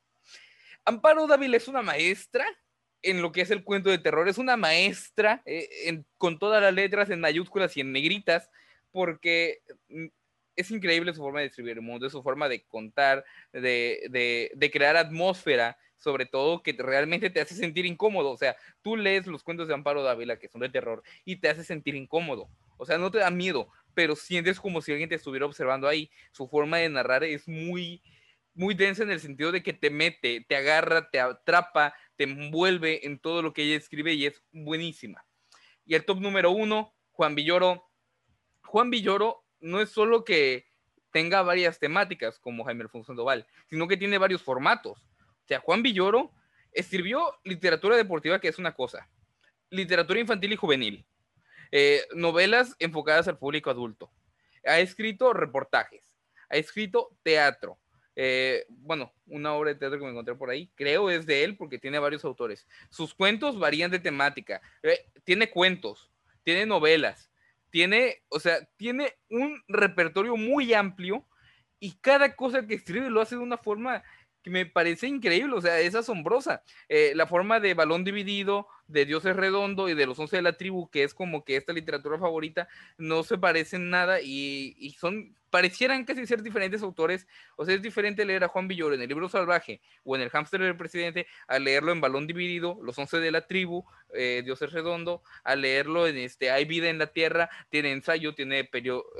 Amparo 0.87 1.27
Dávila 1.27 1.57
es 1.57 1.69
una 1.69 1.83
maestra 1.83 2.47
en 3.03 3.21
lo 3.21 3.31
que 3.33 3.43
es 3.43 3.51
el 3.51 3.63
cuento 3.63 3.91
de 3.91 3.99
terror. 3.99 4.29
Es 4.29 4.39
una 4.39 4.57
maestra 4.57 5.43
eh, 5.45 6.03
con 6.17 6.39
todas 6.39 6.63
las 6.63 6.73
letras 6.73 7.11
en 7.11 7.21
mayúsculas 7.21 7.77
y 7.77 7.83
en 7.83 7.93
negritas, 7.93 8.51
porque 8.91 9.61
mm, 9.89 10.07
es 10.57 10.71
increíble 10.71 11.13
su 11.15 11.21
forma 11.21 11.41
de 11.41 11.47
escribir 11.47 11.73
el 11.73 11.83
mundo, 11.83 12.09
su 12.09 12.23
forma 12.23 12.49
de 12.49 12.65
contar, 12.65 13.25
de, 13.53 14.51
de, 14.55 14.71
crear 14.71 14.97
atmósfera, 14.97 15.77
sobre 15.97 16.27
todo 16.27 16.63
que 16.63 16.73
realmente 16.79 17.31
te 17.31 17.41
hace 17.41 17.55
sentir 17.55 17.87
incómodo. 17.87 18.31
O 18.31 18.37
sea, 18.37 18.57
tú 18.83 18.97
lees 18.97 19.27
los 19.27 19.43
cuentos 19.43 19.69
de 19.69 19.75
Amparo 19.75 20.03
Dávila, 20.03 20.39
que 20.39 20.49
son 20.49 20.61
de 20.61 20.69
terror, 20.69 21.03
y 21.25 21.37
te 21.37 21.49
hace 21.49 21.65
sentir 21.65 21.95
incómodo. 21.95 22.49
O 22.77 22.87
sea, 22.87 22.99
no 22.99 23.11
te 23.11 23.19
da 23.19 23.31
miedo, 23.31 23.69
pero 23.95 24.17
sientes 24.17 24.61
como 24.61 24.81
si 24.83 24.93
alguien 24.93 25.09
te 25.09 25.15
estuviera 25.15 25.47
observando 25.47 25.89
ahí. 25.89 26.11
Su 26.33 26.49
forma 26.49 26.79
de 26.79 26.89
narrar 26.89 27.25
es 27.25 27.49
muy, 27.49 28.03
muy 28.55 28.75
densa 28.75 29.03
en 29.03 29.11
el 29.11 29.21
sentido 29.21 29.53
de 29.53 29.63
que 29.63 29.73
te 29.73 29.91
mete, 29.91 30.45
te 30.49 30.57
agarra, 30.57 31.11
te 31.11 31.21
atrapa, 31.21 31.95
te 32.17 32.25
envuelve 32.25 33.07
en 33.07 33.19
todo 33.19 33.43
lo 33.43 33.53
que 33.53 33.63
ella 33.63 33.77
escribe 33.77 34.15
y 34.15 34.27
es 34.27 34.43
buenísima. 34.53 35.25
Y 35.87 35.95
el 35.95 36.05
top 36.05 36.21
número 36.21 36.51
uno, 36.51 36.95
Juan 37.13 37.35
Villoro. 37.35 37.91
Juan 38.63 38.91
Villoro 38.91 39.44
no 39.65 39.81
es 39.81 39.91
solo 39.91 40.25
que 40.25 40.67
tenga 41.11 41.43
varias 41.43 41.79
temáticas 41.79 42.39
como 42.39 42.65
Jaime 42.65 42.83
Alfonso 42.83 43.09
Sandoval, 43.09 43.47
sino 43.69 43.89
que 43.89 43.97
tiene 43.97 44.19
varios 44.19 44.43
formatos. 44.43 44.99
O 44.99 45.47
sea, 45.47 45.61
Juan 45.61 45.83
Villoro 45.83 46.33
escribió 46.73 47.39
literatura 47.45 47.97
deportiva, 47.97 48.41
que 48.41 48.49
es 48.49 48.59
una 48.59 48.75
cosa, 48.75 49.09
literatura 49.71 50.21
infantil 50.21 50.53
y 50.53 50.57
juvenil, 50.57 51.07
eh, 51.73 52.03
novelas 52.15 52.77
enfocadas 52.79 53.27
al 53.27 53.39
público 53.39 53.71
adulto, 53.71 54.13
ha 54.67 54.81
escrito 54.81 55.33
reportajes, 55.33 56.17
ha 56.51 56.57
escrito 56.57 57.17
teatro. 57.23 57.79
Eh, 58.17 58.65
bueno, 58.69 59.13
una 59.27 59.55
obra 59.55 59.71
de 59.71 59.79
teatro 59.79 59.99
que 59.99 60.05
me 60.05 60.11
encontré 60.11 60.35
por 60.35 60.51
ahí, 60.51 60.71
creo 60.75 61.11
es 61.11 61.27
de 61.27 61.43
él 61.43 61.57
porque 61.57 61.79
tiene 61.79 61.99
varios 61.99 62.25
autores. 62.25 62.67
Sus 62.91 63.15
cuentos 63.15 63.59
varían 63.59 63.91
de 63.91 63.99
temática, 63.99 64.61
eh, 64.83 65.07
tiene 65.25 65.51
cuentos, 65.51 66.11
tiene 66.43 66.67
novelas, 66.67 67.31
tiene, 67.75 68.23
o 68.29 68.39
sea, 68.39 68.65
tiene 68.77 69.15
un 69.29 69.61
repertorio 69.67 70.37
muy 70.37 70.73
amplio 70.75 71.27
y 71.81 71.97
cada 72.01 72.37
cosa 72.37 72.69
que 72.69 72.75
escribe 72.75 73.11
lo 73.11 73.21
hace 73.21 73.35
de 73.35 73.43
una 73.43 73.59
forma 73.59 74.05
que 74.45 74.51
me 74.51 74.65
parece 74.65 75.09
increíble, 75.09 75.57
o 75.57 75.61
sea, 75.61 75.81
es 75.81 75.97
asombrosa. 75.97 76.63
Eh, 76.89 77.15
la 77.17 77.27
forma 77.27 77.59
de 77.59 77.75
balón 77.75 78.05
dividido, 78.05 78.69
de 78.87 79.05
Dios 79.07 79.25
es 79.25 79.37
redondo 79.37 79.89
y 79.89 79.95
de 79.95 80.07
los 80.07 80.19
once 80.19 80.37
de 80.37 80.43
la 80.43 80.57
tribu, 80.57 80.91
que 80.91 81.05
es 81.05 81.15
como 81.15 81.45
que 81.45 81.57
esta 81.57 81.73
literatura 81.73 82.19
favorita, 82.19 82.69
no 82.99 83.23
se 83.23 83.39
parecen 83.39 83.91
nada 83.91 84.21
y, 84.21 84.77
y 84.79 84.91
son 84.91 85.35
parecieran 85.55 86.05
casi 86.05 86.27
ser 86.27 86.43
diferentes 86.43 86.83
autores, 86.83 87.29
o 87.55 87.65
sea, 87.65 87.77
es 87.77 87.81
diferente 87.81 88.25
leer 88.25 88.43
a 88.43 88.49
Juan 88.49 88.67
Villoro 88.67 88.97
en 88.97 89.01
el 89.01 89.09
libro 89.09 89.29
salvaje 89.29 89.81
o 90.03 90.17
en 90.17 90.23
el 90.23 90.31
hámster 90.31 90.61
del 90.61 90.77
presidente 90.77 91.29
a 91.47 91.61
leerlo 91.61 91.93
en 91.93 92.01
balón 92.01 92.27
dividido, 92.27 92.77
los 92.83 92.99
once 92.99 93.19
de 93.19 93.31
la 93.31 93.47
tribu, 93.47 93.85
eh, 94.13 94.43
Dios 94.45 94.61
es 94.63 94.73
redondo, 94.73 95.23
a 95.45 95.55
leerlo 95.55 96.09
en 96.09 96.17
este 96.19 96.51
Hay 96.51 96.65
vida 96.65 96.89
en 96.89 96.99
la 96.99 97.07
tierra, 97.07 97.51
tiene 97.71 97.93
ensayo, 97.93 98.35
tiene 98.35 98.69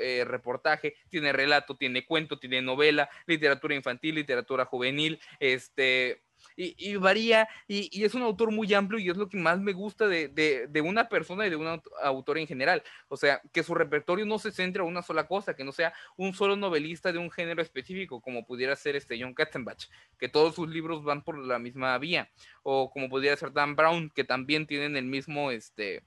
eh, 0.01 0.25
reportaje, 0.27 0.97
tiene 1.09 1.33
relato, 1.33 1.77
tiene 1.77 2.05
cuento, 2.05 2.37
tiene 2.41 2.63
novela, 2.63 3.09
literatura 3.27 3.77
infantil, 3.77 4.17
literatura 4.17 4.65
juvenil, 4.65 5.21
este 5.39 6.25
y, 6.57 6.97
varía, 6.97 7.49
y, 7.67 8.05
es 8.05 8.15
un 8.15 8.23
autor 8.23 8.53
muy 8.53 8.73
amplio 8.75 8.99
y 8.99 9.11
es 9.11 9.17
lo 9.17 9.29
que 9.29 9.37
más 9.37 9.61
me 9.61 9.73
gusta 9.73 10.07
de, 10.07 10.83
una 10.85 11.09
persona 11.09 11.47
y 11.47 11.51
de 11.51 11.57
un 11.57 11.81
autor 12.03 12.39
en 12.39 12.47
general. 12.47 12.83
O 13.09 13.17
sea, 13.17 13.41
que 13.53 13.63
su 13.63 13.75
repertorio 13.75 14.25
no 14.27 14.39
se 14.39 14.53
centre 14.53 14.83
en 14.83 14.89
una 14.89 15.03
sola 15.03 15.27
cosa, 15.27 15.55
que 15.55 15.65
no 15.65 15.73
sea 15.73 15.93
un 16.17 16.35
solo 16.35 16.57
novelista 16.57 17.13
de 17.13 17.19
un 17.19 17.31
género 17.31 17.63
específico, 17.63 18.21
como 18.21 18.47
pudiera 18.47 18.77
ser 18.77 18.97
este 18.97 19.21
John 19.21 19.35
Katzenbach, 19.35 19.89
que 20.19 20.29
todos 20.29 20.55
sus 20.55 20.69
libros 20.69 21.03
van 21.05 21.23
por 21.23 21.39
la 21.39 21.59
misma 21.59 21.97
vía, 21.99 22.31
o 22.63 22.91
como 22.91 23.09
pudiera 23.09 23.37
ser 23.37 23.53
Dan 23.53 23.77
Brown, 23.77 24.11
que 24.15 24.25
también 24.25 24.67
tienen 24.67 24.97
el 24.97 25.05
mismo, 25.05 25.51
este, 25.51 26.03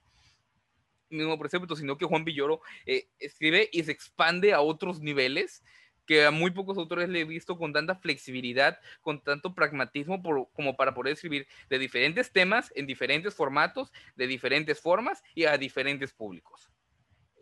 mismo 1.10 1.38
precepto, 1.38 1.76
sino 1.76 1.96
que 1.98 2.06
Juan 2.06 2.24
Villoro 2.24 2.60
eh, 2.86 3.08
escribe 3.18 3.68
y 3.72 3.82
se 3.84 3.92
expande 3.92 4.52
a 4.52 4.60
otros 4.60 5.00
niveles 5.00 5.62
que 6.08 6.24
a 6.24 6.30
muy 6.30 6.50
pocos 6.50 6.78
autores 6.78 7.10
le 7.10 7.20
he 7.20 7.24
visto 7.24 7.58
con 7.58 7.74
tanta 7.74 7.94
flexibilidad, 7.94 8.80
con 9.02 9.22
tanto 9.22 9.54
pragmatismo 9.54 10.22
como 10.54 10.74
para 10.74 10.94
poder 10.94 11.12
escribir 11.12 11.46
de 11.68 11.78
diferentes 11.78 12.32
temas, 12.32 12.72
en 12.74 12.86
diferentes 12.86 13.34
formatos, 13.34 13.92
de 14.16 14.26
diferentes 14.26 14.80
formas 14.80 15.22
y 15.34 15.44
a 15.44 15.58
diferentes 15.58 16.14
públicos. 16.14 16.70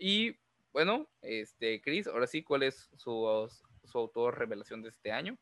Y 0.01 0.37
bueno, 0.73 1.09
este, 1.23 1.81
Chris, 1.81 2.09
ahora 2.09 2.27
sí, 2.27 2.43
¿cuál 2.43 2.65
es 2.65 2.91
su, 2.97 3.49
su 3.85 3.99
autor 3.99 4.37
revelación 4.37 4.83
de 4.83 4.89
este 4.89 5.13
año? 5.13 5.39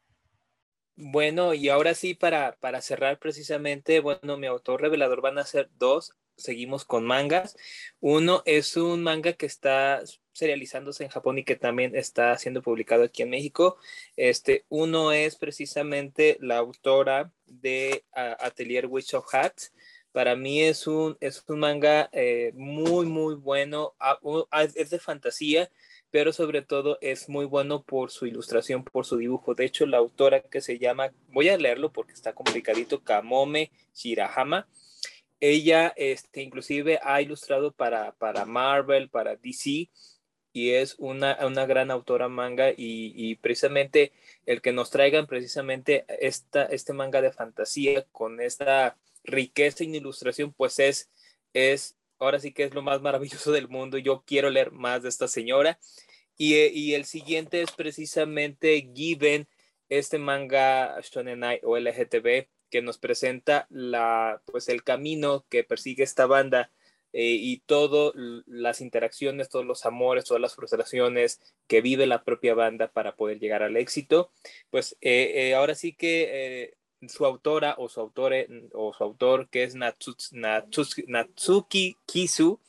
Bueno, 0.95 1.55
y 1.55 1.71
ahora 1.71 1.95
sí, 1.95 2.13
para, 2.13 2.57
para 2.61 2.83
cerrar 2.83 3.19
precisamente, 3.19 4.01
bueno, 4.01 4.37
mi 4.37 4.47
autor 4.47 4.83
revelador 4.83 5.23
van 5.23 5.39
a 5.39 5.47
ser 5.47 5.71
dos 5.79 6.15
seguimos 6.37 6.85
con 6.85 7.07
mangas. 7.07 7.57
Uno 8.01 8.43
es 8.45 8.77
un 8.77 9.03
manga 9.03 9.33
que 9.33 9.47
está 9.47 10.03
serializándose 10.35 11.05
en 11.05 11.11
Japón 11.11 11.39
y 11.39 11.45
que 11.45 11.57
también 11.57 11.95
está 11.97 12.37
siendo 12.37 12.61
publicado 12.61 13.05
aquí 13.05 13.23
en 13.23 13.31
México. 13.31 13.79
Este, 14.17 14.65
uno 14.69 15.13
es 15.13 15.37
precisamente 15.37 16.37
la 16.41 16.59
autora 16.59 17.33
de 17.47 18.05
Atelier 18.13 18.87
Witch 18.87 19.15
of 19.15 19.33
Hats. 19.33 19.73
Para 20.13 20.37
mí 20.37 20.61
es 20.63 20.87
un, 20.87 21.17
es 21.21 21.43
un 21.49 21.61
manga 21.61 22.11
eh, 22.13 22.53
muy, 22.55 23.07
muy 23.07 23.37
bueno. 23.37 23.95
es 24.53 24.91
de 24.91 24.99
fantasía, 24.99 25.71
pero 26.11 26.33
sobre 26.33 26.63
todo 26.63 26.99
es 27.01 27.29
muy 27.29 27.47
bueno 27.47 27.83
por 27.83 28.11
su 28.11 28.27
ilustración, 28.27 28.85
por 28.85 29.07
su 29.07 29.17
dibujo. 29.17 29.55
De 29.55 29.65
hecho, 29.65 29.87
la 29.87 29.99
autora 29.99 30.43
que 30.43 30.61
se 30.61 30.79
llama, 30.79 31.13
voy 31.29 31.49
a 31.49 31.57
leerlo 31.57 31.93
porque 31.93 32.13
está 32.13 32.33
complicadito, 32.35 33.03
Kamome 33.03 33.71
Shirahama 33.95 34.69
ella 35.41 35.93
este, 35.97 36.43
inclusive 36.43 36.99
ha 37.03 37.21
ilustrado 37.21 37.71
para, 37.73 38.13
para 38.13 38.47
Marvel, 38.47 39.11
para 39.11 39.37
DC, 39.37 39.91
y 40.55 40.71
es 40.71 40.95
una, 40.99 41.37
una 41.45 41.67
gran 41.67 41.91
autora 41.91 42.29
manga 42.29 42.73
y, 42.77 43.35
precisamente 43.43 44.13
el 44.47 44.63
que 44.63 44.73
nos 44.73 44.89
traigan 44.89 45.27
precisamente 45.27 46.05
esta, 46.21 46.65
este 46.67 46.93
manga 46.93 47.21
de 47.21 47.33
fantasía 47.33 48.07
con 48.13 48.41
esta 48.41 48.97
riqueza 49.25 49.83
en 49.83 49.97
ilustración, 49.97 50.53
pues 50.53 50.79
es, 50.79 51.11
es, 51.55 51.97
ahora 52.21 52.39
sí 52.39 52.53
que 52.53 52.63
es 52.63 52.73
lo 52.73 52.83
más 52.83 53.03
maravilloso 53.03 53.51
del 53.51 53.69
mundo. 53.69 53.99
Yo 53.99 54.23
quiero 54.25 54.49
leer 54.49 54.71
más 54.71 55.03
de 55.03 55.09
esta 55.09 55.27
señora. 55.27 55.81
Y, 56.37 56.55
y 56.55 56.95
el 56.95 57.05
siguiente 57.05 57.61
es 57.61 57.73
precisamente 57.73 58.91
Given, 58.95 59.49
este 59.89 60.19
manga 60.19 61.01
Shonen 61.01 61.43
o 61.65 61.77
LGTB, 61.77 62.47
que 62.71 62.81
nos 62.81 62.99
presenta 62.99 63.67
la, 63.71 64.41
pues 64.47 64.69
el 64.69 64.85
camino 64.85 65.47
que 65.49 65.65
persigue 65.65 66.05
esta 66.05 66.27
banda 66.27 66.71
eh, 67.15 67.39
y 67.41 67.61
todas 67.61 68.13
las 68.47 68.83
interacciones, 68.83 69.49
todos 69.49 69.65
los 69.65 69.87
amores, 69.87 70.25
todas 70.25 70.41
las 70.41 70.55
frustraciones 70.55 71.41
que 71.67 71.81
vive 71.81 72.07
la 72.07 72.25
propia 72.25 72.55
banda 72.55 72.89
para 72.89 73.17
poder 73.17 73.39
llegar 73.39 73.63
al 73.63 73.77
éxito. 73.77 74.33
Pues 74.71 74.97
eh, 75.01 75.55
ahora 75.55 75.75
sí 75.75 75.95
que 75.95 76.75
su 77.09 77.25
autora 77.25 77.77
o 77.79 77.89
su, 77.89 78.01
autore, 78.01 78.49
o 78.73 78.93
su 78.93 79.05
autor, 79.05 79.49
que 79.49 79.63
es 79.63 79.75
Natsuki 79.75 81.07
Kisu, 82.05 82.61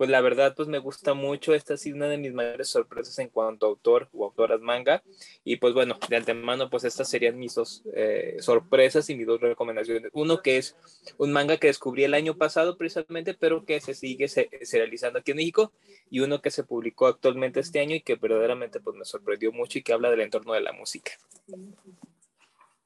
pues 0.00 0.08
la 0.08 0.22
verdad 0.22 0.54
pues 0.56 0.66
me 0.66 0.78
gusta 0.78 1.12
mucho, 1.12 1.52
esta 1.52 1.76
sido 1.76 1.94
una 1.94 2.08
de 2.08 2.16
mis 2.16 2.32
mayores 2.32 2.68
sorpresas 2.68 3.18
en 3.18 3.28
cuanto 3.28 3.66
a 3.66 3.68
autor 3.68 4.08
o 4.14 4.24
autoras 4.24 4.58
manga 4.62 5.02
y 5.44 5.56
pues 5.56 5.74
bueno, 5.74 5.98
de 6.08 6.16
antemano 6.16 6.70
pues 6.70 6.84
estas 6.84 7.06
serían 7.06 7.38
mis 7.38 7.54
dos 7.54 7.82
eh, 7.92 8.38
sorpresas 8.40 9.10
y 9.10 9.14
mis 9.14 9.26
dos 9.26 9.42
recomendaciones. 9.42 10.10
Uno 10.14 10.40
que 10.40 10.56
es 10.56 10.74
un 11.18 11.32
manga 11.32 11.58
que 11.58 11.66
descubrí 11.66 12.04
el 12.04 12.14
año 12.14 12.34
pasado 12.34 12.78
precisamente, 12.78 13.34
pero 13.34 13.66
que 13.66 13.78
se 13.82 13.92
sigue 13.92 14.26
serializando 14.26 15.18
aquí 15.18 15.32
en 15.32 15.36
México 15.36 15.70
y 16.08 16.20
uno 16.20 16.40
que 16.40 16.50
se 16.50 16.64
publicó 16.64 17.06
actualmente 17.06 17.60
este 17.60 17.80
año 17.80 17.94
y 17.94 18.00
que 18.00 18.14
verdaderamente 18.14 18.80
pues 18.80 18.96
me 18.96 19.04
sorprendió 19.04 19.52
mucho 19.52 19.80
y 19.80 19.82
que 19.82 19.92
habla 19.92 20.10
del 20.10 20.22
entorno 20.22 20.54
de 20.54 20.62
la 20.62 20.72
música. 20.72 21.12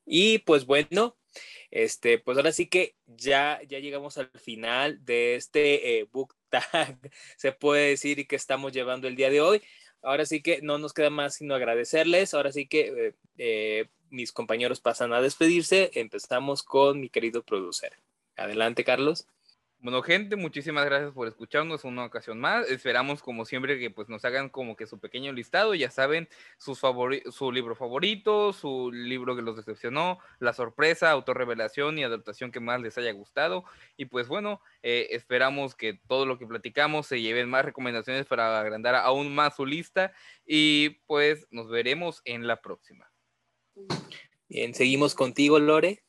Y 0.06 0.38
pues 0.38 0.66
bueno, 0.66 1.16
este, 1.70 2.18
pues 2.18 2.36
ahora 2.36 2.52
sí 2.52 2.66
que 2.66 2.94
ya, 3.06 3.60
ya 3.66 3.78
llegamos 3.80 4.18
al 4.18 4.30
final 4.30 5.04
de 5.04 5.34
este 5.36 5.98
eh, 5.98 6.08
book 6.12 6.36
tag, 6.48 6.98
se 7.36 7.52
puede 7.52 7.90
decir, 7.90 8.18
y 8.18 8.26
que 8.26 8.36
estamos 8.36 8.72
llevando 8.72 9.08
el 9.08 9.16
día 9.16 9.30
de 9.30 9.40
hoy. 9.40 9.62
Ahora 10.02 10.26
sí 10.26 10.42
que 10.42 10.60
no 10.62 10.78
nos 10.78 10.92
queda 10.92 11.10
más 11.10 11.36
sino 11.36 11.54
agradecerles. 11.54 12.34
Ahora 12.34 12.52
sí 12.52 12.66
que 12.66 12.80
eh, 12.80 13.14
eh, 13.38 13.88
mis 14.10 14.32
compañeros 14.32 14.80
pasan 14.80 15.12
a 15.12 15.20
despedirse. 15.20 15.90
Empezamos 15.94 16.62
con 16.62 17.00
mi 17.00 17.08
querido 17.08 17.42
producer. 17.42 17.98
Adelante, 18.36 18.84
Carlos. 18.84 19.26
Bueno, 19.84 20.00
gente, 20.00 20.36
muchísimas 20.36 20.86
gracias 20.86 21.12
por 21.12 21.28
escucharnos 21.28 21.84
una 21.84 22.06
ocasión 22.06 22.40
más. 22.40 22.70
Esperamos, 22.70 23.22
como 23.22 23.44
siempre, 23.44 23.78
que 23.78 23.90
pues 23.90 24.08
nos 24.08 24.24
hagan 24.24 24.48
como 24.48 24.76
que 24.76 24.86
su 24.86 24.98
pequeño 24.98 25.30
listado. 25.30 25.74
Ya 25.74 25.90
saben, 25.90 26.26
sus 26.56 26.80
su 27.30 27.52
libro 27.52 27.76
favorito, 27.76 28.54
su 28.54 28.90
libro 28.90 29.36
que 29.36 29.42
los 29.42 29.56
decepcionó, 29.56 30.20
la 30.38 30.54
sorpresa, 30.54 31.10
autorrevelación 31.10 31.98
y 31.98 32.02
adaptación 32.02 32.50
que 32.50 32.60
más 32.60 32.80
les 32.80 32.96
haya 32.96 33.12
gustado. 33.12 33.64
Y 33.98 34.06
pues 34.06 34.26
bueno, 34.26 34.62
eh, 34.82 35.08
esperamos 35.10 35.74
que 35.74 36.00
todo 36.08 36.24
lo 36.24 36.38
que 36.38 36.46
platicamos 36.46 37.06
se 37.06 37.20
lleven 37.20 37.50
más 37.50 37.66
recomendaciones 37.66 38.24
para 38.24 38.58
agrandar 38.58 38.94
aún 38.94 39.34
más 39.34 39.56
su 39.56 39.66
lista. 39.66 40.14
Y 40.46 41.00
pues 41.06 41.46
nos 41.50 41.68
veremos 41.68 42.22
en 42.24 42.46
la 42.46 42.62
próxima. 42.62 43.12
Bien, 44.48 44.72
seguimos 44.72 45.14
contigo, 45.14 45.58
Lore. 45.58 46.03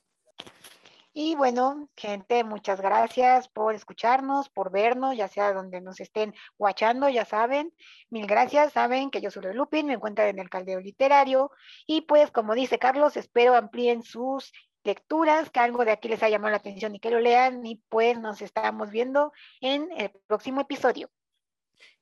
Y 1.18 1.34
bueno, 1.36 1.90
gente, 1.96 2.44
muchas 2.44 2.82
gracias 2.82 3.48
por 3.48 3.74
escucharnos, 3.74 4.50
por 4.50 4.70
vernos, 4.70 5.16
ya 5.16 5.30
sea 5.30 5.54
donde 5.54 5.80
nos 5.80 6.02
estén 6.02 6.34
guachando, 6.58 7.08
ya 7.08 7.24
saben. 7.24 7.74
Mil 8.10 8.28
gracias, 8.28 8.74
saben 8.74 9.10
que 9.10 9.22
yo 9.22 9.32
soy 9.32 9.54
Lupin, 9.54 9.88
me 9.88 9.94
encuentran 9.94 10.28
en 10.28 10.40
el 10.40 10.50
Caldeo 10.50 10.82
Literario. 10.82 11.52
Y 11.88 12.02
pues, 12.02 12.32
como 12.32 12.54
dice 12.54 12.80
Carlos, 12.80 13.16
espero 13.16 13.56
amplíen 13.56 14.04
sus 14.04 14.52
lecturas, 14.84 15.50
que 15.52 15.62
algo 15.62 15.86
de 15.86 15.92
aquí 15.92 16.10
les 16.10 16.22
haya 16.22 16.36
llamado 16.36 16.52
la 16.52 16.58
atención 16.58 16.94
y 16.94 17.00
que 17.00 17.12
lo 17.12 17.22
lean. 17.22 17.66
Y 17.66 17.82
pues 17.88 18.20
nos 18.20 18.42
estamos 18.42 18.92
viendo 18.92 19.32
en 19.62 19.88
el 19.96 20.12
próximo 20.28 20.60
episodio. 20.60 21.10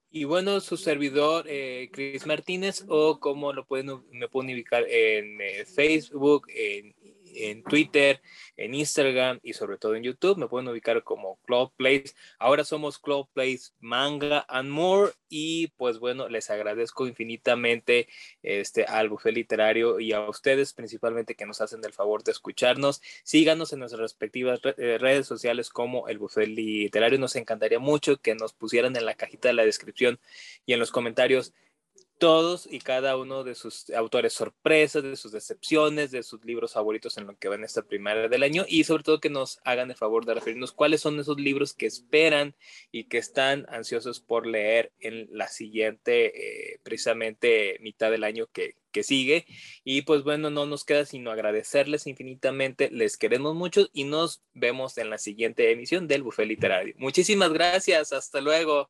Y 0.09 0.23
bueno, 0.23 0.59
su 0.59 0.75
servidor, 0.75 1.45
eh, 1.47 1.89
Chris 1.93 2.25
Martínez, 2.25 2.83
o 2.87 3.19
como 3.19 3.53
lo 3.53 3.65
pueden, 3.67 4.03
me 4.09 4.27
pueden 4.27 4.53
ubicar 4.53 4.83
en 4.89 5.39
eh, 5.39 5.65
Facebook, 5.65 6.47
en 6.49 6.95
en 7.35 7.63
Twitter, 7.63 8.21
en 8.57 8.73
Instagram 8.73 9.39
y 9.43 9.53
sobre 9.53 9.77
todo 9.77 9.95
en 9.95 10.03
YouTube. 10.03 10.37
Me 10.37 10.47
pueden 10.47 10.67
ubicar 10.67 11.03
como 11.03 11.39
Cloud 11.45 11.71
Place. 11.75 12.13
Ahora 12.39 12.63
somos 12.63 12.99
Cloud 12.99 13.27
Place 13.33 13.71
Manga 13.79 14.45
and 14.47 14.69
More. 14.69 15.11
Y 15.29 15.67
pues 15.77 15.99
bueno, 15.99 16.29
les 16.29 16.49
agradezco 16.49 17.07
infinitamente 17.07 18.07
este, 18.43 18.85
al 18.85 19.09
bufé 19.09 19.31
literario 19.31 19.99
y 19.99 20.13
a 20.13 20.29
ustedes 20.29 20.73
principalmente 20.73 21.35
que 21.35 21.45
nos 21.45 21.61
hacen 21.61 21.83
el 21.83 21.93
favor 21.93 22.23
de 22.23 22.31
escucharnos. 22.31 23.01
Síganos 23.23 23.73
en 23.73 23.79
nuestras 23.79 24.01
respectivas 24.01 24.59
eh, 24.77 24.97
redes 24.99 25.25
sociales 25.25 25.69
como 25.69 26.07
el 26.07 26.19
bufé 26.19 26.45
literario. 26.47 27.17
Nos 27.17 27.35
encantaría 27.35 27.79
mucho 27.79 28.17
que 28.17 28.35
nos 28.35 28.53
pusieran 28.53 28.95
en 28.95 29.05
la 29.05 29.15
cajita 29.15 29.47
de 29.47 29.55
la 29.55 29.65
descripción 29.65 30.19
y 30.65 30.73
en 30.73 30.79
los 30.79 30.91
comentarios 30.91 31.53
todos 32.17 32.67
y 32.71 32.79
cada 32.79 33.17
uno 33.17 33.43
de 33.43 33.55
sus 33.55 33.89
autores 33.91 34.33
sorpresas, 34.33 35.03
de 35.03 35.15
sus 35.15 35.31
decepciones, 35.31 36.11
de 36.11 36.23
sus 36.23 36.43
libros 36.45 36.73
favoritos 36.73 37.17
en 37.17 37.27
lo 37.27 37.37
que 37.37 37.49
va 37.49 37.55
en 37.55 37.63
esta 37.63 37.81
primera 37.81 38.27
del 38.27 38.43
año 38.43 38.65
y 38.67 38.83
sobre 38.83 39.03
todo 39.03 39.19
que 39.19 39.29
nos 39.29 39.59
hagan 39.63 39.91
el 39.91 39.97
favor 39.97 40.25
de 40.25 40.33
referirnos 40.33 40.71
cuáles 40.71 41.01
son 41.01 41.19
esos 41.19 41.39
libros 41.39 41.73
que 41.73 41.85
esperan 41.85 42.55
y 42.91 43.05
que 43.05 43.17
están 43.17 43.65
ansiosos 43.69 44.19
por 44.19 44.47
leer 44.47 44.91
en 44.99 45.27
la 45.31 45.47
siguiente, 45.47 46.73
eh, 46.73 46.79
precisamente 46.83 47.77
mitad 47.81 48.11
del 48.11 48.23
año 48.23 48.47
que, 48.47 48.75
que 48.91 49.03
sigue. 49.03 49.45
Y 49.83 50.03
pues 50.03 50.23
bueno, 50.23 50.49
no 50.49 50.65
nos 50.65 50.85
queda 50.85 51.05
sino 51.05 51.31
agradecerles 51.31 52.07
infinitamente, 52.07 52.89
les 52.91 53.17
queremos 53.17 53.55
mucho 53.55 53.89
y 53.91 54.05
nos 54.05 54.41
vemos 54.53 54.97
en 54.97 55.09
la 55.09 55.17
siguiente 55.17 55.71
emisión 55.71 56.07
del 56.07 56.23
Buffet 56.23 56.47
Literario. 56.47 56.93
Muchísimas 56.97 57.51
gracias, 57.51 58.13
hasta 58.13 58.39
luego. 58.39 58.89